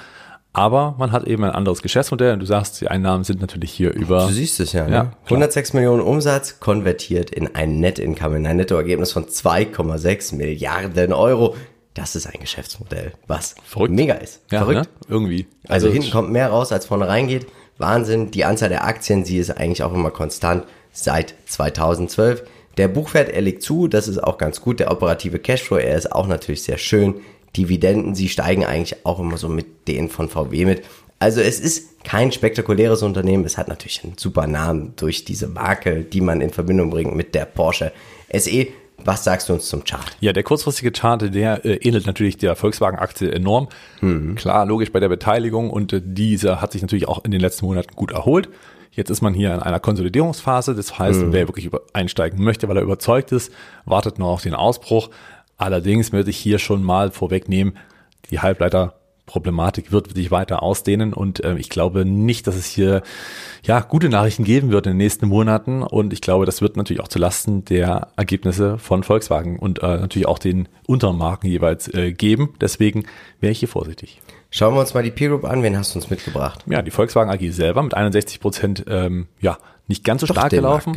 Aber 0.52 0.96
man 0.98 1.12
hat 1.12 1.24
eben 1.24 1.44
ein 1.44 1.50
anderes 1.50 1.82
Geschäftsmodell 1.82 2.32
und 2.32 2.40
du 2.40 2.46
sagst, 2.46 2.80
die 2.80 2.88
Einnahmen 2.88 3.22
sind 3.22 3.40
natürlich 3.40 3.70
hier 3.70 3.92
über. 3.92 4.26
Du 4.26 4.32
siehst 4.32 4.58
es 4.60 4.72
ja, 4.72 4.86
ne? 4.86 4.94
Ja, 4.94 5.12
106 5.26 5.74
Millionen 5.74 6.02
Umsatz 6.02 6.58
konvertiert 6.58 7.30
in 7.30 7.54
ein 7.54 7.80
Net-Income, 7.80 8.38
in 8.38 8.46
ein 8.46 8.56
Nettoergebnis 8.56 9.12
von 9.12 9.26
2,6 9.26 10.34
Milliarden 10.34 11.12
Euro. 11.12 11.54
Das 11.98 12.14
ist 12.14 12.26
ein 12.28 12.38
Geschäftsmodell, 12.38 13.12
was 13.26 13.56
Verrückt. 13.64 13.92
mega 13.92 14.14
ist. 14.14 14.40
Ja, 14.52 14.60
Verrückt. 14.60 14.82
Ne? 14.82 14.88
Irgendwie. 15.08 15.46
Also, 15.66 15.88
also 15.88 15.92
hinten 15.92 16.12
kommt 16.12 16.30
mehr 16.30 16.48
raus, 16.48 16.70
als 16.70 16.86
vorne 16.86 17.08
reingeht. 17.08 17.48
Wahnsinn. 17.76 18.30
Die 18.30 18.44
Anzahl 18.44 18.68
der 18.68 18.84
Aktien, 18.84 19.24
sie 19.24 19.38
ist 19.38 19.50
eigentlich 19.50 19.82
auch 19.82 19.92
immer 19.92 20.12
konstant 20.12 20.64
seit 20.92 21.34
2012. 21.46 22.44
Der 22.76 22.86
Buchwert, 22.86 23.30
er 23.30 23.40
liegt 23.40 23.64
zu, 23.64 23.88
das 23.88 24.06
ist 24.06 24.22
auch 24.22 24.38
ganz 24.38 24.60
gut. 24.60 24.78
Der 24.78 24.92
operative 24.92 25.40
Cashflow, 25.40 25.78
er 25.78 25.96
ist 25.96 26.12
auch 26.12 26.28
natürlich 26.28 26.62
sehr 26.62 26.78
schön. 26.78 27.16
Dividenden, 27.56 28.14
sie 28.14 28.28
steigen 28.28 28.64
eigentlich 28.64 29.04
auch 29.04 29.18
immer 29.18 29.36
so 29.36 29.48
mit 29.48 29.88
denen 29.88 30.08
von 30.08 30.28
VW 30.28 30.66
mit. 30.66 30.84
Also 31.18 31.40
es 31.40 31.58
ist 31.58 32.04
kein 32.04 32.30
spektakuläres 32.30 33.02
Unternehmen. 33.02 33.44
Es 33.44 33.58
hat 33.58 33.66
natürlich 33.66 34.04
einen 34.04 34.18
super 34.18 34.46
Namen 34.46 34.92
durch 34.94 35.24
diese 35.24 35.48
Marke, 35.48 36.04
die 36.04 36.20
man 36.20 36.40
in 36.40 36.50
Verbindung 36.50 36.90
bringt 36.90 37.16
mit 37.16 37.34
der 37.34 37.44
Porsche 37.44 37.90
SE. 38.32 38.68
Was 39.04 39.24
sagst 39.24 39.48
du 39.48 39.54
uns 39.54 39.68
zum 39.68 39.84
Chart? 39.84 40.16
Ja, 40.20 40.32
der 40.32 40.42
kurzfristige 40.42 40.90
Chart, 40.90 41.22
der 41.34 41.64
äh, 41.64 41.74
ähnelt 41.76 42.06
natürlich 42.06 42.36
der 42.36 42.56
Volkswagen-Aktie 42.56 43.30
enorm. 43.30 43.68
Mhm. 44.00 44.34
Klar, 44.34 44.66
logisch 44.66 44.92
bei 44.92 45.00
der 45.00 45.08
Beteiligung 45.08 45.70
und 45.70 45.92
äh, 45.92 46.02
dieser 46.04 46.60
hat 46.60 46.72
sich 46.72 46.82
natürlich 46.82 47.08
auch 47.08 47.24
in 47.24 47.30
den 47.30 47.40
letzten 47.40 47.66
Monaten 47.66 47.94
gut 47.94 48.10
erholt. 48.10 48.48
Jetzt 48.90 49.10
ist 49.10 49.22
man 49.22 49.32
hier 49.32 49.54
in 49.54 49.60
einer 49.60 49.78
Konsolidierungsphase. 49.78 50.74
Das 50.74 50.98
heißt, 50.98 51.20
mhm. 51.20 51.32
wer 51.32 51.46
wirklich 51.46 51.70
einsteigen 51.92 52.42
möchte, 52.42 52.68
weil 52.68 52.76
er 52.76 52.82
überzeugt 52.82 53.30
ist, 53.30 53.52
wartet 53.84 54.18
noch 54.18 54.28
auf 54.28 54.42
den 54.42 54.54
Ausbruch. 54.54 55.10
Allerdings 55.56 56.12
würde 56.12 56.30
ich 56.30 56.36
hier 56.36 56.58
schon 56.58 56.82
mal 56.82 57.12
vorwegnehmen, 57.12 57.76
die 58.30 58.40
Halbleiter 58.40 58.97
Problematik 59.28 59.92
wird 59.92 60.14
sich 60.14 60.32
weiter 60.32 60.62
ausdehnen 60.62 61.12
und 61.12 61.44
äh, 61.44 61.56
ich 61.58 61.68
glaube 61.68 62.04
nicht, 62.04 62.48
dass 62.48 62.56
es 62.56 62.66
hier 62.66 63.02
ja 63.62 63.80
gute 63.80 64.08
Nachrichten 64.08 64.42
geben 64.42 64.70
wird 64.70 64.86
in 64.86 64.92
den 64.92 64.98
nächsten 64.98 65.28
Monaten 65.28 65.82
und 65.82 66.12
ich 66.12 66.20
glaube, 66.20 66.46
das 66.46 66.60
wird 66.60 66.76
natürlich 66.76 67.02
auch 67.02 67.08
zulasten 67.08 67.64
der 67.64 68.08
Ergebnisse 68.16 68.78
von 68.78 69.04
Volkswagen 69.04 69.58
und 69.58 69.82
äh, 69.82 69.98
natürlich 69.98 70.26
auch 70.26 70.40
den 70.40 70.68
Untermarken 70.86 71.48
jeweils 71.48 71.92
äh, 71.94 72.12
geben. 72.12 72.54
Deswegen 72.60 73.04
wäre 73.40 73.52
ich 73.52 73.60
hier 73.60 73.68
vorsichtig. 73.68 74.20
Schauen 74.50 74.74
wir 74.74 74.80
uns 74.80 74.94
mal 74.94 75.02
die 75.02 75.10
Peer 75.10 75.28
Group 75.28 75.44
an. 75.44 75.62
Wen 75.62 75.76
hast 75.76 75.94
du 75.94 75.98
uns 75.98 76.08
mitgebracht? 76.08 76.64
Ja, 76.66 76.80
die 76.80 76.90
Volkswagen 76.90 77.30
AG 77.30 77.52
selber 77.52 77.82
mit 77.82 77.94
61 77.94 78.40
Prozent, 78.40 78.84
ähm, 78.88 79.28
ja, 79.40 79.58
nicht 79.88 80.04
ganz 80.04 80.20
so 80.20 80.26
Doch 80.26 80.34
stark 80.34 80.50
gelaufen. 80.50 80.94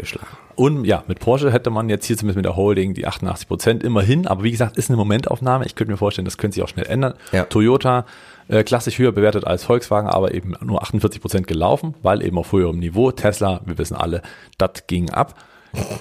Und 0.56 0.86
ja, 0.86 1.04
mit 1.08 1.20
Porsche 1.20 1.52
hätte 1.52 1.70
man 1.70 1.90
jetzt 1.90 2.06
hier 2.06 2.18
zumindest 2.18 2.36
mit 2.36 2.46
der 2.46 2.56
Holding 2.56 2.94
die 2.94 3.08
88 3.08 3.48
Prozent 3.48 3.84
immerhin. 3.84 4.28
Aber 4.28 4.44
wie 4.44 4.52
gesagt, 4.52 4.78
ist 4.78 4.90
eine 4.90 4.98
Momentaufnahme. 4.98 5.66
Ich 5.66 5.76
könnte 5.76 5.92
mir 5.92 5.98
vorstellen, 5.98 6.26
das 6.26 6.38
könnte 6.38 6.56
sich 6.56 6.64
auch 6.64 6.68
schnell 6.68 6.86
ändern. 6.86 7.14
Ja. 7.32 7.46
Toyota 7.46 8.06
äh, 8.50 8.64
klassisch 8.64 9.00
höher 9.00 9.14
bewertet 9.14 9.48
als 9.48 9.64
Volkswagen, 9.64 10.10
aber 10.10 10.34
eben 10.34 10.56
nur 10.62 10.84
48 10.84 11.22
Prozent 11.22 11.48
gelaufen, 11.48 11.96
weil 12.04 12.22
eben 12.22 12.38
auf 12.38 12.52
höherem 12.52 12.80
Niveau. 12.80 13.12
Tesla, 13.12 13.62
wir 13.66 13.78
wissen 13.78 13.96
alle, 13.96 14.22
das 14.58 14.88
ging 14.88 15.10
ab. 15.10 15.36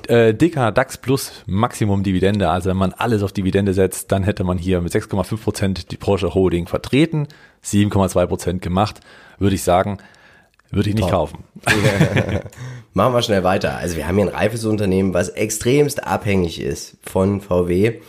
Äh, 0.08 0.34
dicker 0.34 0.72
DAX 0.72 0.98
plus 0.98 1.30
Maximum 1.46 2.02
Dividende, 2.02 2.50
also 2.50 2.70
wenn 2.70 2.76
man 2.76 2.92
alles 2.92 3.22
auf 3.22 3.30
Dividende 3.30 3.72
setzt, 3.72 4.10
dann 4.10 4.24
hätte 4.24 4.42
man 4.42 4.58
hier 4.58 4.80
mit 4.80 4.92
6,5 4.92 5.36
Prozent 5.36 5.92
die 5.92 5.96
Porsche 5.96 6.34
Holding 6.34 6.66
vertreten, 6.66 7.28
7,2 7.64 8.26
Prozent 8.26 8.62
gemacht, 8.62 8.98
würde 9.38 9.54
ich 9.54 9.62
sagen, 9.62 9.98
würde 10.70 10.90
ich 10.90 10.94
nicht 10.94 11.08
Top. 11.08 11.32
kaufen. 11.32 11.44
Machen 12.92 13.14
wir 13.14 13.22
schnell 13.22 13.44
weiter. 13.44 13.76
Also 13.76 13.96
wir 13.96 14.06
haben 14.06 14.16
hier 14.16 14.26
ein 14.26 14.34
reifes 14.34 14.64
Unternehmen, 14.64 15.14
was 15.14 15.28
extremst 15.28 16.04
abhängig 16.06 16.60
ist 16.60 16.96
von 17.02 17.40
VW 17.40 18.00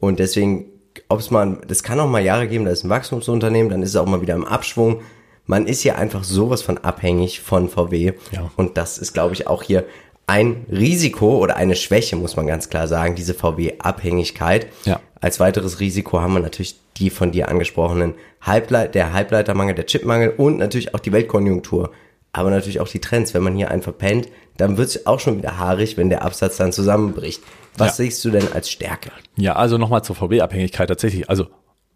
und 0.00 0.18
deswegen, 0.18 0.66
ob 1.08 1.20
es 1.20 1.30
mal, 1.30 1.58
das 1.66 1.82
kann 1.82 1.98
auch 2.00 2.08
mal 2.08 2.22
Jahre 2.22 2.48
geben, 2.48 2.64
da 2.64 2.70
ist 2.70 2.84
ein 2.84 2.90
Wachstumsunternehmen, 2.90 3.70
dann 3.70 3.82
ist 3.82 3.90
es 3.90 3.96
auch 3.96 4.06
mal 4.06 4.20
wieder 4.20 4.34
im 4.34 4.44
Abschwung. 4.44 5.00
Man 5.46 5.66
ist 5.66 5.80
hier 5.80 5.96
einfach 5.96 6.24
sowas 6.24 6.62
von 6.62 6.78
abhängig 6.78 7.40
von 7.40 7.68
VW 7.68 8.12
ja. 8.32 8.50
und 8.56 8.76
das 8.76 8.98
ist, 8.98 9.14
glaube 9.14 9.34
ich, 9.34 9.46
auch 9.46 9.62
hier 9.62 9.86
ein 10.28 10.66
Risiko 10.70 11.38
oder 11.38 11.56
eine 11.56 11.74
Schwäche, 11.74 12.14
muss 12.14 12.36
man 12.36 12.46
ganz 12.46 12.68
klar 12.68 12.86
sagen, 12.86 13.14
diese 13.14 13.32
VW-Abhängigkeit. 13.32 14.66
Ja. 14.84 15.00
Als 15.22 15.40
weiteres 15.40 15.80
Risiko 15.80 16.20
haben 16.20 16.34
wir 16.34 16.40
natürlich 16.40 16.78
die 16.98 17.08
von 17.08 17.32
dir 17.32 17.48
angesprochenen 17.48 18.14
Halbleit 18.42 18.94
der 18.94 19.14
Halbleitermangel, 19.14 19.74
der 19.74 19.86
Chipmangel 19.86 20.34
und 20.36 20.58
natürlich 20.58 20.94
auch 20.94 21.00
die 21.00 21.12
Weltkonjunktur. 21.12 21.92
Aber 22.32 22.50
natürlich 22.50 22.80
auch 22.80 22.88
die 22.88 23.00
Trends. 23.00 23.34
Wenn 23.34 23.42
man 23.42 23.56
hier 23.56 23.70
einen 23.70 23.82
verpennt, 23.82 24.28
dann 24.56 24.76
wird 24.76 24.88
es 24.88 25.06
auch 25.06 25.20
schon 25.20 25.38
wieder 25.38 25.58
haarig, 25.58 25.96
wenn 25.96 26.10
der 26.10 26.22
Absatz 26.22 26.56
dann 26.56 26.72
zusammenbricht. 26.72 27.42
Was 27.76 27.98
ja. 27.98 28.04
siehst 28.04 28.24
du 28.24 28.30
denn 28.30 28.52
als 28.52 28.70
Stärke? 28.70 29.10
Ja, 29.36 29.54
also 29.54 29.78
nochmal 29.78 30.02
zur 30.02 30.16
VW-Abhängigkeit 30.16 30.88
tatsächlich. 30.88 31.30
Also 31.30 31.46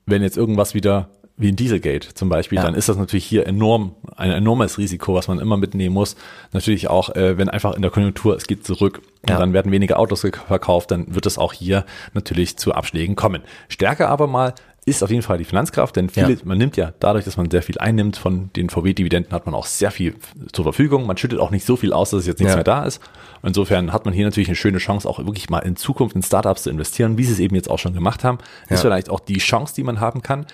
wenn 0.06 0.22
jetzt 0.22 0.36
irgendwas 0.36 0.74
wieder 0.74 1.10
wie 1.36 1.48
ein 1.48 1.56
Dieselgate 1.56 2.14
zum 2.14 2.28
Beispiel, 2.28 2.56
ja. 2.56 2.64
dann 2.64 2.74
ist 2.74 2.88
das 2.88 2.96
natürlich 2.96 3.24
hier 3.24 3.46
enorm, 3.46 3.96
ein 4.16 4.30
enormes 4.30 4.78
Risiko, 4.78 5.14
was 5.14 5.28
man 5.28 5.40
immer 5.40 5.56
mitnehmen 5.56 5.94
muss. 5.94 6.16
Natürlich 6.52 6.88
auch, 6.88 7.14
äh, 7.16 7.38
wenn 7.38 7.48
einfach 7.48 7.74
in 7.74 7.82
der 7.82 7.90
Konjunktur 7.90 8.36
es 8.36 8.46
geht 8.46 8.64
zurück 8.66 9.02
ja. 9.26 9.34
und 9.34 9.40
dann 9.40 9.52
werden 9.52 9.72
weniger 9.72 9.98
Autos 9.98 10.20
verkauft, 10.20 10.90
dann 10.90 11.14
wird 11.14 11.26
es 11.26 11.38
auch 11.38 11.52
hier 11.52 11.84
natürlich 12.12 12.58
zu 12.58 12.72
Abschlägen 12.72 13.16
kommen. 13.16 13.42
Stärker 13.68 14.08
aber 14.08 14.26
mal 14.26 14.54
ist 14.84 15.04
auf 15.04 15.10
jeden 15.10 15.22
Fall 15.22 15.38
die 15.38 15.44
Finanzkraft, 15.44 15.94
denn 15.94 16.08
viele, 16.08 16.32
ja. 16.32 16.38
man 16.44 16.58
nimmt 16.58 16.76
ja 16.76 16.92
dadurch, 16.98 17.24
dass 17.24 17.36
man 17.36 17.48
sehr 17.50 17.62
viel 17.62 17.78
einnimmt 17.78 18.16
von 18.16 18.50
den 18.56 18.68
VW-Dividenden, 18.68 19.32
hat 19.32 19.46
man 19.46 19.54
auch 19.54 19.66
sehr 19.66 19.92
viel 19.92 20.16
zur 20.52 20.64
Verfügung. 20.64 21.06
Man 21.06 21.16
schüttet 21.16 21.38
auch 21.38 21.52
nicht 21.52 21.64
so 21.64 21.76
viel 21.76 21.92
aus, 21.92 22.10
dass 22.10 22.20
es 22.20 22.26
jetzt 22.26 22.40
nichts 22.40 22.52
ja. 22.52 22.56
mehr 22.56 22.64
da 22.64 22.84
ist. 22.84 23.00
Insofern 23.44 23.92
hat 23.92 24.04
man 24.04 24.12
hier 24.12 24.24
natürlich 24.24 24.48
eine 24.48 24.56
schöne 24.56 24.78
Chance, 24.78 25.08
auch 25.08 25.18
wirklich 25.18 25.48
mal 25.50 25.60
in 25.60 25.76
Zukunft 25.76 26.16
in 26.16 26.22
Startups 26.22 26.64
zu 26.64 26.70
investieren, 26.70 27.16
wie 27.16 27.24
sie 27.24 27.32
es 27.32 27.38
eben 27.38 27.54
jetzt 27.54 27.70
auch 27.70 27.78
schon 27.78 27.94
gemacht 27.94 28.24
haben. 28.24 28.38
Ja. 28.68 28.74
Ist 28.74 28.82
vielleicht 28.82 29.08
auch 29.08 29.20
die 29.20 29.38
Chance, 29.38 29.74
die 29.76 29.84
man 29.84 30.00
haben 30.00 30.20
kann. 30.20 30.46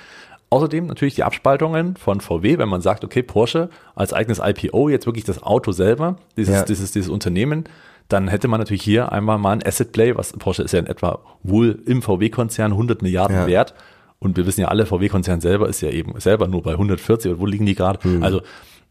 Außerdem 0.50 0.86
natürlich 0.86 1.14
die 1.14 1.24
Abspaltungen 1.24 1.96
von 1.96 2.20
VW, 2.20 2.58
wenn 2.58 2.68
man 2.68 2.82
sagt, 2.82 3.04
okay, 3.04 3.22
Porsche 3.22 3.70
als 3.94 4.12
eigenes 4.12 4.40
IPO, 4.42 4.90
jetzt 4.90 5.06
wirklich 5.06 5.24
das 5.24 5.42
Auto 5.42 5.72
selber, 5.72 6.16
dieses, 6.36 6.54
ja. 6.54 6.62
dieses, 6.64 6.92
dieses 6.92 7.10
Unternehmen, 7.10 7.64
dann 8.08 8.28
hätte 8.28 8.48
man 8.48 8.58
natürlich 8.58 8.82
hier 8.82 9.12
einmal 9.12 9.38
mal 9.38 9.52
ein 9.52 9.62
Asset 9.62 9.92
Play, 9.92 10.16
was 10.16 10.32
Porsche 10.32 10.62
ist 10.62 10.72
ja 10.72 10.78
in 10.78 10.86
etwa 10.86 11.20
wohl 11.42 11.78
im 11.84 12.00
VW-Konzern 12.02 12.72
100 12.72 13.02
Milliarden 13.02 13.36
ja. 13.36 13.46
wert. 13.46 13.74
Und 14.20 14.36
wir 14.36 14.46
wissen 14.46 14.60
ja 14.60 14.68
alle, 14.68 14.86
VW-Konzern 14.86 15.40
selber 15.40 15.68
ist 15.68 15.80
ja 15.80 15.90
eben 15.90 16.18
selber 16.20 16.48
nur 16.48 16.62
bei 16.62 16.72
140 16.72 17.30
oder 17.30 17.40
wo 17.40 17.46
liegen 17.46 17.66
die 17.66 17.74
gerade? 17.74 18.06
Mhm. 18.06 18.22
Also 18.22 18.42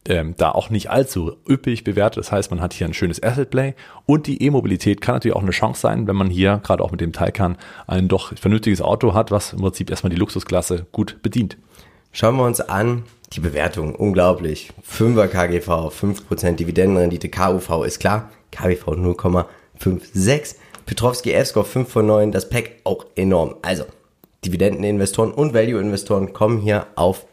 ähm, 0.06 0.34
da 0.36 0.52
auch 0.52 0.70
nicht 0.70 0.90
allzu 0.90 1.36
üppig 1.48 1.84
bewertet. 1.84 2.18
Das 2.18 2.32
heißt, 2.32 2.50
man 2.50 2.60
hat 2.60 2.72
hier 2.72 2.86
ein 2.86 2.94
schönes 2.94 3.22
Asset 3.22 3.50
Play 3.50 3.74
und 4.06 4.26
die 4.26 4.42
E-Mobilität 4.42 5.00
kann 5.00 5.16
natürlich 5.16 5.36
auch 5.36 5.42
eine 5.42 5.50
Chance 5.50 5.80
sein, 5.80 6.06
wenn 6.06 6.16
man 6.16 6.30
hier 6.30 6.60
gerade 6.64 6.82
auch 6.82 6.90
mit 6.90 7.00
dem 7.00 7.12
Taycan 7.12 7.56
ein 7.86 8.08
doch 8.08 8.34
vernünftiges 8.36 8.80
Auto 8.80 9.14
hat, 9.14 9.30
was 9.30 9.52
im 9.52 9.60
Prinzip 9.60 9.90
erstmal 9.90 10.10
die 10.10 10.16
Luxusklasse 10.16 10.86
gut 10.92 11.20
bedient. 11.22 11.58
Schauen 12.12 12.36
wir 12.36 12.44
uns 12.44 12.60
an, 12.60 13.02
die 13.34 13.40
Bewertung, 13.40 13.94
unglaublich. 13.94 14.70
5er 14.90 15.28
KGV, 15.28 15.92
5% 15.92 16.52
Dividendenrendite, 16.52 17.28
KUV 17.28 17.84
ist 17.84 18.00
klar, 18.00 18.30
KWV 18.50 18.88
0,56. 18.88 20.56
Petrovski 20.86 21.32
F-Score 21.32 21.66
5 21.66 21.86
von 21.86 22.06
9, 22.06 22.32
das 22.32 22.48
Pack 22.48 22.76
auch 22.84 23.04
enorm. 23.14 23.56
Also, 23.60 23.84
Dividendeninvestoren 24.48 25.32
und 25.32 25.54
Value-Investoren 25.54 26.32
kommen 26.32 26.60
hier 26.60 26.86
auf 26.94 27.26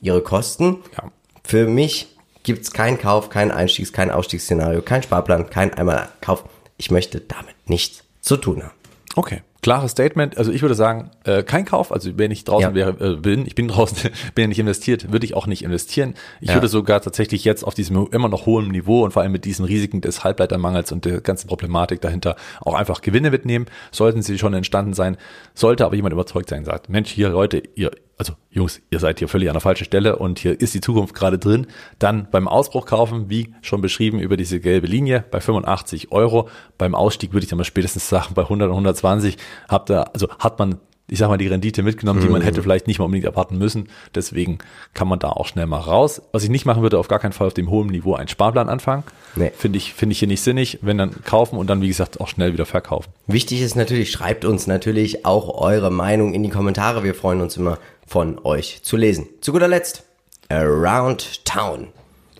ihre 0.00 0.22
Kosten. 0.22 0.82
Ja. 0.96 1.10
Für 1.44 1.68
mich 1.68 2.08
gibt 2.42 2.62
es 2.62 2.72
keinen 2.72 2.98
Kauf, 2.98 3.30
kein 3.30 3.50
Einstiegs-, 3.50 3.92
kein 3.92 4.10
Ausstiegsszenario, 4.10 4.82
kein 4.82 5.02
Sparplan, 5.02 5.48
kein 5.48 5.72
Einmalkauf. 5.72 6.44
Ich 6.76 6.90
möchte 6.90 7.20
damit 7.20 7.54
nichts 7.66 8.02
zu 8.20 8.36
tun 8.36 8.62
haben. 8.62 8.74
Okay. 9.14 9.42
Klares 9.62 9.92
Statement. 9.92 10.38
Also 10.38 10.52
ich 10.52 10.62
würde 10.62 10.74
sagen, 10.74 11.10
äh, 11.24 11.42
kein 11.42 11.64
Kauf. 11.64 11.92
Also 11.92 12.16
wenn 12.16 12.30
ich 12.30 12.44
draußen 12.44 12.70
ja. 12.70 12.74
wäre, 12.74 13.14
äh, 13.14 13.16
bin, 13.16 13.46
ich 13.46 13.54
bin 13.54 13.68
draußen, 13.68 14.10
bin 14.34 14.42
ja 14.42 14.48
nicht 14.48 14.58
investiert, 14.58 15.12
würde 15.12 15.24
ich 15.24 15.34
auch 15.34 15.46
nicht 15.46 15.62
investieren. 15.62 16.14
Ich 16.40 16.48
ja. 16.48 16.54
würde 16.54 16.68
sogar 16.68 17.00
tatsächlich 17.00 17.44
jetzt 17.44 17.64
auf 17.64 17.74
diesem 17.74 18.06
immer 18.12 18.28
noch 18.28 18.46
hohen 18.46 18.68
Niveau 18.68 19.04
und 19.04 19.12
vor 19.12 19.22
allem 19.22 19.32
mit 19.32 19.44
diesen 19.44 19.64
Risiken 19.64 20.00
des 20.00 20.24
Halbleitermangels 20.24 20.92
und 20.92 21.04
der 21.04 21.20
ganzen 21.20 21.48
Problematik 21.48 22.00
dahinter 22.00 22.36
auch 22.60 22.74
einfach 22.74 23.00
Gewinne 23.00 23.30
mitnehmen. 23.30 23.66
Sollten 23.90 24.22
sie 24.22 24.38
schon 24.38 24.54
entstanden 24.54 24.94
sein. 24.94 25.16
Sollte 25.54 25.84
aber 25.84 25.96
jemand 25.96 26.12
überzeugt 26.12 26.50
sein, 26.50 26.64
sagt, 26.64 26.88
Mensch, 26.88 27.10
hier 27.10 27.30
Leute, 27.30 27.62
ihr, 27.74 27.90
also 28.18 28.34
Jungs, 28.50 28.80
ihr 28.90 28.98
seid 28.98 29.18
hier 29.18 29.28
völlig 29.28 29.48
an 29.48 29.54
der 29.54 29.60
falschen 29.60 29.84
Stelle 29.84 30.16
und 30.16 30.38
hier 30.38 30.58
ist 30.58 30.74
die 30.74 30.80
Zukunft 30.80 31.14
gerade 31.14 31.38
drin, 31.38 31.66
dann 31.98 32.28
beim 32.30 32.48
Ausbruch 32.48 32.86
kaufen, 32.86 33.28
wie 33.28 33.54
schon 33.60 33.82
beschrieben, 33.82 34.20
über 34.20 34.36
diese 34.36 34.58
gelbe 34.58 34.86
Linie 34.86 35.24
bei 35.30 35.40
85 35.40 36.12
Euro. 36.12 36.48
Beim 36.78 36.94
Ausstieg 36.94 37.32
würde 37.32 37.44
ich 37.44 37.50
dann 37.50 37.58
mal 37.58 37.64
spätestens 37.64 38.08
sagen, 38.08 38.34
bei 38.34 38.42
100 38.42 38.68
und 38.68 38.74
120 38.74 39.36
habt 39.68 39.90
ihr, 39.90 40.14
also 40.14 40.28
hat 40.38 40.58
man 40.58 40.80
ich 41.08 41.18
sag 41.18 41.28
mal, 41.28 41.36
die 41.36 41.46
Rendite 41.46 41.82
mitgenommen, 41.82 42.20
die 42.20 42.28
man 42.28 42.42
hätte 42.42 42.58
mhm. 42.60 42.64
vielleicht 42.64 42.88
nicht 42.88 42.98
mal 42.98 43.04
unbedingt 43.04 43.26
erwarten 43.26 43.58
müssen. 43.58 43.88
Deswegen 44.14 44.58
kann 44.92 45.06
man 45.06 45.20
da 45.20 45.28
auch 45.28 45.46
schnell 45.46 45.66
mal 45.66 45.78
raus. 45.78 46.20
Was 46.32 46.42
ich 46.42 46.50
nicht 46.50 46.66
machen 46.66 46.82
würde, 46.82 46.98
auf 46.98 47.06
gar 47.06 47.20
keinen 47.20 47.32
Fall 47.32 47.46
auf 47.46 47.54
dem 47.54 47.70
hohen 47.70 47.88
Niveau 47.88 48.14
einen 48.14 48.28
Sparplan 48.28 48.68
anfangen. 48.68 49.04
Nee. 49.36 49.52
Finde 49.56 49.78
ich, 49.78 49.94
finde 49.94 50.14
ich 50.14 50.18
hier 50.18 50.28
nicht 50.28 50.40
sinnig. 50.40 50.80
Wenn 50.82 50.98
dann 50.98 51.22
kaufen 51.24 51.58
und 51.58 51.68
dann, 51.68 51.80
wie 51.80 51.88
gesagt, 51.88 52.20
auch 52.20 52.26
schnell 52.26 52.52
wieder 52.52 52.66
verkaufen. 52.66 53.10
Wichtig 53.28 53.62
ist 53.62 53.76
natürlich, 53.76 54.10
schreibt 54.10 54.44
uns 54.44 54.66
natürlich 54.66 55.24
auch 55.24 55.60
eure 55.60 55.92
Meinung 55.92 56.34
in 56.34 56.42
die 56.42 56.50
Kommentare. 56.50 57.04
Wir 57.04 57.14
freuen 57.14 57.40
uns 57.40 57.56
immer 57.56 57.78
von 58.04 58.40
euch 58.42 58.80
zu 58.82 58.96
lesen. 58.96 59.28
Zu 59.40 59.52
guter 59.52 59.68
Letzt, 59.68 60.02
Around 60.48 61.44
Town. 61.44 61.88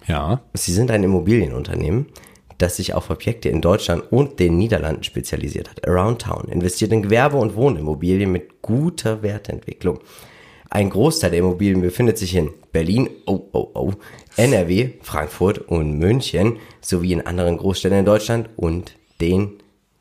Ja. 0.09 0.41
Sie 0.55 0.73
sind 0.73 0.91
ein 0.91 1.05
Immobilienunternehmen 1.05 2.07
das 2.59 2.77
sich 2.77 2.95
auf 2.95 3.11
Objekte 3.11 3.49
in 3.49 3.61
Deutschland 3.61 4.05
und 4.11 4.39
den 4.41 4.57
Niederlanden 4.57 5.05
spezialisiert 5.05 5.71
hat. 5.71 5.87
Around 5.87 6.23
Town 6.23 6.49
investiert 6.49 6.93
in 6.93 7.03
Gewerbe- 7.03 7.37
und 7.37 7.57
Wohnimmobilien 7.57 8.33
mit 8.33 8.63
guter 8.63 9.23
Wertentwicklung. 9.23 10.01
Ein 10.71 10.91
Großteil 10.91 11.31
der 11.31 11.41
Immobilien 11.41 11.81
befindet 11.81 12.19
sich 12.19 12.35
in 12.35 12.51
Berlin, 12.73 13.09
oh, 13.27 13.41
oh, 13.53 13.71
oh, 13.75 13.93
NRW, 14.37 14.91
Frankfurt 15.01 15.59
und 15.59 15.99
München 15.99 16.59
sowie 16.81 17.13
in 17.13 17.27
anderen 17.27 17.57
Großstädten 17.57 18.01
in 18.01 18.05
Deutschland 18.05 18.51
und 18.57 18.97
den 19.21 19.53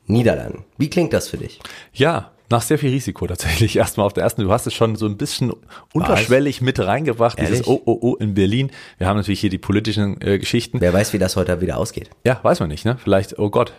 Niederlanden. 0.06 0.64
Wie 0.76 0.90
klingt 0.90 1.12
das 1.12 1.28
für 1.28 1.38
dich? 1.38 1.60
Ja, 1.92 2.32
nach 2.50 2.62
sehr 2.62 2.78
viel 2.78 2.90
Risiko 2.90 3.26
tatsächlich. 3.26 3.76
Erstmal 3.76 4.06
auf 4.06 4.12
der 4.12 4.24
ersten, 4.24 4.42
du 4.42 4.50
hast 4.50 4.66
es 4.66 4.74
schon 4.74 4.96
so 4.96 5.06
ein 5.06 5.16
bisschen 5.16 5.52
unterschwellig 5.92 6.60
mit 6.60 6.78
reingebracht, 6.78 7.38
Ehrlich? 7.38 7.60
dieses 7.60 7.66
Oh, 7.68 7.80
oh, 7.84 7.98
oh 8.00 8.14
in 8.16 8.34
Berlin. 8.34 8.70
Wir 8.98 9.06
haben 9.06 9.16
natürlich 9.16 9.40
hier 9.40 9.50
die 9.50 9.58
politischen 9.58 10.20
äh, 10.20 10.38
Geschichten. 10.38 10.80
Wer 10.80 10.92
weiß, 10.92 11.12
wie 11.12 11.18
das 11.18 11.36
heute 11.36 11.60
wieder 11.60 11.78
ausgeht. 11.78 12.10
Ja, 12.24 12.40
weiß 12.42 12.60
man 12.60 12.68
nicht, 12.68 12.84
ne? 12.84 12.96
Vielleicht, 13.02 13.38
oh 13.38 13.50
Gott, 13.50 13.72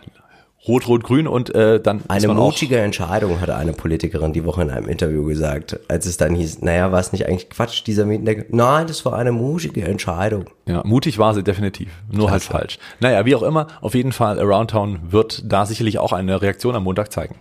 Rot, 0.68 0.88
Rot, 0.88 1.04
Grün 1.04 1.28
und 1.28 1.54
äh, 1.56 1.80
dann. 1.80 2.02
Eine 2.08 2.28
mutige 2.30 2.80
Entscheidung 2.80 3.40
hatte 3.40 3.56
eine 3.56 3.74
Politikerin 3.74 4.34
die 4.34 4.44
Woche 4.44 4.64
in 4.64 4.70
einem 4.70 4.88
Interview 4.88 5.24
gesagt, 5.24 5.80
als 5.88 6.06
es 6.06 6.18
dann 6.18 6.36
hieß, 6.36 6.62
naja, 6.62 6.92
war 6.92 7.00
es 7.00 7.14
nicht 7.14 7.26
eigentlich 7.28 7.50
Quatsch, 7.50 7.84
dieser 7.86 8.06
Mietendeckel? 8.06 8.48
Nein, 8.50 8.88
das 8.88 9.06
war 9.06 9.14
eine 9.14 9.32
mutige 9.32 9.84
Entscheidung. 9.84 10.46
Ja, 10.66 10.82
mutig 10.84 11.20
war 11.20 11.34
sie 11.34 11.44
definitiv, 11.44 11.90
nur 12.12 12.32
halt 12.32 12.42
Klasse. 12.42 12.54
halt 12.54 12.62
falsch. 12.62 12.80
Naja, 13.00 13.26
wie 13.26 13.36
auch 13.36 13.44
immer, 13.44 13.68
auf 13.82 13.96
jeden 13.96 14.12
Fall, 14.12 14.40
Around 14.40 14.72
Town 14.72 15.00
wird 15.10 15.44
da 15.46 15.66
sicherlich 15.66 16.00
auch 16.00 16.12
eine 16.12 16.42
Reaktion 16.42 16.76
am 16.76 16.84
Montag 16.84 17.14
zeigen. 17.14 17.36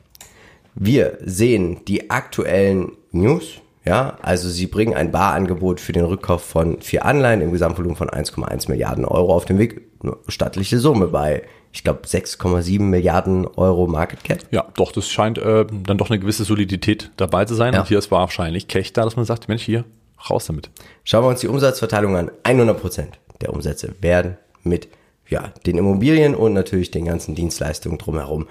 Wir 0.78 1.16
sehen 1.24 1.80
die 1.88 2.10
aktuellen 2.10 2.92
News. 3.10 3.54
Ja, 3.86 4.18
also 4.20 4.50
sie 4.50 4.66
bringen 4.66 4.94
ein 4.94 5.10
Barangebot 5.10 5.80
für 5.80 5.92
den 5.92 6.04
Rückkauf 6.04 6.42
von 6.42 6.80
vier 6.80 7.06
Anleihen 7.06 7.40
im 7.40 7.52
Gesamtvolumen 7.52 7.96
von 7.96 8.10
1,1 8.10 8.68
Milliarden 8.68 9.04
Euro 9.04 9.34
auf 9.34 9.46
dem 9.46 9.58
Weg. 9.58 9.80
Eine 10.02 10.16
stattliche 10.28 10.78
Summe 10.78 11.06
bei, 11.06 11.44
ich 11.72 11.82
glaube, 11.82 12.00
6,7 12.00 12.82
Milliarden 12.82 13.46
Euro 13.46 13.86
Market 13.86 14.22
Cap. 14.22 14.40
Ja, 14.50 14.66
doch, 14.74 14.92
das 14.92 15.08
scheint 15.08 15.38
äh, 15.38 15.64
dann 15.84 15.96
doch 15.98 16.10
eine 16.10 16.18
gewisse 16.18 16.44
Solidität 16.44 17.10
dabei 17.16 17.46
zu 17.46 17.54
sein. 17.54 17.72
Ja. 17.72 17.80
Und 17.80 17.88
hier 17.88 17.98
ist 17.98 18.10
wahrscheinlich 18.10 18.68
Cash 18.68 18.92
da, 18.92 19.04
dass 19.04 19.16
man 19.16 19.24
sagt, 19.24 19.48
Mensch, 19.48 19.62
hier, 19.62 19.84
raus 20.28 20.46
damit. 20.46 20.68
Schauen 21.04 21.24
wir 21.24 21.28
uns 21.28 21.40
die 21.40 21.48
Umsatzverteilung 21.48 22.16
an. 22.16 22.30
100 22.42 22.78
Prozent 22.78 23.18
der 23.40 23.54
Umsätze 23.54 23.94
werden 24.00 24.36
mit 24.62 24.88
ja, 25.28 25.52
den 25.64 25.78
Immobilien 25.78 26.34
und 26.34 26.52
natürlich 26.52 26.90
den 26.90 27.06
ganzen 27.06 27.34
Dienstleistungen 27.34 27.98
drumherum 27.98 28.46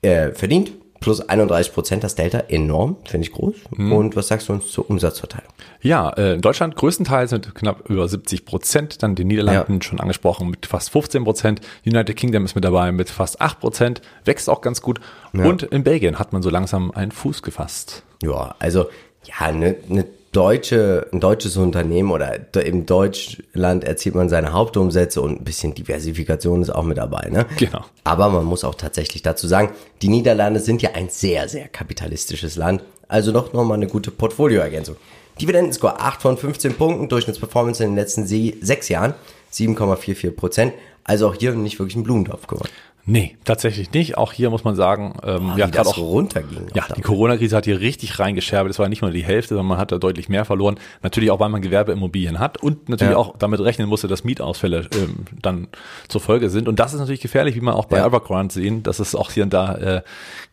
äh, 0.00 0.30
verdient 0.30 0.72
plus 1.00 1.20
31 1.20 1.72
Prozent 1.72 2.04
das 2.04 2.14
Delta, 2.14 2.38
enorm, 2.48 2.96
finde 3.04 3.26
ich 3.26 3.32
groß. 3.32 3.54
Mhm. 3.76 3.92
Und 3.92 4.16
was 4.16 4.28
sagst 4.28 4.48
du 4.48 4.52
uns 4.52 4.70
zur 4.70 4.88
Umsatzverteilung? 4.88 5.50
Ja, 5.80 6.10
äh, 6.10 6.34
in 6.34 6.40
Deutschland 6.40 6.76
größtenteils 6.76 7.32
mit 7.32 7.54
knapp 7.54 7.88
über 7.88 8.08
70 8.08 8.44
Prozent, 8.44 9.02
dann 9.02 9.14
den 9.14 9.28
Niederlanden 9.28 9.74
ja. 9.74 9.82
schon 9.82 10.00
angesprochen 10.00 10.50
mit 10.50 10.66
fast 10.66 10.90
15 10.90 11.24
Prozent, 11.24 11.60
United 11.84 12.16
Kingdom 12.16 12.44
ist 12.44 12.54
mit 12.54 12.64
dabei 12.64 12.92
mit 12.92 13.10
fast 13.10 13.40
8 13.40 13.60
Prozent, 13.60 14.02
wächst 14.24 14.48
auch 14.48 14.60
ganz 14.60 14.80
gut 14.80 15.00
ja. 15.32 15.44
und 15.44 15.62
in 15.62 15.84
Belgien 15.84 16.18
hat 16.18 16.32
man 16.32 16.42
so 16.42 16.50
langsam 16.50 16.90
einen 16.90 17.12
Fuß 17.12 17.42
gefasst. 17.42 18.02
Ja, 18.22 18.54
also 18.58 18.86
ja, 19.24 19.46
eine 19.46 19.76
ne 19.88 20.06
deutsche, 20.36 21.06
ein 21.12 21.20
deutsches 21.20 21.56
Unternehmen 21.56 22.10
oder 22.10 22.38
im 22.62 22.84
Deutschland 22.84 23.84
erzielt 23.84 24.14
man 24.14 24.28
seine 24.28 24.52
Hauptumsätze 24.52 25.22
und 25.22 25.40
ein 25.40 25.44
bisschen 25.44 25.74
Diversifikation 25.74 26.60
ist 26.60 26.68
auch 26.68 26.82
mit 26.82 26.98
dabei, 26.98 27.30
ne? 27.30 27.46
Genau. 27.56 27.84
Aber 28.04 28.28
man 28.28 28.44
muss 28.44 28.62
auch 28.62 28.74
tatsächlich 28.74 29.22
dazu 29.22 29.48
sagen, 29.48 29.70
die 30.02 30.08
Niederlande 30.08 30.60
sind 30.60 30.82
ja 30.82 30.90
ein 30.92 31.08
sehr, 31.08 31.48
sehr 31.48 31.68
kapitalistisches 31.68 32.56
Land. 32.56 32.82
Also 33.08 33.32
doch 33.32 33.54
nochmal 33.54 33.78
eine 33.78 33.86
gute 33.86 34.10
Portfolioergänzung. 34.10 34.96
Dividendenscore 35.40 36.00
8 36.00 36.20
von 36.20 36.36
15 36.36 36.74
Punkten, 36.74 37.08
Durchschnittsperformance 37.08 37.82
in 37.82 37.90
den 37.90 37.96
letzten 37.96 38.26
sechs 38.26 38.88
Jahren 38.90 39.14
7,44 39.52 40.30
Prozent. 40.32 40.74
Also 41.04 41.28
auch 41.28 41.34
hier 41.34 41.54
nicht 41.54 41.78
wirklich 41.78 41.96
ein 41.96 42.02
Blumentopf 42.02 42.46
geworden. 42.46 42.68
Nee, 43.08 43.36
tatsächlich 43.44 43.92
nicht. 43.92 44.18
Auch 44.18 44.32
hier 44.32 44.50
muss 44.50 44.64
man 44.64 44.74
sagen, 44.74 45.14
ähm, 45.22 45.52
oh, 45.54 45.56
ja, 45.56 45.68
gerade 45.68 45.88
auch 45.88 45.96
runterging. 45.96 46.66
Ja, 46.74 46.86
die 46.96 47.02
Corona-Krise 47.02 47.56
hat 47.56 47.64
hier 47.64 47.78
richtig 47.78 48.18
reingescherbelt. 48.18 48.74
Es 48.74 48.80
war 48.80 48.88
nicht 48.88 49.00
nur 49.00 49.12
die 49.12 49.22
Hälfte, 49.22 49.50
sondern 49.50 49.68
man 49.68 49.78
hat 49.78 49.92
da 49.92 49.98
deutlich 49.98 50.28
mehr 50.28 50.44
verloren. 50.44 50.80
Natürlich 51.04 51.30
auch, 51.30 51.38
weil 51.38 51.48
man 51.48 51.62
Gewerbeimmobilien 51.62 52.40
hat 52.40 52.60
und 52.60 52.88
natürlich 52.88 53.12
ja. 53.12 53.16
auch 53.16 53.36
damit 53.38 53.60
rechnen 53.60 53.88
musste, 53.88 54.08
dass 54.08 54.24
Mietausfälle 54.24 54.88
ähm, 54.96 55.24
dann 55.40 55.68
zur 56.08 56.20
Folge 56.20 56.50
sind. 56.50 56.66
Und 56.66 56.80
das 56.80 56.94
ist 56.94 56.98
natürlich 56.98 57.20
gefährlich, 57.20 57.54
wie 57.54 57.60
man 57.60 57.74
auch 57.74 57.84
bei 57.84 57.98
ja. 57.98 58.06
Evergrande 58.06 58.52
sehen, 58.52 58.82
dass 58.82 58.98
es 58.98 59.14
auch 59.14 59.30
hier 59.30 59.44
und 59.44 59.54
da 59.54 59.76
äh, 59.76 60.02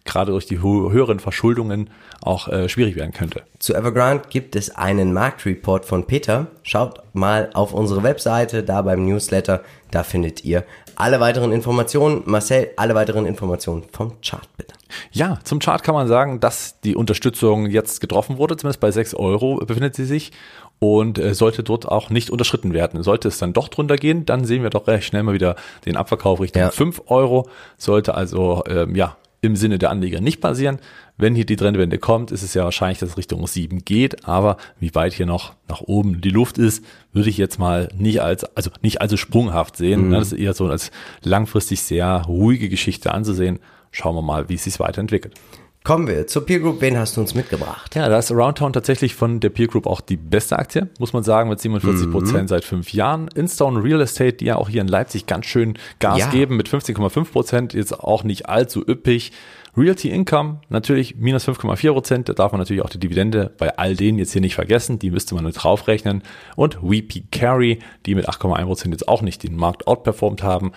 gerade 0.06 0.32
durch 0.32 0.45
die 0.45 0.62
höheren 0.62 1.20
Verschuldungen 1.20 1.89
auch 2.22 2.49
äh, 2.49 2.70
schwierig 2.70 2.95
werden 2.95 3.14
könnte. 3.14 3.41
Zu 3.58 3.74
Evergrande 3.74 4.26
gibt 4.30 4.56
es 4.56 4.70
einen 4.76 5.12
Marktreport 5.12 5.86
von 5.86 6.06
Peter. 6.06 6.47
Schaut 6.62 7.01
mal 7.14 7.49
auf 7.54 7.74
unsere 7.74 8.04
Webseite, 8.04 8.64
da 8.64 8.82
beim 8.84 9.06
Newsletter, 9.06 9.64
da 9.91 10.04
findet 10.04 10.43
ihr 10.43 10.66
alle 10.95 11.19
weiteren 11.19 11.51
Informationen, 11.51 12.23
Marcel, 12.25 12.71
alle 12.77 12.95
weiteren 12.95 13.25
Informationen 13.25 13.83
vom 13.91 14.19
Chart 14.21 14.47
bitte. 14.57 14.73
Ja, 15.11 15.39
zum 15.43 15.59
Chart 15.59 15.83
kann 15.83 15.95
man 15.95 16.07
sagen, 16.07 16.39
dass 16.39 16.79
die 16.81 16.95
Unterstützung 16.95 17.67
jetzt 17.67 18.01
getroffen 18.01 18.37
wurde, 18.37 18.57
zumindest 18.57 18.79
bei 18.79 18.91
6 18.91 19.15
Euro 19.15 19.57
befindet 19.57 19.95
sie 19.95 20.05
sich 20.05 20.31
und 20.79 21.17
äh, 21.17 21.33
sollte 21.33 21.63
dort 21.63 21.87
auch 21.87 22.09
nicht 22.09 22.29
unterschritten 22.29 22.73
werden. 22.73 23.03
Sollte 23.03 23.27
es 23.27 23.37
dann 23.37 23.53
doch 23.53 23.69
drunter 23.69 23.95
gehen, 23.95 24.25
dann 24.25 24.45
sehen 24.45 24.63
wir 24.63 24.69
doch 24.69 24.87
recht 24.87 25.05
schnell 25.05 25.23
mal 25.23 25.33
wieder 25.33 25.55
den 25.85 25.97
Abverkauf 25.97 26.39
Richtung 26.41 26.61
ja. 26.61 26.71
5 26.71 27.03
Euro. 27.07 27.47
Sollte 27.77 28.15
also 28.15 28.63
ähm, 28.67 28.95
ja 28.95 29.17
im 29.43 29.55
Sinne 29.57 29.77
der 29.77 29.89
Anleger 29.91 30.21
nicht 30.21 30.39
passieren. 30.39 30.79
Wenn 31.16 31.36
hier 31.36 31.45
die 31.45 31.55
Trendwende 31.55 31.99
kommt, 31.99 32.32
ist 32.32 32.41
es 32.41 32.55
ja 32.55 32.64
wahrscheinlich, 32.64 32.97
dass 32.97 33.09
es 33.09 33.18
Richtung 33.18 33.45
7 33.45 33.86
geht, 33.86 34.28
aber 34.28 34.57
wie 34.80 34.95
weit 34.95 35.14
hier 35.14 35.28
noch 35.28 35.53
nach 35.70 35.82
oben 35.82 36.22
die 36.22 36.32
Luft 36.32 36.57
ist, 36.57 36.84
würde 37.11 37.30
ich 37.30 37.38
jetzt 37.38 37.59
mal 37.59 37.88
nicht 37.95 38.22
als, 38.22 38.43
also 38.55 38.72
nicht 38.82 39.01
allzu 39.01 39.18
sprunghaft 39.18 39.78
sehen. 39.78 40.07
Mhm. 40.07 40.11
Das 40.11 40.32
ist 40.32 40.39
eher 40.39 40.53
so 40.53 40.66
als 40.68 40.91
langfristig 41.22 41.82
sehr 41.82 42.24
ruhige 42.28 42.68
Geschichte 42.68 43.14
anzusehen. 43.14 43.59
Schauen 43.91 44.16
wir 44.16 44.24
mal, 44.24 44.49
wie 44.49 44.55
es 44.55 44.64
sich 44.64 44.80
weiterentwickelt. 44.80 45.36
Kommen 45.84 46.07
wir 46.07 46.28
zur 46.28 46.45
Peer 46.45 46.61
Group. 46.61 46.80
Wen 46.80 46.97
hast 46.97 47.18
du 47.18 47.22
uns 47.22 47.36
mitgebracht? 47.36 47.93
Ja, 47.93 48.07
da 48.07 48.18
ist 48.18 48.32
Aroundtown 48.32 48.72
tatsächlich 48.72 49.16
von 49.16 49.41
der 49.41 49.49
Peer 49.49 49.68
Group 49.68 49.86
auch 49.86 49.99
die 49.99 50.16
beste 50.16 50.57
Aktie, 50.57 50.88
muss 50.97 51.11
man 51.11 51.24
sagen, 51.24 51.49
mit 51.49 51.59
47 51.59 52.09
Prozent 52.09 52.43
mhm. 52.43 52.47
seit 52.47 52.64
fünf 52.64 52.93
Jahren. 52.93 53.28
Instone 53.36 53.84
Real 53.84 53.99
Estate, 53.99 54.38
die 54.38 54.45
ja 54.45 54.55
auch 54.55 54.70
hier 54.70 54.82
in 54.82 54.88
Leipzig 54.88 55.26
ganz 55.26 55.45
schön 55.45 55.78
Gas 55.99 56.20
ja. 56.20 56.30
geben 56.30 56.55
mit 56.55 56.70
15,5 56.70 57.32
Prozent, 57.32 57.74
jetzt 57.74 57.99
auch 57.99 58.24
nicht 58.24 58.47
allzu 58.47 58.82
üppig. 58.88 59.34
Realty 59.76 60.09
Income 60.09 60.61
natürlich 60.69 61.15
minus 61.15 61.47
5,4 61.47 61.91
Prozent. 61.91 62.30
Da 62.30 62.34
darf 62.34 62.51
man 62.51 62.59
natürlich 62.59 62.84
auch 62.84 62.89
die 62.89 62.99
Dividende 62.99 63.51
bei 63.57 63.76
all 63.78 63.95
denen 63.95 64.19
jetzt 64.19 64.32
hier 64.32 64.41
nicht 64.41 64.55
vergessen. 64.55 64.99
Die 64.99 65.09
müsste 65.09 65.34
man 65.34 65.43
mit 65.43 65.61
draufrechnen. 65.61 66.21
Und 66.55 66.76
VP 66.76 67.24
Carry, 67.32 67.80
die 68.05 68.13
mit 68.13 68.30
8,1 68.30 68.65
Prozent 68.65 68.93
jetzt 68.93 69.07
auch 69.07 69.24
nicht 69.24 69.41
den 69.41 69.55
Markt 69.55 69.88
outperformt 69.88 70.43
haben. 70.43 70.74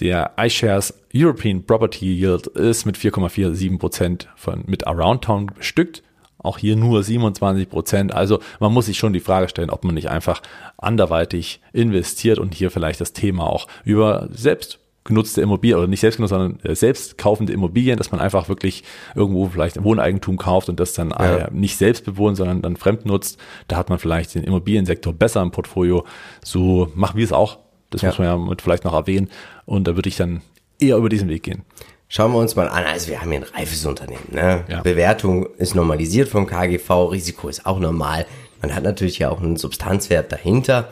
Der 0.00 0.32
iShares 0.38 0.94
European 1.14 1.64
Property 1.64 2.06
Yield 2.06 2.46
ist 2.46 2.86
mit 2.86 2.96
4,47 2.96 3.78
Prozent 3.78 4.28
von, 4.36 4.64
mit 4.66 4.86
Aroundtown 4.86 5.46
bestückt. 5.46 6.02
Auch 6.38 6.56
hier 6.56 6.76
nur 6.76 7.02
27 7.02 7.68
Prozent. 7.68 8.14
Also 8.14 8.38
man 8.60 8.72
muss 8.72 8.86
sich 8.86 8.96
schon 8.96 9.12
die 9.12 9.20
Frage 9.20 9.48
stellen, 9.48 9.70
ob 9.70 9.84
man 9.84 9.94
nicht 9.94 10.08
einfach 10.08 10.40
anderweitig 10.78 11.60
investiert 11.72 12.38
und 12.38 12.54
hier 12.54 12.70
vielleicht 12.70 13.00
das 13.00 13.12
Thema 13.12 13.48
auch 13.48 13.66
über 13.84 14.28
selbst 14.30 14.78
genutzte 15.08 15.40
Immobilien 15.40 15.78
oder 15.78 15.88
nicht 15.88 16.00
selbst 16.00 16.18
genutzt, 16.18 16.30
sondern 16.30 16.60
äh, 16.62 16.76
selbst 16.76 17.18
kaufende 17.18 17.52
Immobilien, 17.52 17.96
dass 17.96 18.12
man 18.12 18.20
einfach 18.20 18.48
wirklich 18.48 18.84
irgendwo 19.16 19.48
vielleicht 19.48 19.78
ein 19.78 19.84
Wohneigentum 19.84 20.36
kauft 20.36 20.68
und 20.68 20.78
das 20.78 20.92
dann 20.92 21.10
ja. 21.10 21.36
Äh, 21.36 21.48
nicht 21.50 21.76
selbst 21.76 22.04
bewohnt, 22.04 22.36
sondern 22.36 22.62
dann 22.62 22.76
fremd 22.76 23.06
nutzt. 23.06 23.40
Da 23.66 23.76
hat 23.76 23.88
man 23.88 23.98
vielleicht 23.98 24.34
den 24.34 24.44
Immobiliensektor 24.44 25.12
besser 25.12 25.42
im 25.42 25.50
Portfolio. 25.50 26.04
So 26.44 26.92
machen 26.94 27.16
wir 27.16 27.24
es 27.24 27.32
auch. 27.32 27.58
Das 27.90 28.02
ja. 28.02 28.08
muss 28.08 28.18
man 28.18 28.28
ja 28.28 28.36
mit 28.36 28.62
vielleicht 28.62 28.84
noch 28.84 28.92
erwähnen. 28.92 29.30
Und 29.64 29.88
da 29.88 29.96
würde 29.96 30.08
ich 30.08 30.16
dann 30.16 30.42
eher 30.78 30.96
über 30.96 31.08
diesen 31.08 31.28
Weg 31.28 31.42
gehen. 31.42 31.62
Schauen 32.08 32.32
wir 32.32 32.38
uns 32.38 32.54
mal 32.54 32.68
an. 32.68 32.84
Also 32.84 33.08
wir 33.08 33.20
haben 33.20 33.30
hier 33.30 33.40
ein 33.40 33.46
reifes 33.54 33.84
Unternehmen. 33.84 34.28
Ne? 34.30 34.64
Ja. 34.68 34.82
Bewertung 34.82 35.46
ist 35.56 35.74
normalisiert 35.74 36.28
vom 36.28 36.46
KGV, 36.46 36.90
Risiko 37.10 37.48
ist 37.48 37.66
auch 37.66 37.78
normal. 37.78 38.26
Man 38.62 38.74
hat 38.74 38.84
natürlich 38.84 39.18
ja 39.18 39.30
auch 39.30 39.40
einen 39.40 39.56
Substanzwert 39.56 40.32
dahinter. 40.32 40.88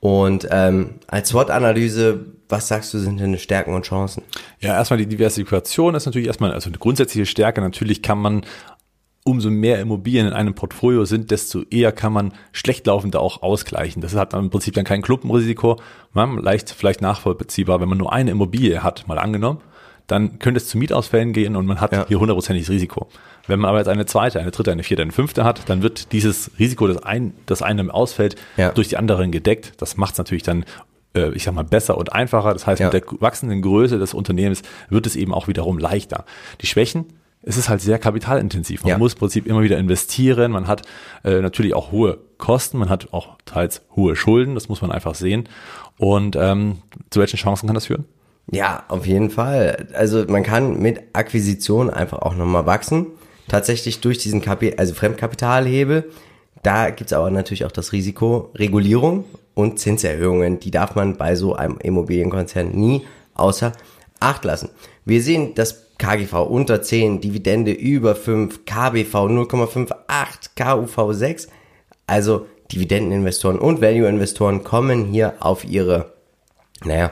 Und 0.00 0.46
ähm, 0.50 0.96
als 1.06 1.30
SWOT-Analyse, 1.30 2.26
was 2.48 2.68
sagst 2.68 2.92
du, 2.94 2.98
sind 2.98 3.20
denn 3.20 3.38
Stärken 3.38 3.74
und 3.74 3.86
Chancen? 3.86 4.22
Ja, 4.60 4.74
erstmal 4.74 4.98
die 4.98 5.06
Diversifikation 5.06 5.94
ist 5.94 6.06
natürlich 6.06 6.28
erstmal, 6.28 6.52
also 6.52 6.68
eine 6.68 6.78
grundsätzliche 6.78 7.26
Stärke. 7.26 7.60
Natürlich 7.60 8.02
kann 8.02 8.18
man 8.18 8.44
umso 9.24 9.50
mehr 9.50 9.80
Immobilien 9.80 10.26
in 10.26 10.32
einem 10.34 10.54
Portfolio 10.54 11.06
sind, 11.06 11.30
desto 11.30 11.62
eher 11.70 11.92
kann 11.92 12.12
man 12.12 12.32
schlecht 12.52 12.86
laufende 12.86 13.18
auch 13.18 13.42
ausgleichen. 13.42 14.02
Das 14.02 14.14
hat 14.14 14.34
dann 14.34 14.44
im 14.44 14.50
Prinzip 14.50 14.74
dann 14.74 14.84
kein 14.84 15.00
Klumpenrisiko. 15.00 15.80
Man, 16.12 16.38
leicht 16.38 16.70
vielleicht 16.70 17.00
nachvollziehbar, 17.00 17.80
wenn 17.80 17.88
man 17.88 17.98
nur 17.98 18.12
eine 18.12 18.30
Immobilie 18.30 18.82
hat, 18.82 19.08
mal 19.08 19.18
angenommen, 19.18 19.60
dann 20.06 20.38
könnte 20.38 20.58
es 20.58 20.68
zu 20.68 20.76
Mietausfällen 20.76 21.32
gehen 21.32 21.56
und 21.56 21.64
man 21.64 21.80
hat 21.80 21.92
ja. 21.92 22.06
hier 22.06 22.20
hundertprozentiges 22.20 22.68
Risiko. 22.68 23.08
Wenn 23.46 23.60
man 23.60 23.70
aber 23.70 23.78
jetzt 23.78 23.88
eine 23.88 24.04
zweite, 24.04 24.40
eine 24.40 24.50
dritte, 24.50 24.72
eine 24.72 24.82
vierte, 24.82 25.02
eine 25.02 25.12
fünfte 25.12 25.44
hat, 25.44 25.68
dann 25.70 25.82
wird 25.82 26.12
dieses 26.12 26.50
Risiko, 26.58 26.86
das, 26.86 27.02
ein, 27.02 27.34
das 27.46 27.62
einem 27.62 27.90
ausfällt, 27.90 28.36
ja. 28.58 28.72
durch 28.72 28.88
die 28.88 28.98
anderen 28.98 29.32
gedeckt. 29.32 29.72
Das 29.78 29.96
macht 29.96 30.12
es 30.12 30.18
natürlich 30.18 30.42
dann 30.42 30.66
ich 31.14 31.44
sag 31.44 31.54
mal, 31.54 31.64
besser 31.64 31.96
und 31.96 32.12
einfacher. 32.12 32.52
Das 32.52 32.66
heißt, 32.66 32.80
ja. 32.80 32.90
mit 32.90 32.94
der 32.94 33.02
wachsenden 33.20 33.62
Größe 33.62 33.98
des 33.98 34.14
Unternehmens 34.14 34.62
wird 34.88 35.06
es 35.06 35.16
eben 35.16 35.32
auch 35.32 35.48
wiederum 35.48 35.78
leichter. 35.78 36.24
Die 36.60 36.66
Schwächen 36.66 37.06
es 37.46 37.56
ist 37.56 37.68
halt 37.68 37.80
sehr 37.80 37.98
kapitalintensiv. 37.98 38.82
Man 38.82 38.90
ja. 38.90 38.98
muss 38.98 39.14
im 39.14 39.18
Prinzip 39.18 39.46
immer 39.46 39.62
wieder 39.62 39.78
investieren. 39.78 40.52
Man 40.52 40.66
hat 40.66 40.82
äh, 41.24 41.40
natürlich 41.40 41.74
auch 41.74 41.92
hohe 41.92 42.18
Kosten, 42.38 42.78
man 42.78 42.88
hat 42.88 43.12
auch 43.12 43.36
teils 43.44 43.82
hohe 43.94 44.16
Schulden, 44.16 44.54
das 44.54 44.68
muss 44.68 44.80
man 44.80 44.90
einfach 44.90 45.14
sehen. 45.14 45.48
Und 45.98 46.36
ähm, 46.36 46.78
zu 47.10 47.20
welchen 47.20 47.36
Chancen 47.36 47.66
kann 47.66 47.74
das 47.74 47.86
führen? 47.86 48.06
Ja, 48.50 48.84
auf 48.88 49.06
jeden 49.06 49.30
Fall. 49.30 49.88
Also 49.94 50.24
man 50.26 50.42
kann 50.42 50.80
mit 50.80 51.02
Akquisition 51.12 51.90
einfach 51.90 52.18
auch 52.20 52.34
nochmal 52.34 52.66
wachsen. 52.66 53.06
Tatsächlich 53.48 54.00
durch 54.00 54.18
diesen 54.18 54.40
Kapi 54.40 54.74
also 54.76 54.94
Fremdkapitalhebel. 54.94 56.10
Da 56.62 56.90
gibt's 56.90 57.12
aber 57.12 57.30
natürlich 57.30 57.64
auch 57.66 57.72
das 57.72 57.92
Risiko 57.92 58.50
Regulierung 58.54 59.24
und 59.54 59.78
Zinserhöhungen. 59.78 60.60
Die 60.60 60.70
darf 60.70 60.94
man 60.94 61.16
bei 61.16 61.34
so 61.36 61.54
einem 61.54 61.78
Immobilienkonzern 61.78 62.70
nie 62.72 63.06
außer 63.34 63.72
Acht 64.20 64.44
lassen. 64.44 64.70
Wir 65.04 65.20
sehen, 65.20 65.54
dass 65.54 65.96
KGV 65.98 66.46
unter 66.48 66.80
10, 66.80 67.20
Dividende 67.20 67.72
über 67.72 68.14
5, 68.14 68.64
KBV 68.64 69.14
0,58, 69.14 70.50
KUV 70.56 71.12
6. 71.12 71.48
Also 72.06 72.46
Dividendeninvestoren 72.72 73.58
und 73.58 73.80
Value-Investoren 73.80 74.64
kommen 74.64 75.06
hier 75.06 75.34
auf 75.40 75.64
ihre, 75.64 76.14
naja, 76.84 77.10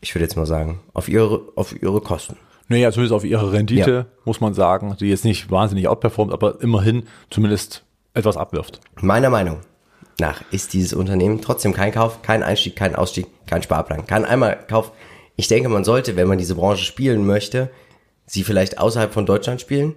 ich 0.00 0.14
würde 0.14 0.24
jetzt 0.24 0.36
mal 0.36 0.46
sagen, 0.46 0.80
auf 0.94 1.08
ihre, 1.08 1.42
auf 1.54 1.74
ihre 1.80 2.00
Kosten. 2.00 2.36
Naja, 2.68 2.90
zumindest 2.90 3.12
auf 3.12 3.24
ihre 3.24 3.52
Rendite, 3.52 3.90
ja. 3.90 4.06
muss 4.24 4.40
man 4.40 4.54
sagen, 4.54 4.96
die 4.98 5.06
jetzt 5.06 5.24
nicht 5.24 5.50
wahnsinnig 5.50 5.86
outperformt, 5.88 6.32
aber 6.32 6.62
immerhin 6.62 7.04
zumindest 7.30 7.84
etwas 8.14 8.36
abwirft. 8.36 8.80
Meiner 9.00 9.28
Meinung 9.28 9.58
nach 10.18 10.42
ist 10.50 10.72
dieses 10.72 10.92
Unternehmen 10.92 11.40
trotzdem 11.40 11.72
kein 11.72 11.92
Kauf, 11.92 12.22
kein 12.22 12.42
Einstieg, 12.42 12.76
kein 12.76 12.94
Ausstieg, 12.94 13.26
kein 13.46 13.62
Sparplan. 13.62 14.06
Kein 14.06 14.24
einmal 14.24 14.58
Kauf. 14.68 14.92
Ich 15.36 15.48
denke, 15.48 15.68
man 15.68 15.84
sollte, 15.84 16.16
wenn 16.16 16.28
man 16.28 16.38
diese 16.38 16.54
Branche 16.54 16.84
spielen 16.84 17.26
möchte, 17.26 17.70
sie 18.26 18.44
vielleicht 18.44 18.78
außerhalb 18.78 19.12
von 19.12 19.26
Deutschland 19.26 19.60
spielen 19.60 19.94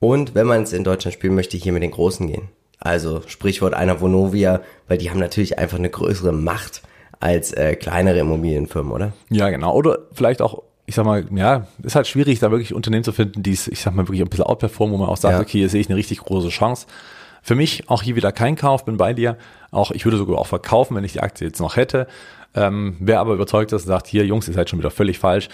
und 0.00 0.34
wenn 0.34 0.46
man 0.46 0.62
es 0.62 0.72
in 0.72 0.84
Deutschland 0.84 1.14
spielen 1.14 1.34
möchte, 1.34 1.56
hier 1.56 1.72
mit 1.72 1.82
den 1.82 1.90
Großen 1.90 2.26
gehen. 2.26 2.48
Also 2.78 3.22
Sprichwort 3.26 3.74
einer 3.74 4.00
Vonovia, 4.00 4.60
weil 4.86 4.98
die 4.98 5.10
haben 5.10 5.18
natürlich 5.18 5.58
einfach 5.58 5.78
eine 5.78 5.90
größere 5.90 6.32
Macht 6.32 6.82
als 7.20 7.52
äh, 7.52 7.74
kleinere 7.74 8.20
Immobilienfirmen, 8.20 8.92
oder? 8.92 9.12
Ja, 9.30 9.50
genau. 9.50 9.74
Oder 9.74 9.98
vielleicht 10.12 10.40
auch, 10.40 10.62
ich 10.86 10.94
sag 10.94 11.04
mal, 11.04 11.26
ja, 11.34 11.66
ist 11.82 11.96
halt 11.96 12.06
schwierig, 12.06 12.38
da 12.38 12.52
wirklich 12.52 12.72
Unternehmen 12.74 13.02
zu 13.02 13.12
finden, 13.12 13.42
die 13.42 13.52
es, 13.52 13.66
ich 13.66 13.80
sag 13.80 13.94
mal, 13.94 14.06
wirklich 14.06 14.22
ein 14.22 14.28
bisschen 14.28 14.44
outperformen, 14.44 14.94
wo 14.94 14.98
man 15.00 15.08
auch 15.08 15.16
sagt, 15.16 15.34
ja. 15.34 15.40
okay, 15.40 15.58
hier 15.58 15.68
sehe 15.68 15.80
ich 15.80 15.88
eine 15.88 15.96
richtig 15.96 16.20
große 16.20 16.50
Chance. 16.50 16.86
Für 17.48 17.54
mich 17.54 17.88
auch 17.88 18.02
hier 18.02 18.14
wieder 18.14 18.30
kein 18.30 18.56
Kauf, 18.56 18.84
bin 18.84 18.98
bei 18.98 19.14
dir. 19.14 19.38
Auch 19.70 19.90
ich 19.90 20.04
würde 20.04 20.18
sogar 20.18 20.36
auch 20.36 20.46
verkaufen, 20.46 20.94
wenn 20.94 21.04
ich 21.04 21.14
die 21.14 21.20
Aktie 21.20 21.46
jetzt 21.46 21.60
noch 21.60 21.76
hätte. 21.76 22.06
Ähm, 22.54 22.98
wer 23.00 23.20
aber 23.20 23.32
überzeugt 23.32 23.72
ist 23.72 23.84
und 23.84 23.88
sagt, 23.88 24.06
hier 24.06 24.26
Jungs, 24.26 24.48
ihr 24.48 24.52
seid 24.52 24.68
schon 24.68 24.78
wieder 24.78 24.90
völlig 24.90 25.18
falsch, 25.18 25.48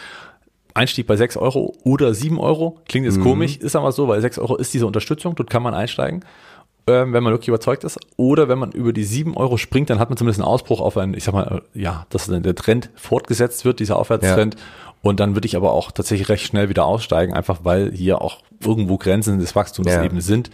Einstieg 0.75 1.07
bei 1.07 1.15
6 1.15 1.37
Euro 1.37 1.73
oder 1.85 2.13
7 2.13 2.41
Euro. 2.41 2.81
Klingt 2.89 3.07
jetzt 3.07 3.19
mhm. 3.19 3.23
komisch, 3.23 3.59
ist 3.59 3.77
aber 3.77 3.93
so, 3.93 4.09
weil 4.09 4.21
6 4.21 4.41
Euro 4.41 4.57
ist 4.57 4.75
diese 4.75 4.89
Unterstützung, 4.89 5.37
dort 5.37 5.51
kann 5.51 5.63
man 5.63 5.73
einsteigen. 5.73 6.25
ähm, 6.89 7.13
wenn 7.13 7.23
man 7.23 7.33
wirklich 7.33 7.47
überzeugt 7.47 7.85
ist. 7.85 8.01
Oder 8.17 8.49
wenn 8.49 8.59
man 8.59 8.73
über 8.73 8.93
die 8.93 9.05
7 9.05 9.37
Euro 9.37 9.57
springt, 9.57 9.89
dann 9.89 10.01
hat 10.01 10.11
man 10.11 10.17
zumindest 10.17 10.41
einen 10.41 10.49
Ausbruch 10.49 10.81
auf 10.81 10.97
einen, 10.97 11.15
ich 11.15 11.23
sag 11.23 11.33
mal, 11.33 11.63
äh, 11.77 11.81
ja, 11.81 12.07
dass 12.11 12.27
der 12.27 12.55
Trend 12.57 12.91
fortgesetzt 12.97 13.65
wird, 13.65 13.79
dieser 13.79 14.01
Aufwärtstrend. 14.01 14.57
Ja. 14.57 14.61
Und 15.01 15.21
dann 15.21 15.37
würde 15.37 15.47
ich 15.47 15.55
aber 15.55 15.71
auch 15.71 15.93
tatsächlich 15.93 16.29
recht 16.29 16.45
schnell 16.45 16.69
wieder 16.69 16.87
aussteigen, 16.87 17.35
einfach 17.35 17.61
weil 17.63 17.93
hier 17.93 18.21
auch 18.21 18.39
irgendwo 18.61 18.99
Grenzen 18.99 19.39
des 19.39 19.55
Wachstums 19.55 19.93
ja. 19.93 20.03
eben 20.03 20.21
sind, 20.21 20.51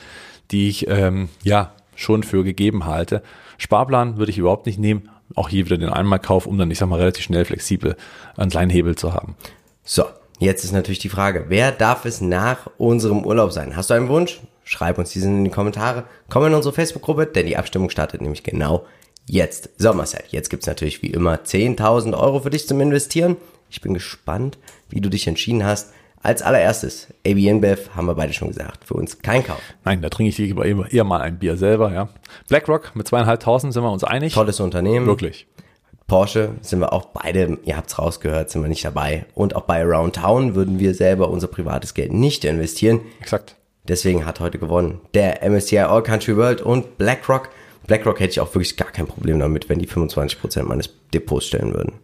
die 0.51 0.69
ich 0.69 0.89
ähm, 0.89 1.29
ja 1.43 1.73
schon 1.95 2.23
für 2.23 2.45
gegeben 2.45 2.87
halte. 2.87 3.23
Sparplan 3.59 4.17
würde 4.17 4.31
ich 4.31 4.39
überhaupt 4.39 4.67
nicht 4.67 4.79
nehmen. 4.79 5.09
Auch 5.35 5.49
hier 5.49 5.65
wieder 5.67 5.79
den 5.79 5.91
Einmalkauf, 5.91 6.47
um 6.47 6.59
dann, 6.59 6.71
ich 6.71 6.79
sag 6.79 6.89
mal, 6.89 6.99
relativ 6.99 7.25
schnell 7.25 7.45
flexibel 7.45 7.97
einen 8.37 8.51
kleinen 8.51 8.71
Hebel 8.71 8.97
zu 8.97 9.15
haben. 9.15 9.37
So, 9.85 10.05
jetzt 10.39 10.65
ist 10.65 10.73
natürlich 10.73 10.99
die 10.99 11.09
Frage, 11.09 11.47
wer 11.49 11.71
darf 11.71 12.05
es 12.05 12.21
nach 12.21 12.69
unserem 12.79 13.25
Urlaub 13.25 13.53
sein? 13.53 13.77
Hast 13.77 13.91
du 13.91 13.95
einen 13.95 14.09
Wunsch? 14.09 14.41
Schreib 14.65 14.99
uns 14.99 15.11
diesen 15.11 15.39
in 15.39 15.45
die 15.45 15.51
Kommentare. 15.51 16.05
Komm 16.29 16.47
in 16.47 16.55
unsere 16.55 16.75
Facebook-Gruppe, 16.75 17.27
denn 17.27 17.47
die 17.47 17.57
Abstimmung 17.57 17.91
startet 17.91 18.23
nämlich 18.23 18.43
genau 18.43 18.87
jetzt. 19.27 19.71
So, 19.79 19.93
Marcel, 19.93 20.23
jetzt 20.31 20.51
gibt's 20.51 20.67
natürlich 20.67 21.03
wie 21.03 21.09
immer 21.09 21.37
10.000 21.37 22.19
Euro 22.19 22.41
für 22.41 22.51
dich 22.51 22.67
zum 22.67 22.81
Investieren. 22.81 23.37
Ich 23.71 23.81
bin 23.81 23.95
gespannt, 23.95 24.59
wie 24.89 25.01
du 25.01 25.09
dich 25.09 25.27
entschieden 25.27 25.65
hast. 25.65 25.93
Als 26.23 26.43
allererstes, 26.43 27.09
ABN 27.27 27.63
Bev, 27.63 27.91
haben 27.97 28.07
wir 28.07 28.15
beide 28.15 28.35
schon 28.35 28.49
gesagt, 28.49 28.85
für 28.85 28.95
uns 28.95 29.21
kein 29.21 29.43
Kauf. 29.43 29.63
Nein, 29.85 30.03
da 30.03 30.11
trinke 30.11 30.29
ich 30.29 30.37
lieber 30.37 30.67
eher 30.91 31.05
mal 31.05 31.23
ein 31.23 31.39
Bier 31.39 31.57
selber, 31.57 31.93
ja. 31.93 32.11
BlackRock 32.49 32.95
mit 32.95 33.09
zweieinhalbtausend 33.09 33.73
sind 33.73 33.83
wir 33.83 33.91
uns 33.91 34.05
einig. 34.05 34.35
Tolles 34.35 34.61
Unternehmen. 34.61 35.07
Wirklich. 35.07 35.47
Porsche 36.07 36.51
sind 36.61 36.81
wir 36.81 36.93
auch 36.93 37.07
beide, 37.07 37.59
ihr 37.65 37.77
habt's 37.77 37.99
rausgehört, 37.99 38.51
sind 38.51 38.61
wir 38.61 38.69
nicht 38.69 38.85
dabei. 38.85 39.25
Und 39.35 39.57
auch 39.57 39.63
bei 39.63 39.81
Around 39.83 40.17
Town 40.17 40.55
würden 40.55 40.79
wir 40.79 40.93
selber 40.93 41.31
unser 41.31 41.47
privates 41.47 41.95
Geld 41.95 42.13
nicht 42.13 42.45
investieren. 42.45 43.01
Exakt. 43.21 43.57
Deswegen 43.85 44.27
hat 44.27 44.41
heute 44.41 44.59
gewonnen 44.59 45.01
der 45.15 45.43
MSCI 45.49 45.79
All 45.79 46.03
Country 46.03 46.37
World 46.37 46.61
und 46.61 46.99
BlackRock. 46.99 47.49
BlackRock 47.87 48.21
hätte 48.21 48.33
ich 48.33 48.41
auch 48.41 48.55
wirklich 48.55 48.77
gar 48.77 48.91
kein 48.93 49.07
Problem 49.07 49.39
damit, 49.39 49.69
wenn 49.71 49.79
die 49.79 49.89
25% 49.89 50.65
meines 50.65 50.91
Depots 51.15 51.47
stellen 51.47 51.73
würden. 51.73 51.95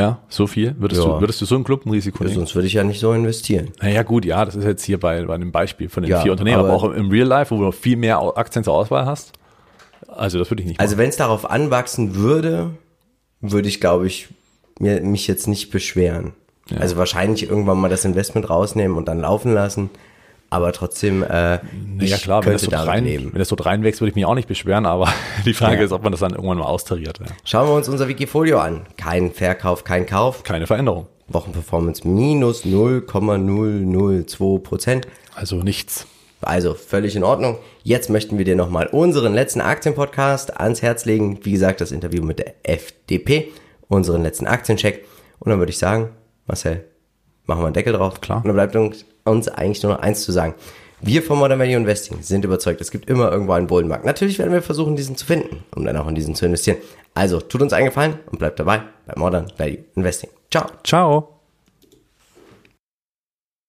Ja, 0.00 0.18
so 0.28 0.46
viel? 0.46 0.74
Würdest, 0.78 1.02
ja. 1.02 1.08
du, 1.08 1.20
würdest 1.20 1.40
du 1.40 1.46
so 1.46 1.56
ein 1.56 1.64
Klumpenrisiko 1.64 2.24
nehmen? 2.24 2.36
Sonst 2.36 2.54
würde 2.54 2.66
ich 2.66 2.74
ja 2.74 2.84
nicht 2.84 3.00
so 3.00 3.12
investieren. 3.12 3.70
Naja 3.80 4.02
gut, 4.02 4.24
ja, 4.24 4.44
das 4.44 4.56
ist 4.56 4.64
jetzt 4.64 4.84
hier 4.84 4.98
bei, 4.98 5.24
bei 5.24 5.34
einem 5.34 5.52
Beispiel 5.52 5.88
von 5.88 6.02
den 6.02 6.10
ja, 6.10 6.20
vier 6.20 6.32
Unternehmen, 6.32 6.58
aber, 6.58 6.68
aber, 6.68 6.76
auch 6.76 6.84
im 6.92 7.10
Real 7.10 7.26
Life, 7.26 7.50
wo 7.50 7.58
du 7.58 7.64
noch 7.64 7.74
viel 7.74 7.96
mehr 7.96 8.18
Aktien 8.36 8.64
zur 8.64 8.74
Auswahl 8.74 9.06
hast. 9.06 9.32
Also 10.08 10.38
das 10.38 10.50
würde 10.50 10.62
ich 10.62 10.68
nicht 10.68 10.80
also 10.80 10.92
machen. 10.92 10.98
Also 10.98 11.02
wenn 11.02 11.08
es 11.10 11.16
darauf 11.16 11.50
anwachsen 11.50 12.14
würde, 12.14 12.70
würde 13.40 13.68
ich, 13.68 13.80
glaube 13.80 14.06
ich, 14.06 14.28
mir, 14.78 15.00
mich 15.02 15.26
jetzt 15.26 15.46
nicht 15.46 15.70
beschweren. 15.70 16.32
Ja. 16.70 16.78
Also 16.78 16.96
wahrscheinlich 16.96 17.48
irgendwann 17.48 17.78
mal 17.78 17.88
das 17.88 18.04
Investment 18.04 18.48
rausnehmen 18.48 18.96
und 18.96 19.06
dann 19.06 19.20
laufen 19.20 19.52
lassen 19.52 19.90
aber 20.50 20.72
trotzdem, 20.72 21.22
äh, 21.22 21.60
ja 22.00 22.16
klar, 22.18 22.44
wenn 22.44 22.52
das, 22.52 22.62
so 22.62 22.70
rein, 22.70 23.04
wenn 23.04 23.38
das 23.38 23.48
so 23.48 23.54
reinwächst, 23.54 24.00
würde 24.00 24.10
ich 24.10 24.16
mich 24.16 24.26
auch 24.26 24.34
nicht 24.34 24.48
beschweren, 24.48 24.84
aber 24.84 25.08
die 25.46 25.54
Frage 25.54 25.76
ja. 25.76 25.84
ist, 25.84 25.92
ob 25.92 26.02
man 26.02 26.10
das 26.10 26.20
dann 26.20 26.32
irgendwann 26.32 26.58
mal 26.58 26.64
austariert. 26.64 27.20
Ja. 27.20 27.26
Schauen 27.44 27.68
wir 27.68 27.74
uns 27.74 27.88
unser 27.88 28.08
Wikifolio 28.08 28.58
an. 28.58 28.82
Kein 28.96 29.30
Verkauf, 29.30 29.84
kein 29.84 30.06
Kauf. 30.06 30.42
Keine 30.42 30.66
Veränderung. 30.66 31.06
Wochenperformance 31.28 32.06
minus 32.06 32.64
0,002 32.64 34.58
Prozent. 34.58 35.06
Also 35.36 35.56
nichts. 35.62 36.06
Also 36.40 36.74
völlig 36.74 37.14
in 37.14 37.22
Ordnung. 37.22 37.58
Jetzt 37.84 38.10
möchten 38.10 38.36
wir 38.38 38.44
dir 38.44 38.56
nochmal 38.56 38.88
unseren 38.88 39.34
letzten 39.34 39.60
Aktienpodcast 39.60 40.58
ans 40.58 40.82
Herz 40.82 41.04
legen. 41.04 41.38
Wie 41.42 41.52
gesagt, 41.52 41.80
das 41.80 41.92
Interview 41.92 42.24
mit 42.24 42.40
der 42.40 42.54
FDP, 42.64 43.52
unseren 43.88 44.22
letzten 44.22 44.48
Aktiencheck. 44.48 45.04
Und 45.38 45.50
dann 45.50 45.60
würde 45.60 45.70
ich 45.70 45.78
sagen, 45.78 46.10
Marcel, 46.46 46.84
machen 47.50 47.62
wir 47.62 47.66
einen 47.66 47.74
Deckel 47.74 47.92
drauf. 47.92 48.20
Klar. 48.20 48.38
Und 48.38 48.46
dann 48.46 48.54
bleibt 48.54 48.74
uns 49.24 49.48
eigentlich 49.48 49.82
nur 49.82 49.92
noch 49.92 50.00
eins 50.00 50.22
zu 50.22 50.32
sagen. 50.32 50.54
Wir 51.02 51.22
von 51.22 51.38
Modern 51.38 51.58
Value 51.58 51.76
Investing 51.76 52.22
sind 52.22 52.44
überzeugt, 52.44 52.80
es 52.80 52.90
gibt 52.90 53.08
immer 53.08 53.32
irgendwo 53.32 53.52
einen 53.52 53.66
Bullenmarkt. 53.66 54.04
Natürlich 54.04 54.38
werden 54.38 54.52
wir 54.52 54.62
versuchen, 54.62 54.96
diesen 54.96 55.16
zu 55.16 55.26
finden, 55.26 55.64
um 55.74 55.84
dann 55.84 55.96
auch 55.96 56.06
in 56.08 56.14
diesen 56.14 56.34
zu 56.34 56.46
investieren. 56.46 56.78
Also, 57.14 57.40
tut 57.40 57.62
uns 57.62 57.72
einen 57.72 57.86
Gefallen 57.86 58.18
und 58.30 58.38
bleibt 58.38 58.60
dabei 58.60 58.82
bei 59.06 59.14
Modern 59.16 59.50
Value 59.56 59.78
Investing. 59.96 60.30
Ciao. 60.50 60.66
Ciao. 60.84 61.39